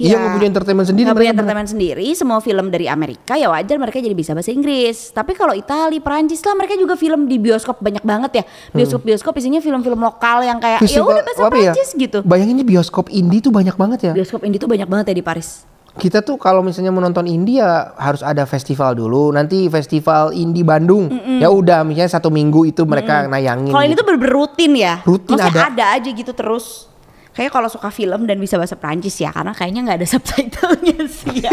Iya 0.01 0.17
nggak 0.17 0.33
punya 0.33 0.49
entertainment 0.49 0.87
sendiri. 0.89 1.05
Nggak 1.05 1.19
punya 1.21 1.33
entertainment 1.37 1.69
sendiri. 1.69 2.07
Semua 2.17 2.39
film 2.41 2.65
dari 2.73 2.85
Amerika 2.89 3.37
ya 3.37 3.53
wajar 3.53 3.77
mereka 3.77 4.01
jadi 4.01 4.15
bisa 4.17 4.33
bahasa 4.33 4.49
Inggris. 4.49 5.13
Tapi 5.13 5.37
kalau 5.37 5.53
Italia, 5.53 6.01
Perancis 6.01 6.41
lah 6.41 6.57
mereka 6.57 6.73
juga 6.73 6.97
film 6.97 7.29
di 7.29 7.37
bioskop 7.37 7.77
banyak 7.77 8.01
banget 8.01 8.31
ya. 8.41 8.43
Bioskop-bioskop 8.73 9.37
isinya 9.37 9.61
film-film 9.61 10.01
lokal 10.01 10.41
yang 10.41 10.57
kayak 10.57 10.81
ya 10.89 11.01
udah 11.05 11.21
bahasa 11.21 11.41
ya? 11.45 11.49
Perancis 11.53 11.89
ya? 11.93 12.01
gitu. 12.01 12.17
Bayangin 12.25 12.57
bioskop 12.65 13.13
indie 13.13 13.39
tuh 13.39 13.53
banyak 13.53 13.75
banget 13.77 13.99
ya. 14.09 14.13
Bioskop 14.17 14.41
indie 14.41 14.57
tuh 14.57 14.69
banyak 14.69 14.89
banget 14.89 15.13
ya 15.13 15.15
di 15.21 15.25
Paris. 15.25 15.69
Kita 15.91 16.23
tuh 16.23 16.39
kalau 16.39 16.63
misalnya 16.63 16.95
menonton 16.95 17.27
indie 17.27 17.59
ya 17.59 17.91
harus 17.99 18.23
ada 18.23 18.47
festival 18.47 18.95
dulu. 18.95 19.35
Nanti 19.35 19.67
festival 19.67 20.31
indie 20.31 20.63
Bandung. 20.63 21.11
Mm 21.11 21.19
-mm. 21.19 21.39
Ya 21.43 21.51
udah 21.51 21.83
misalnya 21.83 22.15
satu 22.15 22.31
minggu 22.31 22.63
itu 22.63 22.87
mereka 22.87 23.21
mm 23.21 23.25
-mm. 23.27 23.31
nayangin. 23.35 23.71
Kalau 23.75 23.83
gitu. 23.83 23.91
ini 23.91 23.99
tuh 23.99 24.07
berrutin 24.07 24.71
ya. 24.79 24.93
Rutin 25.03 25.35
Maksudnya 25.35 25.67
ada. 25.67 25.75
ada 25.75 25.85
aja 25.99 26.09
gitu 26.09 26.31
terus 26.31 26.90
kayak 27.31 27.51
kalau 27.51 27.71
suka 27.71 27.87
film 27.89 28.27
dan 28.27 28.37
bisa 28.37 28.59
bahasa 28.59 28.75
Prancis 28.75 29.15
ya 29.15 29.31
karena 29.31 29.55
kayaknya 29.55 29.81
nggak 29.87 29.97
ada 30.03 30.07
subtitlenya 30.13 30.99
sih 31.07 31.35
ya. 31.43 31.51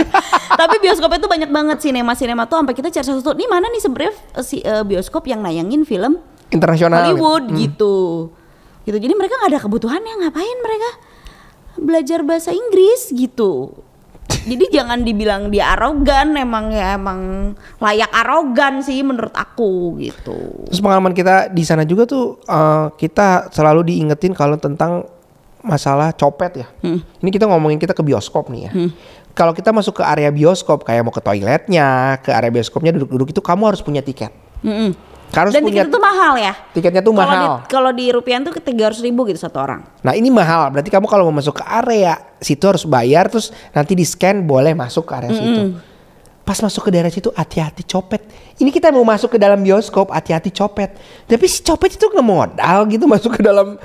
Tapi 0.54 0.76
bioskopnya 0.82 1.18
tuh 1.22 1.30
banyak 1.30 1.50
banget 1.50 1.78
sinema-sinema 1.82 2.50
tuh 2.50 2.62
sampai 2.62 2.74
kita 2.74 2.88
cari 2.90 3.06
satu 3.06 3.34
nih 3.38 3.48
mana 3.48 3.66
nih 3.70 3.82
sebenarnya 3.82 4.14
uh, 4.34 4.44
si 4.44 4.58
uh, 4.66 4.82
bioskop 4.82 5.26
yang 5.30 5.40
nayangin 5.42 5.86
film 5.86 6.18
internasional 6.50 7.04
Hollywood 7.04 7.50
hmm. 7.50 7.56
gitu. 7.62 7.96
Gitu. 8.88 8.98
Jadi 8.98 9.14
mereka 9.14 9.36
nggak 9.38 9.50
ada 9.54 9.60
kebutuhannya 9.62 10.14
ngapain 10.26 10.58
mereka 10.64 10.90
belajar 11.78 12.26
bahasa 12.26 12.50
Inggris 12.50 13.14
gitu. 13.14 13.84
Jadi 14.28 14.64
jangan 14.72 15.04
dibilang 15.04 15.52
dia 15.52 15.76
arogan, 15.76 16.36
emang 16.36 16.72
ya 16.72 16.96
emang 16.96 17.52
layak 17.80 18.08
arogan 18.12 18.80
sih 18.80 19.00
menurut 19.04 19.32
aku 19.32 20.00
gitu. 20.00 20.64
Terus 20.68 20.80
pengalaman 20.80 21.12
kita 21.12 21.52
di 21.52 21.64
sana 21.64 21.84
juga 21.84 22.08
tuh 22.08 22.40
uh, 22.48 22.92
kita 22.96 23.52
selalu 23.52 23.92
diingetin 23.92 24.32
kalau 24.32 24.56
tentang 24.56 25.04
masalah 25.62 26.14
copet 26.14 26.64
ya. 26.64 26.66
Hmm. 26.82 27.02
Ini 27.22 27.30
kita 27.34 27.46
ngomongin 27.50 27.78
kita 27.78 27.94
ke 27.94 28.02
bioskop 28.02 28.50
nih 28.50 28.68
ya. 28.68 28.72
Hmm. 28.72 28.90
Kalau 29.34 29.54
kita 29.54 29.70
masuk 29.70 30.02
ke 30.02 30.02
area 30.02 30.30
bioskop 30.34 30.82
kayak 30.82 31.06
mau 31.06 31.14
ke 31.14 31.22
toiletnya, 31.22 32.18
ke 32.22 32.34
area 32.34 32.50
bioskopnya 32.50 32.90
duduk-duduk 32.94 33.30
itu 33.30 33.42
kamu 33.42 33.70
harus 33.70 33.80
punya 33.82 34.02
tiket. 34.02 34.34
Hmm. 34.62 34.94
Harus 35.28 35.52
Dan 35.52 35.60
punya, 35.60 35.84
tiket 35.84 35.92
itu 35.92 36.00
mahal 36.00 36.34
ya? 36.40 36.52
Tiketnya 36.72 37.02
tuh 37.04 37.12
kalo 37.12 37.28
mahal. 37.28 37.52
Kalau 37.68 37.90
di, 37.92 38.08
rupiah 38.08 38.40
tuh 38.40 38.56
tiga 38.64 38.88
ratus 38.88 39.04
ribu 39.04 39.28
gitu 39.28 39.36
satu 39.36 39.60
orang. 39.60 39.84
Nah 40.00 40.16
ini 40.16 40.32
mahal. 40.32 40.72
Berarti 40.72 40.88
kamu 40.88 41.04
kalau 41.04 41.28
mau 41.28 41.36
masuk 41.36 41.60
ke 41.60 41.64
area 41.68 42.16
situ 42.40 42.64
harus 42.64 42.88
bayar 42.88 43.28
terus 43.28 43.52
nanti 43.76 43.92
di 43.92 44.08
scan 44.08 44.40
boleh 44.48 44.72
masuk 44.72 45.04
ke 45.04 45.12
area 45.12 45.30
-hmm. 45.30 45.38
situ. 45.38 45.62
Pas 46.48 46.56
masuk 46.64 46.88
ke 46.88 46.90
daerah 46.96 47.12
situ 47.12 47.28
hati-hati 47.36 47.84
copet. 47.84 48.24
Ini 48.56 48.72
kita 48.72 48.88
mau 48.88 49.04
masuk 49.04 49.36
ke 49.36 49.38
dalam 49.38 49.60
bioskop 49.60 50.08
hati-hati 50.08 50.48
copet. 50.48 50.96
Tapi 51.28 51.44
si 51.44 51.60
copet 51.60 52.00
itu 52.00 52.08
nggak 52.08 52.24
modal 52.24 52.88
gitu 52.88 53.04
masuk 53.04 53.36
ke 53.36 53.44
dalam 53.44 53.76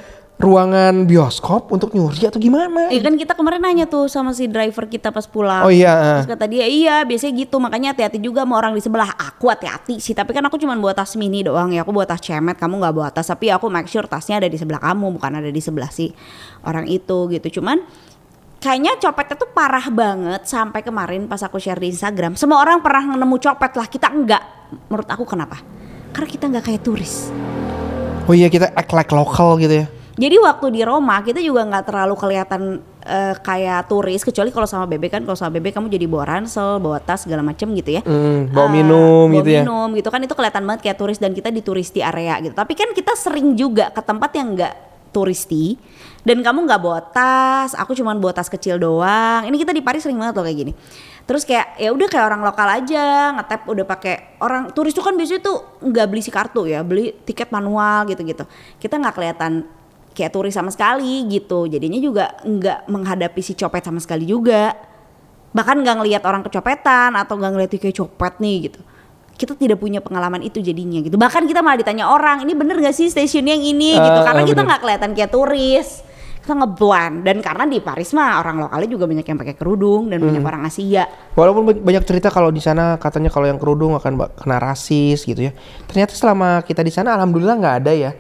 ruangan 0.42 1.06
bioskop 1.06 1.70
untuk 1.70 1.94
nyuri 1.94 2.28
atau 2.28 2.42
gimana? 2.42 2.90
Iya 2.90 3.02
kan 3.06 3.16
kita 3.16 3.34
kemarin 3.38 3.62
nanya 3.64 3.86
tuh 3.86 4.10
sama 4.10 4.34
si 4.34 4.50
driver 4.50 4.90
kita 4.90 5.14
pas 5.14 5.24
pulang. 5.30 5.64
Oh 5.64 5.72
iya. 5.72 6.20
Terus 6.20 6.36
kata 6.36 6.46
dia 6.50 6.66
iya 6.66 7.06
biasanya 7.06 7.34
gitu 7.38 7.62
makanya 7.62 7.94
hati-hati 7.94 8.18
juga 8.20 8.44
sama 8.44 8.60
orang 8.60 8.74
di 8.76 8.82
sebelah. 8.82 9.14
Aku 9.14 9.48
hati-hati 9.48 10.02
sih 10.02 10.12
tapi 10.18 10.34
kan 10.36 10.44
aku 10.44 10.58
cuma 10.60 10.74
bawa 10.76 10.92
tas 10.92 11.16
mini 11.16 11.46
doang 11.46 11.72
ya. 11.72 11.86
Aku 11.86 11.94
bawa 11.94 12.10
tas 12.10 12.20
cemet, 12.20 12.58
kamu 12.58 12.82
nggak 12.82 12.94
bawa 12.94 13.10
tas. 13.14 13.30
Tapi 13.30 13.54
aku 13.54 13.70
make 13.70 13.88
sure 13.88 14.10
tasnya 14.10 14.42
ada 14.42 14.50
di 14.50 14.58
sebelah 14.58 14.82
kamu 14.82 15.16
bukan 15.16 15.32
ada 15.38 15.50
di 15.54 15.62
sebelah 15.62 15.88
si 15.94 16.12
orang 16.66 16.90
itu 16.90 17.30
gitu. 17.32 17.62
Cuman 17.62 17.80
kayaknya 18.60 19.00
copetnya 19.00 19.36
tuh 19.40 19.50
parah 19.54 19.88
banget 19.94 20.44
sampai 20.50 20.82
kemarin 20.84 21.30
pas 21.30 21.40
aku 21.46 21.62
share 21.62 21.80
di 21.80 21.94
Instagram. 21.94 22.36
Semua 22.36 22.60
orang 22.60 22.84
pernah 22.84 23.16
nemu 23.16 23.38
copet 23.40 23.72
lah 23.80 23.88
kita 23.88 24.12
enggak. 24.12 24.44
Menurut 24.90 25.08
aku 25.08 25.24
kenapa? 25.24 25.62
Karena 26.12 26.28
kita 26.28 26.44
nggak 26.52 26.64
kayak 26.68 26.82
turis. 26.84 27.32
Oh 28.28 28.36
iya 28.36 28.52
kita 28.52 28.76
act 28.76 28.92
like 28.92 29.12
local 29.12 29.56
gitu 29.56 29.84
ya. 29.84 29.88
Jadi 30.14 30.38
waktu 30.38 30.70
di 30.70 30.82
Roma 30.86 31.26
kita 31.26 31.42
juga 31.42 31.66
nggak 31.66 31.90
terlalu 31.90 32.14
kelihatan 32.14 32.86
uh, 33.02 33.34
kayak 33.42 33.90
turis 33.90 34.22
kecuali 34.22 34.54
kalau 34.54 34.70
sama 34.70 34.86
bebek 34.86 35.18
kan 35.18 35.22
kalau 35.26 35.34
sama 35.34 35.58
bebek 35.58 35.74
kamu 35.74 35.90
jadi 35.90 36.06
bawa 36.06 36.38
ransel, 36.38 36.78
bawa 36.78 37.02
tas 37.02 37.26
segala 37.26 37.42
macem 37.42 37.74
gitu 37.74 37.98
ya. 37.98 38.02
Mm, 38.06 38.54
bawa 38.54 38.68
uh, 38.70 38.72
minum 38.72 39.26
bawa 39.34 39.38
gitu 39.42 39.50
ya. 39.50 39.62
minum 39.66 39.90
gitu 39.98 40.10
kan 40.14 40.22
itu 40.22 40.34
kelihatan 40.38 40.64
banget 40.70 40.82
kayak 40.86 40.98
turis 41.02 41.18
dan 41.18 41.34
kita 41.34 41.50
di 41.50 41.66
turisti 41.66 42.06
area 42.06 42.38
gitu. 42.46 42.54
Tapi 42.54 42.74
kan 42.78 42.94
kita 42.94 43.14
sering 43.18 43.58
juga 43.58 43.90
ke 43.90 44.02
tempat 44.06 44.30
yang 44.38 44.54
nggak 44.54 44.74
turisti 45.10 45.82
dan 46.22 46.46
kamu 46.46 46.70
nggak 46.70 46.82
bawa 46.82 47.00
tas, 47.10 47.74
aku 47.74 47.98
cuma 47.98 48.14
bawa 48.14 48.38
tas 48.38 48.54
kecil 48.54 48.78
doang. 48.78 49.50
Ini 49.50 49.56
kita 49.58 49.74
di 49.74 49.82
Paris 49.82 50.06
sering 50.06 50.22
banget 50.22 50.38
loh 50.38 50.46
kayak 50.46 50.58
gini. 50.62 50.74
Terus 51.26 51.42
kayak 51.42 51.82
ya 51.82 51.90
udah 51.90 52.06
kayak 52.06 52.26
orang 52.30 52.42
lokal 52.46 52.68
aja 52.70 53.34
ngetap 53.34 53.66
udah 53.66 53.86
pakai 53.88 54.38
orang 54.46 54.70
turis 54.78 54.94
tuh 54.94 55.02
kan 55.02 55.18
biasanya 55.18 55.42
tuh 55.42 55.82
nggak 55.82 56.06
beli 56.06 56.22
si 56.22 56.30
kartu 56.30 56.70
ya, 56.70 56.86
beli 56.86 57.18
tiket 57.26 57.50
manual 57.50 58.06
gitu-gitu. 58.06 58.46
Kita 58.78 59.02
nggak 59.02 59.16
kelihatan 59.18 59.66
kayak 60.14 60.32
turis 60.32 60.54
sama 60.54 60.70
sekali 60.70 61.26
gitu. 61.28 61.66
Jadinya 61.66 62.00
juga 62.00 62.38
nggak 62.46 62.88
menghadapi 62.88 63.42
si 63.42 63.58
copet 63.58 63.84
sama 63.84 64.00
sekali 64.00 64.30
juga. 64.30 64.74
Bahkan 65.54 65.76
nggak 65.82 65.96
ngelihat 66.02 66.24
orang 66.26 66.42
kecopetan 66.46 67.14
atau 67.18 67.38
nggak 67.38 67.52
ngeliat 67.54 67.72
kayak 67.74 67.98
copet 67.98 68.34
nih 68.40 68.58
gitu. 68.70 68.80
Kita 69.34 69.58
tidak 69.58 69.82
punya 69.82 69.98
pengalaman 69.98 70.46
itu 70.46 70.62
jadinya 70.62 71.02
gitu. 71.02 71.18
Bahkan 71.18 71.50
kita 71.50 71.66
malah 71.66 71.82
ditanya 71.82 72.10
orang 72.10 72.46
ini 72.46 72.54
bener 72.54 72.78
gak 72.78 72.94
sih 72.94 73.10
stasiun 73.10 73.50
yang 73.50 73.62
ini? 73.62 73.98
Uh, 73.98 74.06
gitu 74.06 74.20
karena 74.22 74.42
uh, 74.46 74.48
kita 74.48 74.62
nggak 74.62 74.82
kelihatan 74.86 75.10
kayak 75.18 75.32
turis. 75.34 75.90
Kita 76.44 76.60
ngebuan 76.60 77.24
dan 77.24 77.40
karena 77.40 77.64
di 77.64 77.80
Paris 77.80 78.12
mah 78.12 78.44
orang 78.44 78.68
lokalnya 78.68 78.90
juga 78.92 79.08
banyak 79.08 79.24
yang 79.24 79.40
pakai 79.40 79.56
kerudung 79.56 80.12
dan 80.12 80.20
hmm. 80.20 80.28
banyak 80.28 80.44
orang 80.44 80.62
Asia. 80.68 81.08
Walaupun 81.40 81.72
banyak 81.82 82.04
cerita 82.04 82.28
kalau 82.28 82.52
di 82.52 82.60
sana 82.60 83.00
katanya 83.00 83.32
kalau 83.32 83.48
yang 83.48 83.56
kerudung 83.56 83.96
akan 83.96 84.28
kena 84.36 84.60
rasis 84.60 85.24
gitu 85.24 85.50
ya. 85.50 85.56
Ternyata 85.88 86.12
selama 86.14 86.60
kita 86.68 86.84
di 86.84 86.92
sana 86.92 87.16
alhamdulillah 87.16 87.56
nggak 87.58 87.76
ada 87.80 87.94
ya. 87.96 88.12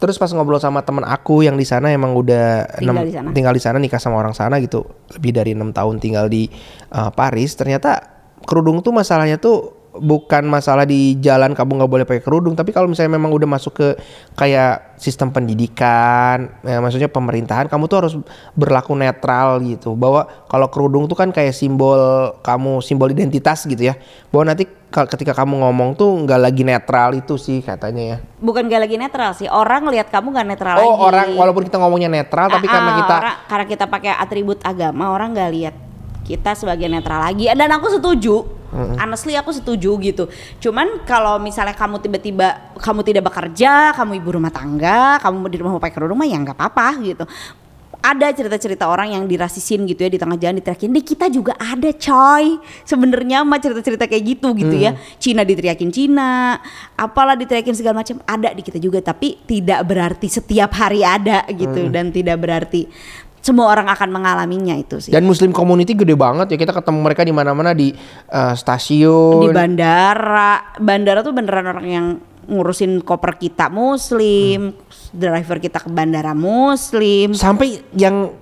Terus 0.00 0.16
pas 0.16 0.32
ngobrol 0.32 0.56
sama 0.56 0.80
temen 0.80 1.04
aku 1.04 1.44
yang 1.44 1.60
di 1.60 1.68
sana 1.68 1.92
emang 1.92 2.16
udah 2.16 2.64
tinggal, 2.80 3.04
6, 3.04 3.08
di 3.08 3.14
sana. 3.14 3.28
tinggal 3.36 3.54
di 3.54 3.62
sana 3.62 3.76
nikah 3.76 4.00
sama 4.00 4.16
orang 4.16 4.32
sana 4.32 4.56
gitu 4.64 4.88
lebih 5.12 5.36
dari 5.36 5.52
enam 5.52 5.76
tahun 5.76 6.00
tinggal 6.00 6.32
di 6.32 6.48
uh, 6.96 7.12
Paris 7.12 7.52
ternyata 7.52 8.00
kerudung 8.48 8.80
tuh 8.80 8.96
masalahnya 8.96 9.36
tuh 9.36 9.79
bukan 10.00 10.48
masalah 10.48 10.82
di 10.82 11.20
jalan 11.20 11.52
kamu 11.52 11.70
nggak 11.78 11.92
boleh 11.92 12.04
pakai 12.08 12.24
kerudung, 12.24 12.56
tapi 12.56 12.72
kalau 12.72 12.88
misalnya 12.88 13.14
memang 13.14 13.30
udah 13.30 13.46
masuk 13.46 13.72
ke 13.76 13.88
kayak 14.34 14.96
sistem 14.96 15.28
pendidikan, 15.28 16.48
ya, 16.60 16.80
maksudnya 16.80 17.06
pemerintahan, 17.06 17.68
kamu 17.68 17.84
tuh 17.84 17.98
harus 18.00 18.14
berlaku 18.52 18.92
netral 18.92 19.60
gitu. 19.60 19.92
Bahwa 19.92 20.24
kalau 20.44 20.68
kerudung 20.68 21.04
tuh 21.04 21.14
kan 21.14 21.28
kayak 21.28 21.52
simbol 21.52 22.00
kamu, 22.40 22.80
simbol 22.80 23.08
identitas 23.08 23.64
gitu 23.64 23.80
ya. 23.80 23.96
Bahwa 24.28 24.52
nanti 24.52 24.64
ka- 24.88 25.06
ketika 25.06 25.32
kamu 25.32 25.60
ngomong 25.60 25.94
tuh 25.94 26.08
nggak 26.20 26.40
lagi 26.40 26.62
netral 26.64 27.12
itu 27.12 27.36
sih 27.36 27.60
katanya 27.60 28.02
ya. 28.02 28.16
Bukan 28.40 28.66
gak 28.66 28.82
lagi 28.82 28.96
netral 28.96 29.32
sih, 29.32 29.46
orang 29.46 29.88
lihat 29.88 30.08
kamu 30.08 30.32
gak 30.32 30.48
netral 30.48 30.76
Oh 30.80 30.96
lagi. 30.96 31.00
orang 31.06 31.26
walaupun 31.36 31.64
kita 31.64 31.76
ngomongnya 31.76 32.08
netral, 32.08 32.48
tapi 32.48 32.64
Ah, 32.64 32.72
karena 32.72 32.90
ah, 32.90 32.96
kita 32.96 33.14
orang- 33.14 33.40
karena 33.46 33.66
kita 33.68 33.84
pakai 33.86 34.12
atribut 34.16 34.58
agama 34.60 35.12
orang 35.12 35.32
nggak 35.32 35.52
lihat 35.52 35.74
kita 36.30 36.54
sebagai 36.54 36.86
netral 36.86 37.26
lagi. 37.26 37.50
Dan 37.50 37.70
aku 37.74 37.90
setuju. 37.98 38.60
Honestly 38.70 39.34
aku 39.34 39.50
setuju 39.50 39.98
gitu. 39.98 40.30
Cuman 40.62 41.02
kalau 41.02 41.42
misalnya 41.42 41.74
kamu 41.74 41.98
tiba-tiba 42.06 42.70
kamu 42.78 43.02
tidak 43.02 43.26
bekerja 43.26 43.90
kamu 43.98 44.22
ibu 44.22 44.38
rumah 44.38 44.54
tangga 44.54 45.18
kamu 45.18 45.50
di 45.50 45.56
rumah 45.58 45.74
mau 45.74 45.82
pakai 45.82 45.94
kerudung 45.98 46.22
mah 46.22 46.28
ya 46.30 46.38
nggak 46.38 46.54
apa-apa 46.54 47.02
gitu. 47.02 47.26
Ada 48.00 48.32
cerita-cerita 48.32 48.88
orang 48.88 49.12
yang 49.12 49.28
dirasisin 49.28 49.84
gitu 49.84 50.06
ya 50.06 50.08
di 50.08 50.16
tengah 50.16 50.38
jalan 50.38 50.62
diteriakin. 50.62 50.88
Di 50.88 51.02
kita 51.04 51.26
juga 51.28 51.52
ada 51.58 51.90
coy. 51.92 52.62
Sebenarnya 52.86 53.44
mah 53.44 53.58
cerita-cerita 53.60 54.06
kayak 54.06 54.24
gitu 54.24 54.54
gitu 54.56 54.72
ya. 54.72 54.96
Cina 55.18 55.44
diteriakin 55.44 55.90
Cina 55.90 56.56
apalah 56.96 57.34
diteriakin 57.34 57.74
segala 57.74 58.00
macam. 58.00 58.22
Ada 58.24 58.54
di 58.54 58.62
kita 58.62 58.78
juga 58.78 59.02
tapi 59.02 59.36
tidak 59.44 59.82
berarti 59.82 60.30
setiap 60.30 60.72
hari 60.78 61.02
ada 61.02 61.44
gitu 61.50 61.90
dan 61.90 62.14
tidak 62.14 62.38
berarti 62.38 62.86
semua 63.40 63.72
orang 63.72 63.88
akan 63.88 64.08
mengalaminya 64.12 64.76
itu 64.76 65.00
sih. 65.00 65.10
Dan 65.12 65.24
Muslim 65.24 65.50
community 65.50 65.96
gede 65.96 66.12
banget 66.12 66.52
ya. 66.52 66.56
Kita 66.60 66.76
ketemu 66.76 66.98
mereka 67.00 67.24
di 67.24 67.32
mana-mana 67.32 67.72
di 67.72 67.92
eh, 68.28 68.54
stasiun. 68.54 69.44
di 69.44 69.48
bandara. 69.48 70.76
Bandara 70.76 71.24
tuh 71.24 71.32
beneran 71.32 71.66
orang 71.66 71.86
yang 71.88 72.06
ngurusin 72.50 73.06
koper 73.06 73.38
kita 73.38 73.70
muslim 73.70 74.74
driver 75.14 75.62
kita 75.62 75.78
ke 75.80 75.88
bandara 75.88 76.34
muslim. 76.34 77.30
Sampai 77.32 77.78
yang 77.94 78.34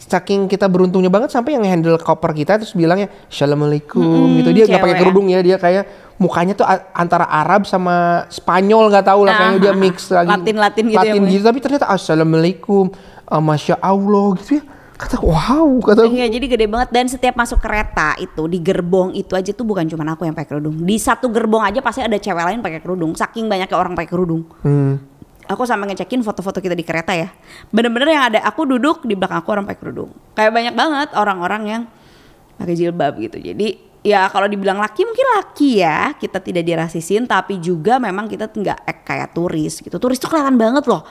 saking 0.00 0.48
kita 0.48 0.64
beruntungnya 0.64 1.12
banget 1.12 1.28
sampai 1.28 1.60
yang 1.60 1.64
handle 1.68 2.00
koper 2.00 2.32
kita 2.32 2.56
terus 2.56 2.72
bilangnya 2.72 3.10
assalamualaikum 3.28 4.40
gitu. 4.40 4.50
Dia 4.54 4.64
nggak 4.70 4.80
pakai 4.80 4.98
kerudung 5.02 5.26
ya. 5.28 5.42
Dia 5.44 5.60
kayak 5.60 6.16
mukanya 6.16 6.56
tuh 6.56 6.64
antara 6.94 7.28
Arab 7.28 7.68
sama 7.68 8.24
Spanyol 8.32 8.88
nggak 8.88 9.06
tahu 9.06 9.20
lah. 9.28 9.34
Kayaknya 9.36 9.60
dia 9.60 9.72
Ah, 9.72 9.76
mix 9.76 9.96
lagi. 10.08 10.30
Gitu 10.30 10.50
ya, 10.50 10.60
Latin 10.62 10.84
Bu 10.86 11.26
ya? 11.28 11.32
gitu. 11.36 11.44
Tapi 11.44 11.58
ternyata 11.60 11.86
assalamualaikum 11.90 12.84
masya 13.38 13.78
Allah 13.78 14.34
gitu 14.42 14.58
ya 14.58 14.62
kata 15.00 15.16
wow 15.24 15.80
kata 15.80 16.04
Iya 16.12 16.28
jadi 16.28 16.46
gede 16.46 16.66
banget 16.68 16.92
dan 16.92 17.08
setiap 17.08 17.34
masuk 17.40 17.56
kereta 17.56 18.12
itu 18.20 18.44
di 18.44 18.60
gerbong 18.60 19.16
itu 19.16 19.32
aja 19.32 19.48
tuh 19.56 19.64
bukan 19.64 19.88
cuma 19.88 20.04
aku 20.12 20.28
yang 20.28 20.36
pakai 20.36 20.52
kerudung. 20.52 20.76
Di 20.84 21.00
satu 21.00 21.32
gerbong 21.32 21.64
aja 21.64 21.80
pasti 21.80 22.04
ada 22.04 22.20
cewek 22.20 22.44
lain 22.44 22.60
pakai 22.60 22.84
kerudung. 22.84 23.16
Saking 23.16 23.48
banyaknya 23.48 23.76
orang 23.80 23.96
pakai 23.96 24.10
kerudung. 24.12 24.44
Hmm. 24.60 25.00
Aku 25.48 25.64
sampai 25.64 25.90
ngecekin 25.90 26.20
foto-foto 26.20 26.60
kita 26.60 26.76
di 26.76 26.84
kereta 26.84 27.16
ya. 27.16 27.32
Bener-bener 27.72 28.12
yang 28.12 28.24
ada 28.30 28.44
aku 28.44 28.68
duduk 28.68 29.02
di 29.08 29.16
belakang 29.16 29.40
aku 29.40 29.48
orang 29.56 29.64
pakai 29.64 29.80
kerudung. 29.80 30.10
Kayak 30.36 30.52
banyak 30.52 30.74
banget 30.76 31.08
orang-orang 31.16 31.62
yang 31.64 31.82
pakai 32.60 32.76
jilbab 32.76 33.16
gitu. 33.18 33.40
Jadi 33.40 33.80
ya 34.04 34.28
kalau 34.28 34.46
dibilang 34.46 34.78
laki 34.78 35.02
mungkin 35.08 35.26
laki 35.40 35.80
ya 35.80 36.12
kita 36.16 36.40
tidak 36.40 36.64
dirasisin 36.64 37.28
tapi 37.28 37.60
juga 37.60 38.00
memang 38.00 38.28
kita 38.28 38.52
nggak 38.52 39.02
kayak 39.02 39.32
turis 39.32 39.80
gitu. 39.80 39.96
Turis 39.96 40.20
tuh 40.20 40.28
kelihatan 40.28 40.60
banget 40.60 40.84
loh. 40.84 41.02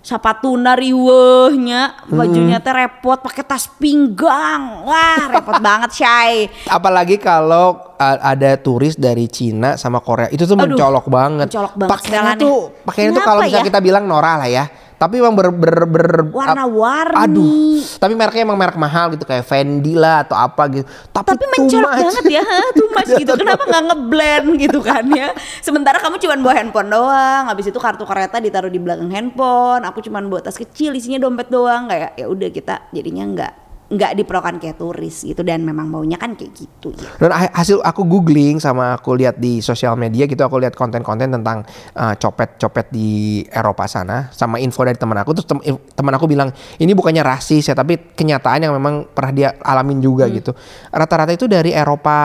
Sapatuna 0.00 0.72
riwehnya, 0.74 1.92
bajunya 2.08 2.56
teh 2.56 2.72
repot 2.72 3.20
pakai 3.20 3.44
tas 3.44 3.68
pinggang. 3.70 4.82
Wah, 4.82 5.28
repot 5.28 5.60
banget, 5.66 5.90
Shay. 5.92 6.48
apalagi 6.66 7.16
kalau 7.16 7.76
ada 8.00 8.56
turis 8.56 8.96
dari 8.96 9.28
Cina 9.28 9.76
sama 9.76 10.00
Korea 10.00 10.28
itu 10.28 10.42
tuh 10.42 10.56
Aduh, 10.56 10.72
mencolok 10.72 11.06
banget 11.06 11.46
mencolok 11.46 11.74
banget 11.76 11.92
pakaiannya 11.92 12.16
setelannya. 12.32 12.40
tuh 12.40 12.58
pakaiannya 12.80 13.12
tuh 13.12 13.22
kalau 13.22 13.40
misalnya 13.42 13.60
ya? 13.60 13.68
kita 13.68 13.80
bilang 13.80 14.04
Nora 14.08 14.32
lah 14.36 14.48
ya 14.48 14.64
tapi 15.00 15.16
emang 15.16 15.32
ber, 15.32 15.48
ber, 15.48 15.88
ber- 15.88 16.28
Warna-warni. 16.28 17.16
aduh 17.16 17.80
tapi 17.96 18.12
mereknya 18.12 18.44
emang 18.44 18.60
merek 18.60 18.76
mahal 18.76 19.16
gitu 19.16 19.24
kayak 19.24 19.48
Fendi 19.48 19.96
lah 19.96 20.28
atau 20.28 20.36
apa 20.36 20.68
gitu. 20.68 20.84
Tapi, 21.08 21.32
tapi 21.32 21.44
mencolok 21.56 21.92
banget 21.96 22.24
ya 22.28 22.44
too 22.76 22.88
much 22.92 23.10
gitu. 23.24 23.32
kenapa 23.32 23.64
nggak 23.64 23.84
ngeblend 23.88 24.48
gitu 24.60 24.78
kan 24.84 25.04
ya? 25.08 25.32
Sementara 25.64 25.96
kamu 25.96 26.20
cuma 26.20 26.36
bawa 26.36 26.54
handphone 26.60 26.92
doang 26.92 27.42
habis 27.48 27.64
itu 27.64 27.80
kartu 27.80 28.04
kereta 28.04 28.36
ditaruh 28.36 28.68
di 28.68 28.76
belakang 28.76 29.08
handphone 29.08 29.80
aku 29.88 30.04
cuma 30.04 30.20
bawa 30.20 30.44
tas 30.44 30.60
kecil 30.60 30.92
isinya 30.92 31.16
dompet 31.16 31.48
doang 31.48 31.88
kayak 31.88 32.20
ya 32.20 32.28
udah 32.28 32.52
kita 32.52 32.84
jadinya 32.92 33.24
nggak 33.24 33.52
nggak 33.90 34.22
diperlukan 34.22 34.62
kayak 34.62 34.78
turis 34.78 35.26
gitu 35.26 35.42
dan 35.42 35.66
memang 35.66 35.90
maunya 35.90 36.14
kan 36.14 36.38
kayak 36.38 36.54
gitu 36.54 36.94
ya. 36.94 37.10
Dan 37.18 37.34
ha- 37.34 37.50
hasil 37.50 37.82
aku 37.82 38.06
googling 38.06 38.62
sama 38.62 38.94
aku 38.94 39.18
lihat 39.18 39.42
di 39.42 39.58
sosial 39.58 39.98
media 39.98 40.30
gitu 40.30 40.38
aku 40.46 40.62
lihat 40.62 40.78
konten-konten 40.78 41.26
tentang 41.34 41.66
uh, 41.98 42.14
copet-copet 42.14 42.86
di 42.94 43.42
Eropa 43.50 43.90
sana 43.90 44.30
sama 44.30 44.62
info 44.62 44.86
dari 44.86 44.94
teman 44.94 45.18
aku 45.18 45.34
terus 45.34 45.50
tem- 45.50 45.82
teman 45.98 46.14
aku 46.14 46.30
bilang 46.30 46.54
ini 46.78 46.94
bukannya 46.94 47.26
rasis 47.26 47.66
ya 47.66 47.74
tapi 47.74 47.98
kenyataan 48.14 48.70
yang 48.70 48.74
memang 48.78 49.10
pernah 49.10 49.32
dia 49.34 49.48
alamin 49.58 49.98
juga 49.98 50.30
gitu. 50.30 50.54
Rata-rata 50.94 51.34
itu 51.34 51.50
dari 51.50 51.74
Eropa 51.74 52.18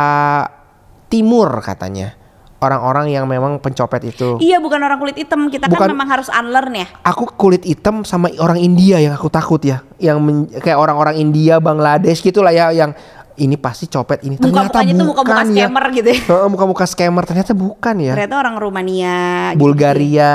Timur 1.09 1.49
katanya. 1.65 2.24
Orang-orang 2.65 3.13
yang 3.13 3.29
memang 3.29 3.61
pencopet 3.61 4.01
itu. 4.07 4.41
iya 4.41 4.57
bukan 4.57 4.81
orang 4.81 4.97
kulit 4.97 5.13
hitam. 5.15 5.45
Kita 5.47 5.69
Bukan- 5.69 5.85
kan 5.85 5.93
memang 5.93 6.09
harus 6.09 6.27
unlearn 6.27 6.73
ya. 6.73 6.87
Aku 7.05 7.29
kulit 7.29 7.61
hitam 7.61 8.01
sama 8.01 8.33
orang 8.35 8.57
India 8.57 8.97
yang 8.97 9.13
aku 9.13 9.29
takut 9.29 9.61
ya, 9.61 9.85
yang 9.95 10.17
men- 10.17 10.49
kayak 10.49 10.75
orang-orang 10.75 11.15
India, 11.15 11.61
Bangladesh 11.61 12.19
gitulah 12.19 12.49
ya 12.49 12.73
yang 12.73 12.97
ini 13.37 13.55
pasti 13.59 13.85
copet 13.87 14.23
ini 14.23 14.39
ternyata 14.39 14.71
muka-mukanya 14.71 14.93
tuh 14.95 15.07
muka-muka 15.07 15.33
bukan 15.35 15.47
ya. 15.51 15.65
scammer 15.67 15.85
gitu 15.91 16.09
ya 16.09 16.19
muka-muka 16.47 16.85
scammer 16.87 17.23
ternyata 17.27 17.51
bukan 17.51 17.95
ya. 17.99 18.13
ternyata 18.15 18.35
orang 18.39 18.55
Rumania 18.55 19.17
gitu. 19.53 19.61
Bulgaria. 19.61 20.33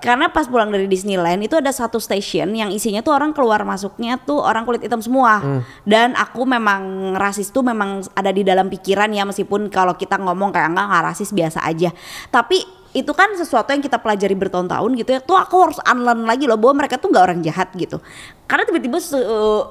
Karena 0.00 0.30
pas 0.30 0.46
pulang 0.48 0.70
dari 0.72 0.86
Disneyland 0.86 1.42
itu 1.44 1.58
ada 1.58 1.70
satu 1.74 1.98
station 1.98 2.54
yang 2.54 2.70
isinya 2.72 3.02
tuh 3.02 3.12
orang 3.12 3.34
keluar 3.34 3.62
masuknya 3.66 4.16
tuh 4.22 4.40
orang 4.40 4.64
kulit 4.64 4.80
hitam 4.82 5.02
semua. 5.02 5.62
Dan 5.82 6.14
aku 6.14 6.46
memang 6.46 7.12
rasis 7.18 7.50
tuh 7.50 7.66
memang 7.66 8.06
ada 8.14 8.30
di 8.30 8.46
dalam 8.46 8.70
pikiran 8.70 9.10
ya 9.12 9.26
meskipun 9.26 9.68
kalau 9.68 9.98
kita 9.98 10.16
ngomong 10.16 10.54
kayak 10.54 10.72
enggak 10.72 10.86
nggak 10.88 11.04
rasis 11.12 11.30
biasa 11.34 11.60
aja. 11.66 11.90
Tapi 12.30 12.62
itu 12.96 13.12
kan 13.12 13.28
sesuatu 13.36 13.76
yang 13.76 13.84
kita 13.84 14.00
pelajari 14.00 14.32
bertahun-tahun 14.32 14.90
gitu 14.96 15.10
ya. 15.16 15.20
Tuh 15.20 15.36
aku 15.36 15.56
harus 15.68 15.78
unlearn 15.84 16.24
lagi 16.24 16.48
loh 16.48 16.56
bahwa 16.56 16.84
mereka 16.84 16.96
tuh 16.96 17.12
nggak 17.12 17.24
orang 17.24 17.40
jahat 17.44 17.68
gitu. 17.76 18.00
Karena 18.48 18.64
tiba-tiba 18.64 18.98
se- 19.02 19.26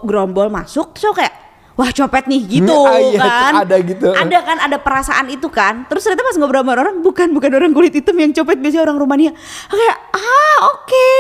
gerombol 0.05 0.51
masuk 0.53 0.93
terus 0.93 1.09
aku 1.09 1.23
kayak 1.23 1.44
Wah 1.75 1.91
copet 1.91 2.23
nih 2.31 2.41
gitu 2.47 2.71
Ah, 2.87 2.95
iya, 2.95 3.19
kan? 3.19 3.53
ada 3.67 3.75
gitu. 3.83 4.07
Ada 4.15 4.37
kan 4.47 4.57
ada 4.63 4.77
perasaan 4.79 5.27
itu 5.27 5.51
kan? 5.51 5.83
Terus 5.91 6.07
ternyata 6.07 6.23
pas 6.23 6.35
ngobrol 6.39 6.63
sama 6.63 6.71
orang 6.79 7.03
Bukan 7.03 7.35
bukan 7.35 7.51
orang 7.51 7.75
kulit 7.75 7.91
hitam 7.91 8.15
yang 8.15 8.31
copet 8.31 8.63
Biasanya 8.63 8.87
orang 8.87 8.95
Rumania. 8.95 9.31
Kayak 9.67 9.97
ah 10.15 10.57
oke 10.71 11.11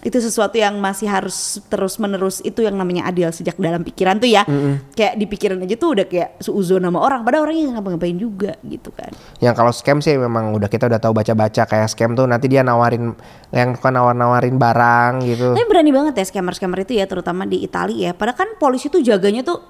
Itu 0.00 0.16
sesuatu 0.16 0.56
yang 0.56 0.80
masih 0.80 1.12
harus 1.12 1.60
terus 1.68 2.00
menerus 2.00 2.40
Itu 2.40 2.64
yang 2.64 2.76
namanya 2.80 3.08
adil 3.08 3.28
sejak 3.28 3.60
dalam 3.60 3.84
pikiran 3.84 4.16
tuh 4.16 4.30
ya. 4.30 4.48
Kayak 4.96 5.14
di 5.20 5.26
pikiran 5.28 5.58
aja 5.60 5.76
tuh 5.76 5.90
udah 5.98 6.06
kayak 6.08 6.40
Suuzon 6.40 6.82
sama 6.84 6.98
orang. 7.00 7.20
Padahal 7.20 7.48
orangnya 7.48 7.62
nggak 7.68 7.76
ngapa-ngapain 7.80 8.16
juga 8.16 8.52
gitu 8.64 8.90
kan. 8.96 9.12
Yang 9.44 9.54
kalau 9.60 9.72
scam 9.72 9.98
sih 10.00 10.16
memang 10.16 10.56
udah 10.56 10.68
kita 10.72 10.88
udah 10.88 11.00
tahu 11.00 11.12
baca-baca. 11.12 11.62
Kayak 11.68 11.88
scam 11.92 12.16
tuh 12.16 12.24
nanti 12.24 12.48
dia 12.48 12.64
nawarin 12.64 13.12
yang 13.52 13.76
suka 13.76 13.90
nawar-nawarin 13.92 14.56
barang 14.56 15.12
gitu. 15.28 15.52
Tapi 15.52 15.66
berani 15.68 15.90
banget 15.92 16.14
ya 16.16 16.24
scammer-scammer 16.24 16.86
itu 16.88 16.96
ya 16.96 17.04
Terutama 17.04 17.44
di 17.44 17.60
Italia 17.60 18.10
ya. 18.10 18.12
Padahal 18.16 18.38
kan 18.38 18.48
polisi 18.56 18.88
tuh 18.88 19.04
jaganya 19.04 19.44
tuh 19.44 19.60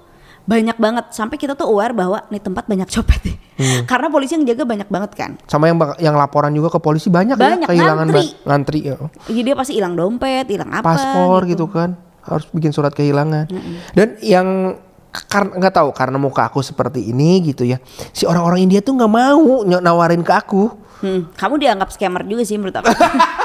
banyak 0.47 0.77
banget. 0.79 1.11
Sampai 1.11 1.35
kita 1.35 1.53
tuh 1.59 1.67
aware 1.67 1.91
bahwa 1.91 2.23
nih 2.31 2.41
tempat 2.41 2.65
banyak 2.65 2.87
copet 2.87 3.21
ya. 3.61 3.85
karena 3.85 4.07
polisi 4.09 4.33
yang 4.33 4.43
jaga 4.43 4.63
banyak 4.65 4.89
banget 4.89 5.11
kan 5.13 5.31
Sama 5.45 5.69
yang 5.69 5.77
yang 5.97 6.13
laporan 6.13 6.49
juga 6.49 6.73
ke 6.73 6.79
polisi 6.79 7.07
banyak, 7.07 7.37
Banyak, 7.37 7.63
ya 7.63 7.69
kehilangan 7.69 8.07
ngantri. 8.07 8.25
ngantri 8.43 8.79
ya. 8.83 8.95
Jadi 9.29 9.39
dia 9.41 9.55
pasti 9.55 9.73
hilang 9.73 9.93
dompet, 9.93 10.49
hilang 10.49 10.69
apa 10.69 10.83
paspor 10.83 11.45
gitu. 11.45 11.65
kan 11.65 11.93
harus 12.21 12.45
bikin 12.49 12.69
surat 12.69 12.91
kehilangan 12.91 13.49
dan 13.91 14.07
yang 14.19 14.77
karena 15.11 15.57
nggak 15.57 15.73
tahu 15.73 15.89
karena 15.91 16.15
muka 16.15 16.45
aku 16.45 16.61
seperti 16.61 17.03
ini 17.03 17.41
gitu 17.43 17.61
ya 17.61 17.81
si 18.09 18.23
orang-orang 18.23 18.63
India 18.63 18.79
tuh 18.79 18.93
nggak 18.93 19.09
mau 19.09 19.43
nawarin 19.63 20.21
ke 20.21 20.31
aku 20.31 20.63
Hmm, 21.01 21.33
kamu 21.33 21.57
dianggap 21.57 21.89
scammer 21.89 22.21
juga 22.21 22.45
sih 22.45 22.61
menurut 22.61 22.77
aku. 22.77 22.93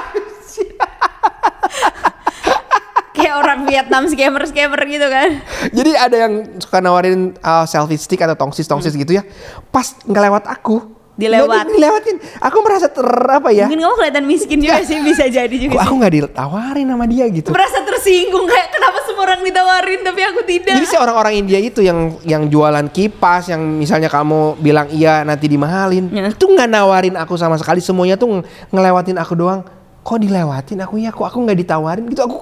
Kayak 3.27 3.37
orang 3.37 3.59
Vietnam 3.65 4.03
scammer-scammer 4.07 4.81
gitu 4.87 5.03
kan. 5.05 5.29
jadi 5.69 5.91
ada 5.99 6.15
yang 6.17 6.33
suka 6.57 6.79
nawarin 6.79 7.35
uh, 7.37 7.63
selfie 7.63 7.99
stick 7.99 8.17
atau 8.17 8.33
tongsis 8.33 8.63
tongsis 8.63 8.95
gitu 8.95 9.11
ya 9.11 9.27
pas 9.67 9.83
ngelewat 10.01 10.47
aku 10.47 10.95
Dilewat. 11.13 11.65
Dilewatin 11.67 12.21
aku 12.37 12.57
merasa 12.61 12.87
ter 12.87 13.01
apa 13.01 13.49
ya 13.49 13.65
Mungkin 13.65 13.81
kamu 13.81 13.95
kelihatan 13.97 14.23
miskin 14.23 14.61
juga 14.61 14.79
sih 14.79 15.01
bisa 15.01 15.25
jadi 15.25 15.49
juga 15.51 15.81
aku 15.81 15.97
nggak 15.97 16.13
ditawarin 16.13 16.87
sama 16.87 17.03
dia 17.03 17.25
gitu 17.27 17.49
Merasa 17.49 17.81
tersinggung 17.81 18.45
kayak 18.45 18.69
kenapa 18.69 19.01
semua 19.01 19.25
orang 19.25 19.41
ditawarin 19.41 19.99
tapi 20.05 20.21
aku 20.21 20.45
tidak. 20.45 20.77
Jadi 20.77 20.85
si 20.85 20.93
orang-orang 20.93 21.33
India 21.35 21.57
itu 21.57 21.81
yang 21.81 22.21
yang 22.21 22.45
jualan 22.45 22.85
kipas, 22.87 23.49
yang 23.49 23.59
misalnya 23.59 24.07
kamu 24.07 24.55
bilang 24.57 24.87
iya 24.87 25.25
nanti 25.25 25.49
dimahalin, 25.49 26.05
Ya. 26.13 26.29
itu 26.29 26.45
nggak 26.45 26.69
nawarin 26.69 27.17
aku 27.17 27.33
sama 27.33 27.57
sekali. 27.57 27.81
Semuanya 27.81 28.13
tuh 28.13 28.37
nge- 28.37 28.45
ngelewatin 28.69 29.17
aku 29.17 29.33
doang. 29.33 29.65
Kok 29.99 30.21
dilewatin 30.21 30.79
aku 30.79 31.01
ya? 31.01 31.09
Kok 31.09 31.25
aku 31.25 31.37
nggak 31.41 31.57
ditawarin 31.57 32.05
gitu? 32.05 32.21
Aku 32.23 32.37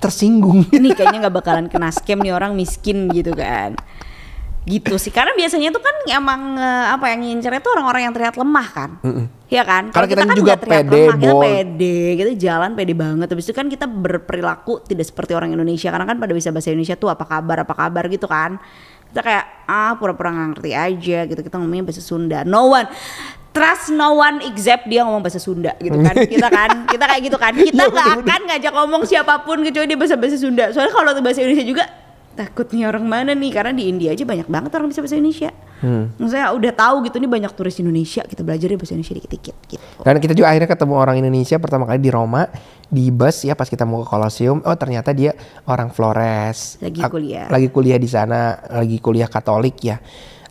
tersinggung. 0.00 0.64
Ini 0.72 0.96
kayaknya 0.96 1.28
nggak 1.28 1.36
bakalan 1.36 1.66
kena 1.68 1.92
scam 1.92 2.24
nih 2.24 2.32
orang 2.32 2.56
miskin 2.56 3.12
gitu 3.12 3.36
kan. 3.36 3.76
gitu 4.60 5.00
sih 5.00 5.08
karena 5.08 5.32
biasanya 5.32 5.72
tuh 5.72 5.80
kan 5.80 5.96
emang 6.04 6.52
eh, 6.60 6.86
apa 6.92 7.08
yang 7.08 7.24
ngincernya 7.24 7.64
tuh 7.64 7.72
orang-orang 7.80 8.06
yang 8.06 8.12
terlihat 8.12 8.36
lemah 8.36 8.68
kan. 8.68 8.90
Iya 9.48 9.62
kan? 9.64 9.88
Karena 9.88 9.96
Kalau 9.96 10.06
kita 10.06 10.22
kan 10.22 10.36
juga 10.36 10.54
pede, 10.60 11.02
lemah, 11.08 11.16
kita 11.16 11.34
pede 11.40 11.98
kita 12.20 12.30
jalan 12.36 12.70
pede 12.76 12.94
banget. 12.94 13.26
Habis 13.32 13.44
itu 13.48 13.54
kan 13.56 13.66
kita 13.72 13.88
berperilaku 13.88 14.84
tidak 14.84 15.08
seperti 15.08 15.32
orang 15.32 15.56
Indonesia 15.56 15.88
karena 15.88 16.04
kan 16.04 16.20
pada 16.20 16.32
bisa 16.36 16.52
bahasa 16.52 16.70
Indonesia 16.70 16.94
tuh 17.00 17.08
apa 17.08 17.24
kabar 17.24 17.64
apa 17.64 17.74
kabar? 17.74 18.04
gitu 18.12 18.28
kan. 18.28 18.60
Kita 19.10 19.20
kayak 19.24 19.44
ah 19.66 19.96
pura-pura 19.96 20.28
nggak 20.28 20.48
ngerti 20.54 20.70
aja 20.76 21.18
gitu. 21.24 21.40
Kita 21.40 21.56
ngomongnya 21.56 21.84
bahasa 21.88 22.04
Sunda. 22.04 22.44
No 22.44 22.68
one 22.70 22.86
trust 23.50 23.90
no 23.90 24.14
one 24.14 24.38
except 24.46 24.86
dia 24.86 25.02
ngomong 25.02 25.20
bahasa 25.20 25.42
Sunda 25.42 25.74
gitu 25.78 25.98
kan 25.98 26.14
kita 26.32 26.48
kan 26.48 26.70
kita 26.86 27.04
kayak 27.04 27.22
gitu 27.26 27.36
kan 27.36 27.52
kita 27.52 27.82
Iya, 27.82 27.90
nggak 27.90 28.08
akan 28.22 28.40
ngajak 28.46 28.72
ngomong 28.72 29.02
siapa 29.04 29.42
pun 29.42 29.60
kecuali 29.60 29.90
dia 29.90 29.98
bahasa 29.98 30.14
bahasa 30.14 30.38
Sunda 30.38 30.70
soalnya 30.70 30.94
kalau 30.94 31.10
bahasa 31.18 31.42
Indonesia 31.42 31.66
juga 31.66 31.84
takut 32.30 32.70
nih 32.70 32.86
orang 32.86 33.04
mana 33.04 33.34
nih 33.34 33.50
karena 33.50 33.74
di 33.74 33.90
India 33.90 34.14
aja 34.14 34.22
banyak 34.22 34.46
banget 34.46 34.70
orang 34.72 34.88
bisa 34.88 35.02
bahasa 35.02 35.18
Indonesia 35.18 35.50
Hmm. 35.80 36.12
maksudnya 36.20 36.52
udah 36.52 36.72
tahu 36.76 37.08
gitu 37.08 37.16
nih 37.16 37.30
banyak 37.40 37.56
turis 37.56 37.80
Indonesia 37.80 38.20
kita 38.28 38.44
belajar 38.44 38.68
bahasa 38.76 38.92
Indonesia 38.92 39.16
dikit-dikit 39.16 39.56
gitu 39.64 39.80
Dan 40.04 40.20
kita 40.20 40.36
juga 40.36 40.52
akhirnya 40.52 40.68
ketemu 40.68 40.92
orang 40.92 41.16
Indonesia 41.24 41.56
pertama 41.56 41.88
kali 41.88 42.04
di 42.04 42.12
Roma 42.12 42.44
di 42.84 43.08
bus 43.08 43.48
ya 43.48 43.56
pas 43.56 43.64
kita 43.64 43.88
mau 43.88 44.04
ke 44.04 44.12
Colosseum. 44.12 44.60
Oh 44.60 44.76
ternyata 44.76 45.16
dia 45.16 45.32
orang 45.64 45.88
Flores. 45.88 46.76
Lagi 46.84 47.00
kuliah. 47.00 47.48
Lagi 47.48 47.68
kuliah 47.72 47.96
di 47.96 48.08
sana, 48.12 48.60
lagi 48.68 49.00
kuliah 49.00 49.24
Katolik 49.24 49.80
ya. 49.80 49.96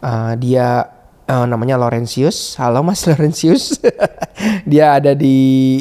Eh, 0.01 0.33
dia 0.41 0.81
eh, 1.29 1.45
namanya 1.45 1.77
Laurentius. 1.77 2.57
Halo 2.57 2.81
Mas 2.81 3.05
Laurentius. 3.05 3.77
dia 4.71 4.97
ada 4.97 5.13
di 5.13 5.77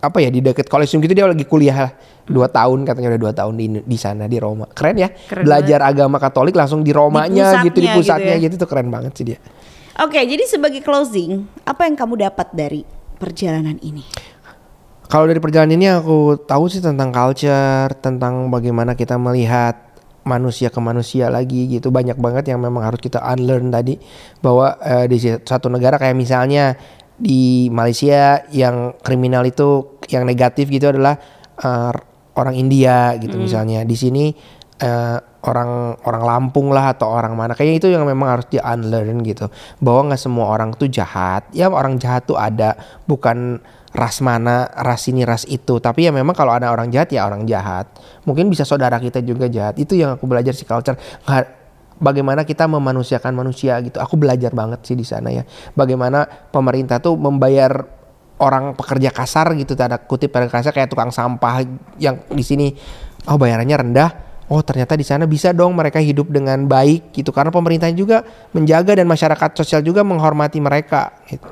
apa 0.00 0.16
ya 0.24 0.32
di 0.32 0.40
dekat 0.40 0.64
Colosseum 0.64 1.04
gitu 1.04 1.12
dia 1.12 1.28
lagi 1.28 1.44
kuliah 1.44 1.92
dua 2.24 2.48
tahun 2.48 2.88
katanya 2.88 3.12
udah 3.12 3.20
dua 3.20 3.32
tahun 3.36 3.54
di 3.60 3.66
di 3.84 3.98
sana 4.00 4.24
di 4.24 4.40
Roma 4.40 4.64
keren 4.72 4.96
ya 4.96 5.12
Keren 5.12 5.44
belajar 5.44 5.84
agama 5.84 6.16
Katolik 6.16 6.56
langsung 6.56 6.80
di 6.80 6.88
Romanya 6.88 7.60
Di 7.60 7.68
gitu 7.68 7.84
di 7.84 7.88
pusatnya 7.92 8.40
gitu 8.40 8.40
ya. 8.40 8.44
gitu 8.48 8.54
tuh 8.64 8.68
keren 8.72 8.88
banget 8.88 9.12
sih 9.12 9.26
dia 9.28 9.38
Oke, 10.00 10.16
jadi 10.16 10.48
sebagai 10.48 10.80
closing, 10.80 11.44
apa 11.68 11.84
yang 11.84 11.92
kamu 11.92 12.24
dapat 12.24 12.48
dari 12.56 12.88
perjalanan 13.20 13.76
ini? 13.84 14.00
Kalau 15.10 15.28
dari 15.28 15.36
perjalanan 15.42 15.76
ini 15.76 15.92
aku 15.92 16.40
tahu 16.48 16.72
sih 16.72 16.80
tentang 16.80 17.12
culture, 17.12 17.92
tentang 18.00 18.48
bagaimana 18.48 18.96
kita 18.96 19.20
melihat 19.20 19.89
manusia 20.24 20.68
ke 20.68 20.80
manusia 20.82 21.32
lagi 21.32 21.66
gitu. 21.70 21.88
Banyak 21.88 22.20
banget 22.20 22.52
yang 22.52 22.60
memang 22.60 22.84
harus 22.84 23.00
kita 23.00 23.20
unlearn 23.22 23.72
tadi 23.72 23.96
bahwa 24.44 24.76
eh, 24.80 25.06
di 25.08 25.18
satu 25.20 25.72
negara 25.72 25.96
kayak 25.96 26.16
misalnya 26.16 26.76
di 27.20 27.68
Malaysia 27.68 28.44
yang 28.48 28.96
kriminal 29.04 29.44
itu 29.44 30.00
yang 30.08 30.24
negatif 30.24 30.68
gitu 30.72 30.92
adalah 30.92 31.16
eh, 31.60 31.92
orang 32.36 32.54
India 32.56 33.16
gitu 33.16 33.36
misalnya. 33.36 33.84
Di 33.84 33.96
sini 33.96 34.32
eh, 34.80 35.18
orang 35.40 35.96
orang 36.04 36.22
Lampung 36.24 36.68
lah 36.72 36.92
atau 36.92 37.08
orang 37.08 37.32
mana. 37.32 37.56
Kayaknya 37.56 37.76
itu 37.80 37.88
yang 37.92 38.04
memang 38.04 38.28
harus 38.38 38.46
di 38.52 38.60
unlearn 38.60 39.24
gitu. 39.24 39.48
Bahwa 39.80 40.12
nggak 40.12 40.20
semua 40.20 40.52
orang 40.52 40.76
tuh 40.76 40.88
jahat. 40.92 41.48
Ya 41.56 41.72
orang 41.72 41.96
jahat 41.96 42.28
tuh 42.28 42.36
ada. 42.36 42.76
Bukan 43.08 43.60
ras 43.90 44.22
mana 44.22 44.70
ras 44.70 45.10
ini 45.10 45.26
ras 45.26 45.42
itu. 45.50 45.82
Tapi 45.82 46.06
ya 46.06 46.12
memang 46.14 46.34
kalau 46.34 46.54
ada 46.54 46.70
orang 46.70 46.90
jahat 46.94 47.10
ya 47.10 47.26
orang 47.26 47.42
jahat. 47.46 47.90
Mungkin 48.22 48.46
bisa 48.46 48.62
saudara 48.62 49.02
kita 49.02 49.18
juga 49.22 49.50
jahat. 49.50 49.78
Itu 49.82 49.98
yang 49.98 50.14
aku 50.14 50.30
belajar 50.30 50.54
si 50.54 50.62
culture. 50.62 50.94
Bagaimana 52.00 52.48
kita 52.48 52.64
memanusiakan 52.64 53.34
manusia 53.34 53.76
gitu. 53.84 54.00
Aku 54.00 54.16
belajar 54.16 54.54
banget 54.56 54.80
sih 54.86 54.96
di 54.96 55.04
sana 55.04 55.28
ya. 55.34 55.44
Bagaimana 55.74 56.24
pemerintah 56.24 57.02
tuh 57.02 57.18
membayar 57.18 57.84
orang 58.40 58.72
pekerja 58.78 59.12
kasar 59.12 59.52
gitu. 59.58 59.76
Tanda 59.76 60.00
kutip 60.00 60.32
pekerja 60.32 60.50
kasar 60.50 60.72
kayak 60.72 60.88
tukang 60.88 61.12
sampah 61.12 61.66
yang 62.00 62.24
di 62.30 62.44
sini. 62.46 62.72
Oh 63.28 63.36
bayarannya 63.36 63.76
rendah. 63.76 64.10
Oh 64.50 64.66
ternyata 64.66 64.98
di 64.98 65.06
sana 65.06 65.30
bisa 65.30 65.54
dong 65.54 65.78
mereka 65.78 66.00
hidup 66.00 66.30
dengan 66.32 66.64
baik 66.64 67.12
gitu. 67.12 67.34
Karena 67.34 67.52
pemerintahnya 67.52 67.98
juga 67.98 68.24
menjaga 68.54 68.96
dan 68.96 69.06
masyarakat 69.06 69.50
sosial 69.58 69.84
juga 69.84 70.00
menghormati 70.06 70.58
mereka 70.62 71.14
gitu. 71.28 71.46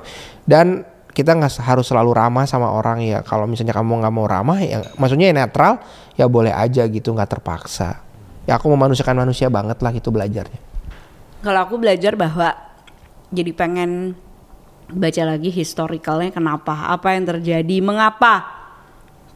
dan 0.48 0.82
kita 1.18 1.34
nggak 1.34 1.58
harus 1.66 1.90
selalu 1.90 2.14
ramah 2.14 2.46
sama 2.46 2.70
orang 2.70 3.02
ya 3.02 3.26
kalau 3.26 3.50
misalnya 3.50 3.74
kamu 3.74 4.06
nggak 4.06 4.14
mau 4.14 4.30
ramah 4.30 4.62
ya 4.62 4.86
maksudnya 5.02 5.34
ya 5.34 5.42
netral 5.42 5.82
ya 6.14 6.30
boleh 6.30 6.54
aja 6.54 6.86
gitu 6.86 7.10
nggak 7.10 7.34
terpaksa 7.34 8.06
ya 8.46 8.54
aku 8.54 8.70
memanusiakan 8.70 9.26
manusia 9.26 9.50
banget 9.50 9.82
lah 9.82 9.90
gitu 9.90 10.14
belajarnya 10.14 10.62
Kalau 11.42 11.60
aku 11.66 11.78
belajar 11.78 12.14
bahwa 12.14 12.54
jadi 13.34 13.50
pengen 13.54 14.14
baca 14.90 15.22
lagi 15.22 15.54
historicalnya 15.54 16.34
kenapa, 16.34 16.90
apa 16.90 17.14
yang 17.14 17.30
terjadi, 17.30 17.76
mengapa 17.78 18.42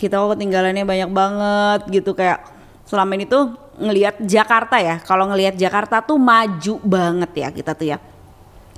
kita 0.00 0.18
kok 0.18 0.34
ketinggalannya 0.34 0.82
banyak 0.82 1.10
banget 1.14 1.80
gitu 2.02 2.10
kayak 2.18 2.42
selama 2.90 3.14
ini 3.14 3.30
tuh 3.30 3.54
ngelihat 3.78 4.18
Jakarta 4.18 4.82
ya. 4.82 4.98
Kalau 4.98 5.30
ngelihat 5.30 5.54
Jakarta 5.54 6.02
tuh 6.02 6.18
maju 6.18 6.74
banget 6.82 7.30
ya 7.38 7.48
kita 7.54 7.70
tuh 7.78 7.86
ya. 7.94 7.98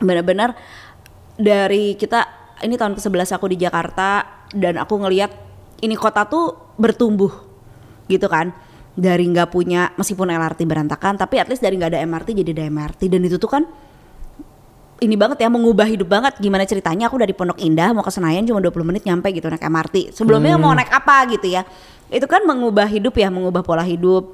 Benar-benar 0.05 0.53
dari 1.41 1.97
kita 1.97 2.44
ini 2.65 2.81
tahun 2.81 2.97
ke-11 2.97 3.37
aku 3.37 3.47
di 3.53 3.61
Jakarta 3.61 4.25
dan 4.57 4.81
aku 4.81 4.97
ngelihat 4.97 5.31
ini 5.85 5.95
kota 5.95 6.25
tuh 6.25 6.75
bertumbuh 6.81 7.31
gitu 8.09 8.25
kan. 8.27 8.57
Dari 8.95 9.27
nggak 9.27 9.51
punya 9.51 9.91
meskipun 9.99 10.31
LRT 10.31 10.65
berantakan 10.71 11.19
tapi 11.19 11.43
at 11.43 11.51
least 11.51 11.61
dari 11.61 11.75
nggak 11.77 11.99
ada 11.99 12.01
MRT 12.07 12.29
jadi 12.41 12.51
ada 12.55 12.65
MRT 12.71 13.11
dan 13.11 13.27
itu 13.27 13.37
tuh 13.43 13.51
kan 13.51 13.67
ini 15.03 15.19
banget 15.19 15.43
ya 15.43 15.51
mengubah 15.51 15.85
hidup 15.85 16.07
banget. 16.09 16.39
Gimana 16.39 16.63
ceritanya? 16.65 17.11
Aku 17.11 17.19
dari 17.19 17.35
Pondok 17.35 17.59
Indah 17.59 17.91
mau 17.91 18.07
ke 18.07 18.15
Senayan 18.15 18.47
cuma 18.47 18.63
20 18.63 18.87
menit 18.87 19.03
nyampe 19.05 19.29
gitu 19.35 19.51
naik 19.51 19.67
MRT 19.67 20.15
sebelumnya 20.15 20.55
mau 20.57 20.73
naik 20.73 20.89
apa 20.95 21.27
gitu 21.35 21.51
ya? 21.51 21.67
Itu 22.09 22.31
kan 22.31 22.47
mengubah 22.47 22.87
hidup 22.87 23.19
ya 23.19 23.29
mengubah 23.29 23.67
pola 23.67 23.83
hidup. 23.83 24.33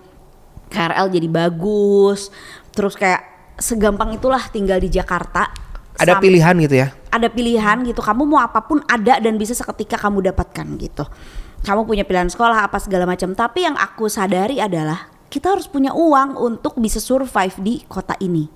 KRL 0.71 1.11
jadi 1.11 1.27
bagus. 1.27 2.31
Terus 2.71 2.95
kayak 2.95 3.27
segampang 3.59 4.15
itulah 4.15 4.45
tinggal 4.53 4.79
di 4.79 4.93
Jakarta 4.93 5.70
ada 6.01 6.17
Sam- 6.17 6.25
pilihan 6.25 6.55
gitu 6.65 6.77
ya? 6.81 6.89
Ada 7.13 7.29
pilihan 7.29 7.77
gitu. 7.85 8.01
Kamu 8.01 8.25
mau 8.25 8.41
apa 8.41 8.65
pun 8.65 8.81
ada 8.89 9.21
dan 9.21 9.37
bisa 9.37 9.53
seketika 9.53 10.01
kamu 10.01 10.33
dapatkan 10.33 10.67
gitu. 10.81 11.05
Kamu 11.61 11.85
punya 11.85 12.09
pilihan 12.09 12.33
sekolah 12.33 12.65
apa 12.65 12.81
segala 12.81 13.05
macam. 13.05 13.37
Tapi 13.37 13.69
yang 13.69 13.77
aku 13.77 14.09
sadari 14.09 14.57
adalah 14.65 15.13
kita 15.29 15.53
harus 15.53 15.69
punya 15.69 15.93
uang 15.93 16.41
untuk 16.41 16.81
bisa 16.81 16.97
survive 16.97 17.55
di 17.61 17.85
kota 17.85 18.17
ini. 18.25 18.49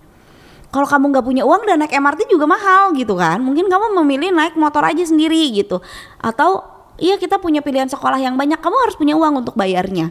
Kalau 0.73 0.89
kamu 0.91 1.15
nggak 1.15 1.27
punya 1.29 1.43
uang 1.47 1.71
dan 1.71 1.85
naik 1.85 1.95
MRT 1.95 2.27
juga 2.33 2.49
mahal 2.51 2.97
gitu 2.97 3.15
kan. 3.15 3.39
Mungkin 3.39 3.71
kamu 3.71 3.95
memilih 4.03 4.35
naik 4.35 4.59
motor 4.59 4.83
aja 4.83 5.05
sendiri 5.07 5.55
gitu. 5.55 5.79
Atau 6.19 6.67
iya 6.99 7.15
kita 7.21 7.39
punya 7.39 7.63
pilihan 7.63 7.87
sekolah 7.87 8.19
yang 8.19 8.35
banyak. 8.35 8.59
Kamu 8.59 8.75
harus 8.83 8.97
punya 8.99 9.15
uang 9.15 9.45
untuk 9.45 9.55
bayarnya. 9.55 10.11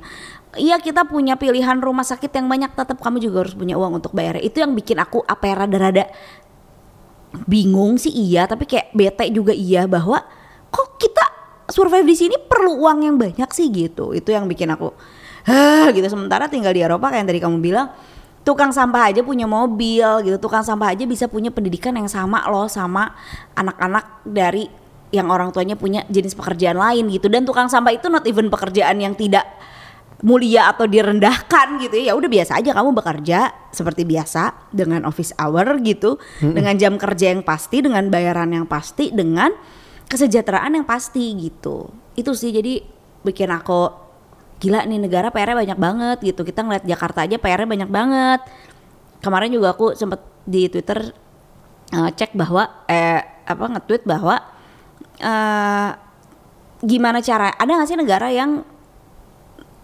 Iya 0.54 0.78
kita 0.80 1.10
punya 1.10 1.36
pilihan 1.36 1.82
rumah 1.82 2.06
sakit 2.08 2.32
yang 2.32 2.48
banyak. 2.48 2.72
Tetap 2.78 3.02
kamu 3.02 3.20
juga 3.20 3.44
harus 3.44 3.58
punya 3.58 3.76
uang 3.76 4.00
untuk 4.00 4.16
bayarnya 4.16 4.46
itu 4.46 4.64
yang 4.64 4.72
bikin 4.72 5.02
aku 5.02 5.26
apa 5.26 5.52
ya 5.52 5.66
rada-rada 5.66 6.08
bingung 7.50 7.98
sih 7.98 8.14
iya 8.14 8.46
tapi 8.46 8.70
kayak 8.70 8.94
bete 8.94 9.26
juga 9.34 9.52
iya 9.52 9.90
bahwa 9.90 10.22
kok 10.70 11.02
kita 11.02 11.26
survive 11.70 12.06
di 12.06 12.16
sini 12.16 12.36
perlu 12.38 12.78
uang 12.86 13.08
yang 13.08 13.16
banyak 13.18 13.50
sih 13.50 13.72
gitu. 13.74 14.14
Itu 14.14 14.30
yang 14.30 14.46
bikin 14.46 14.70
aku 14.70 14.94
Hah, 15.44 15.92
gitu. 15.92 16.08
Sementara 16.08 16.48
tinggal 16.48 16.72
di 16.72 16.80
Eropa 16.80 17.12
kayak 17.12 17.20
yang 17.20 17.28
tadi 17.28 17.40
kamu 17.44 17.58
bilang 17.60 17.88
tukang 18.48 18.72
sampah 18.72 19.12
aja 19.12 19.22
punya 19.28 19.44
mobil 19.44 20.08
gitu. 20.24 20.38
Tukang 20.40 20.64
sampah 20.64 20.96
aja 20.96 21.04
bisa 21.04 21.28
punya 21.28 21.52
pendidikan 21.52 21.92
yang 21.96 22.08
sama 22.08 22.48
loh 22.48 22.72
sama 22.72 23.12
anak-anak 23.60 24.24
dari 24.24 24.72
yang 25.14 25.30
orang 25.30 25.54
tuanya 25.54 25.76
punya 25.76 26.08
jenis 26.08 26.32
pekerjaan 26.34 26.80
lain 26.80 27.12
gitu. 27.12 27.28
Dan 27.28 27.44
tukang 27.44 27.68
sampah 27.68 27.92
itu 27.92 28.08
not 28.08 28.24
even 28.24 28.48
pekerjaan 28.48 29.04
yang 29.04 29.14
tidak 29.20 29.44
mulia 30.24 30.72
atau 30.72 30.88
direndahkan 30.88 31.84
gitu 31.84 32.00
ya 32.00 32.04
ya 32.10 32.14
udah 32.16 32.32
biasa 32.32 32.64
aja 32.64 32.72
kamu 32.72 32.96
bekerja 32.96 33.52
seperti 33.76 34.08
biasa 34.08 34.72
dengan 34.72 35.04
office 35.04 35.36
hour 35.36 35.84
gitu 35.84 36.16
dengan 36.40 36.80
jam 36.80 36.96
kerja 36.96 37.36
yang 37.36 37.44
pasti 37.44 37.84
dengan 37.84 38.08
bayaran 38.08 38.56
yang 38.56 38.64
pasti 38.64 39.12
dengan 39.12 39.52
kesejahteraan 40.08 40.80
yang 40.80 40.86
pasti 40.88 41.36
gitu. 41.36 41.92
Itu 42.16 42.38
sih 42.38 42.56
jadi 42.56 42.86
bikin 43.24 43.52
aku 43.52 43.92
gila 44.64 44.88
nih 44.88 45.00
negara 45.02 45.28
PR-nya 45.34 45.60
banyak 45.60 45.80
banget 45.80 46.18
gitu. 46.24 46.48
Kita 46.48 46.64
ngeliat 46.64 46.86
Jakarta 46.88 47.28
aja 47.28 47.36
PR-nya 47.36 47.68
banyak 47.68 47.90
banget. 47.92 48.42
Kemarin 49.20 49.52
juga 49.52 49.76
aku 49.76 49.98
sempet 49.98 50.24
di 50.48 50.72
Twitter 50.72 51.12
eh, 51.92 52.10
cek 52.16 52.36
bahwa 52.38 52.86
eh 52.88 53.20
apa 53.44 53.66
nge-tweet 53.76 54.08
bahwa 54.08 54.40
eh 55.20 55.90
gimana 56.84 57.24
cara 57.24 57.56
ada 57.56 57.72
nggak 57.80 57.88
sih 57.88 58.00
negara 58.00 58.28
yang 58.32 58.64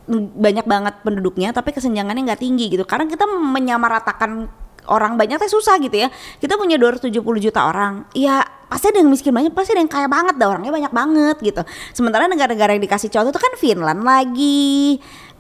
banyak 0.10 0.66
banget 0.66 1.06
penduduknya 1.06 1.54
tapi 1.54 1.70
kesenjangannya 1.70 2.34
nggak 2.34 2.42
tinggi 2.42 2.74
gitu. 2.74 2.84
Karena 2.84 3.06
kita 3.06 3.30
menyamaratakan 3.30 4.50
orang 4.90 5.16
banyak 5.22 5.38
teh 5.38 5.52
susah 5.52 5.78
gitu 5.78 6.02
ya. 6.02 6.10
Kita 6.42 6.58
punya 6.58 6.82
270 6.82 7.14
juta 7.22 7.70
orang 7.70 8.10
ya 8.18 8.42
pasti 8.70 8.90
ada 8.90 9.02
yang 9.02 9.10
miskin 9.10 9.34
banyak 9.34 9.54
pasti 9.54 9.74
ada 9.74 9.82
yang 9.82 9.90
kaya 9.90 10.10
banget 10.10 10.38
dah 10.38 10.50
orangnya 10.50 10.74
banyak 10.74 10.94
banget 10.94 11.38
gitu. 11.46 11.62
Sementara 11.94 12.26
negara-negara 12.26 12.74
yang 12.74 12.84
dikasih 12.84 13.10
contoh 13.14 13.30
itu 13.34 13.42
kan 13.42 13.54
Finland 13.58 14.02
lagi 14.02 14.98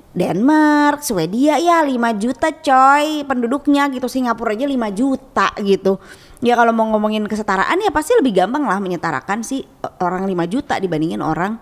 Denmark, 0.09 1.05
Swedia 1.05 1.61
ya 1.61 1.85
5 1.85 1.93
juta 2.17 2.49
coy 2.49 3.25
penduduknya 3.29 3.93
gitu 3.93 4.09
Singapura 4.09 4.57
aja 4.57 4.65
5 4.65 4.97
juta 4.97 5.47
gitu. 5.61 6.01
Ya 6.41 6.57
kalau 6.57 6.73
mau 6.73 6.87
ngomongin 6.89 7.27
kesetaraan 7.29 7.77
ya 7.83 7.93
pasti 7.93 8.17
lebih 8.17 8.41
gampang 8.41 8.65
lah 8.65 8.81
menyetarakan 8.81 9.45
sih 9.45 9.61
orang 10.01 10.25
5 10.25 10.33
juta 10.49 10.81
dibandingin 10.81 11.21
orang 11.21 11.61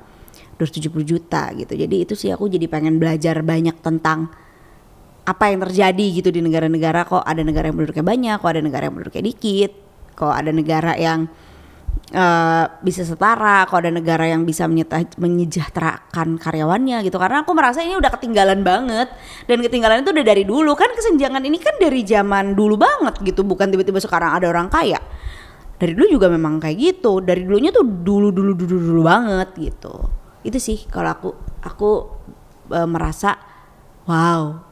270 0.57 1.05
juta 1.05 1.53
gitu. 1.53 1.73
Jadi 1.77 1.95
itu 2.03 2.13
sih 2.17 2.33
aku 2.33 2.49
jadi 2.49 2.65
pengen 2.65 2.97
belajar 2.97 3.39
banyak 3.45 3.77
tentang 3.79 4.33
apa 5.27 5.51
yang 5.51 5.59
terjadi 5.67 6.05
gitu 6.23 6.29
di 6.31 6.39
negara-negara 6.39 7.03
kok 7.03 7.19
ada 7.21 7.43
negara 7.43 7.67
yang 7.67 7.75
penduduknya 7.75 8.05
banyak, 8.07 8.35
kok 8.39 8.49
ada 8.49 8.61
negara 8.63 8.83
yang 8.87 8.93
penduduknya 8.95 9.23
dikit, 9.27 9.71
kok 10.15 10.31
ada 10.31 10.51
negara 10.55 10.95
yang 10.95 11.27
eh, 12.15 12.65
bisa 12.79 13.03
setara, 13.03 13.67
kok 13.67 13.75
ada 13.75 13.91
negara 13.91 14.23
yang 14.23 14.47
bisa 14.47 14.71
menyejahterakan 15.19 16.39
karyawannya 16.39 17.03
gitu. 17.03 17.19
Karena 17.19 17.43
aku 17.43 17.51
merasa 17.51 17.83
ini 17.83 17.99
udah 17.99 18.11
ketinggalan 18.15 18.63
banget 18.63 19.11
dan 19.51 19.57
ketinggalan 19.59 20.07
itu 20.07 20.15
udah 20.15 20.25
dari 20.25 20.47
dulu 20.47 20.71
kan 20.79 20.95
kesenjangan 20.95 21.43
ini 21.43 21.59
kan 21.59 21.75
dari 21.75 22.07
zaman 22.07 22.55
dulu 22.55 22.79
banget 22.79 23.19
gitu, 23.27 23.43
bukan 23.43 23.67
tiba-tiba 23.67 23.99
sekarang 23.99 24.31
ada 24.31 24.47
orang 24.47 24.71
kaya. 24.71 25.03
Dari 25.77 25.93
dulu 25.93 26.07
juga 26.17 26.31
memang 26.31 26.57
kayak 26.57 26.77
gitu. 26.79 27.21
Dari 27.21 27.43
dulunya 27.45 27.69
tuh 27.69 27.85
dulu 27.85 28.33
dulu 28.33 28.57
dulu 28.57 28.75
dulu 28.79 29.01
banget 29.05 29.53
gitu. 29.59 29.93
Itu 30.47 30.57
sih 30.57 30.87
kalau 30.87 31.11
aku 31.11 31.29
aku 31.59 31.89
eh, 32.71 32.87
merasa 32.87 33.35
wow 34.07 34.63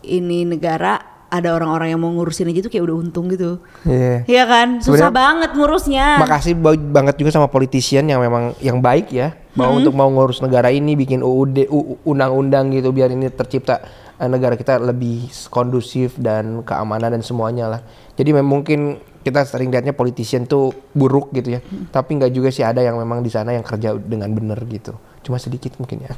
ini 0.00 0.48
negara 0.48 0.96
ada 1.28 1.52
orang-orang 1.52 1.92
yang 1.92 2.00
mau 2.00 2.08
ngurusin 2.08 2.48
aja 2.48 2.64
tuh 2.64 2.72
kayak 2.72 2.88
udah 2.88 2.96
untung 3.04 3.28
gitu. 3.28 3.60
Iya. 3.84 4.24
Iya 4.24 4.44
kan? 4.48 4.68
Susah 4.80 5.12
Sebenarnya- 5.12 5.12
banget 5.12 5.50
ngurusnya. 5.60 6.06
Makasih 6.24 6.54
ba- 6.56 6.72
banget 6.96 7.20
juga 7.20 7.30
sama 7.36 7.52
politician 7.52 8.08
yang 8.08 8.24
memang 8.24 8.56
yang 8.64 8.80
baik 8.80 9.12
ya, 9.12 9.36
bahwa 9.52 9.76
untuk 9.76 9.92
mau 9.92 10.08
ngurus 10.08 10.40
negara 10.40 10.72
ini 10.72 10.96
bikin 10.96 11.20
UUD 11.20 11.68
undang-undang 12.08 12.72
gitu 12.72 12.96
biar 12.96 13.12
ini 13.12 13.28
tercipta 13.28 13.84
eh, 14.16 14.24
negara 14.24 14.56
kita 14.56 14.80
lebih 14.80 15.28
kondusif 15.52 16.16
dan 16.16 16.64
keamanan 16.64 17.12
dan 17.12 17.20
semuanya 17.20 17.76
lah. 17.76 17.80
Jadi 18.16 18.32
memang 18.32 18.64
mungkin 18.64 18.96
kita 19.20 19.44
sering 19.44 19.68
lihatnya 19.68 19.92
politician 19.92 20.48
tuh 20.48 20.72
buruk 20.96 21.36
gitu 21.36 21.52
ya, 21.52 21.60
tapi 21.92 22.16
nggak 22.16 22.32
juga 22.32 22.48
sih 22.48 22.64
ada 22.64 22.80
yang 22.80 22.96
memang 22.96 23.20
di 23.20 23.28
sana 23.28 23.52
yang 23.52 23.68
kerja 23.68 23.92
dengan 24.00 24.32
benar 24.32 24.64
gitu 24.64 24.96
cuma 25.22 25.36
sedikit 25.40 25.74
mungkin 25.80 26.04
ya. 26.04 26.12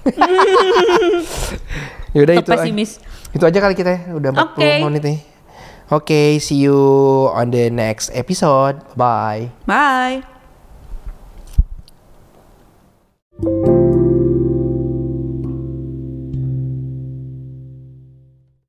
udah 2.25 2.35
itu 2.39 2.49
pesimis. 2.49 2.99
Itu 3.31 3.45
aja 3.47 3.59
kali 3.59 3.75
kita 3.75 3.91
ya. 3.91 4.01
Udah 4.15 4.31
40 4.35 4.57
okay. 4.57 4.79
menit 4.85 5.03
nih. 5.05 5.21
Oke, 5.91 6.07
okay, 6.07 6.29
see 6.39 6.63
you 6.63 6.79
on 7.35 7.51
the 7.51 7.67
next 7.67 8.15
episode. 8.15 8.79
Bye. 8.95 9.51
Bye. 9.67 10.23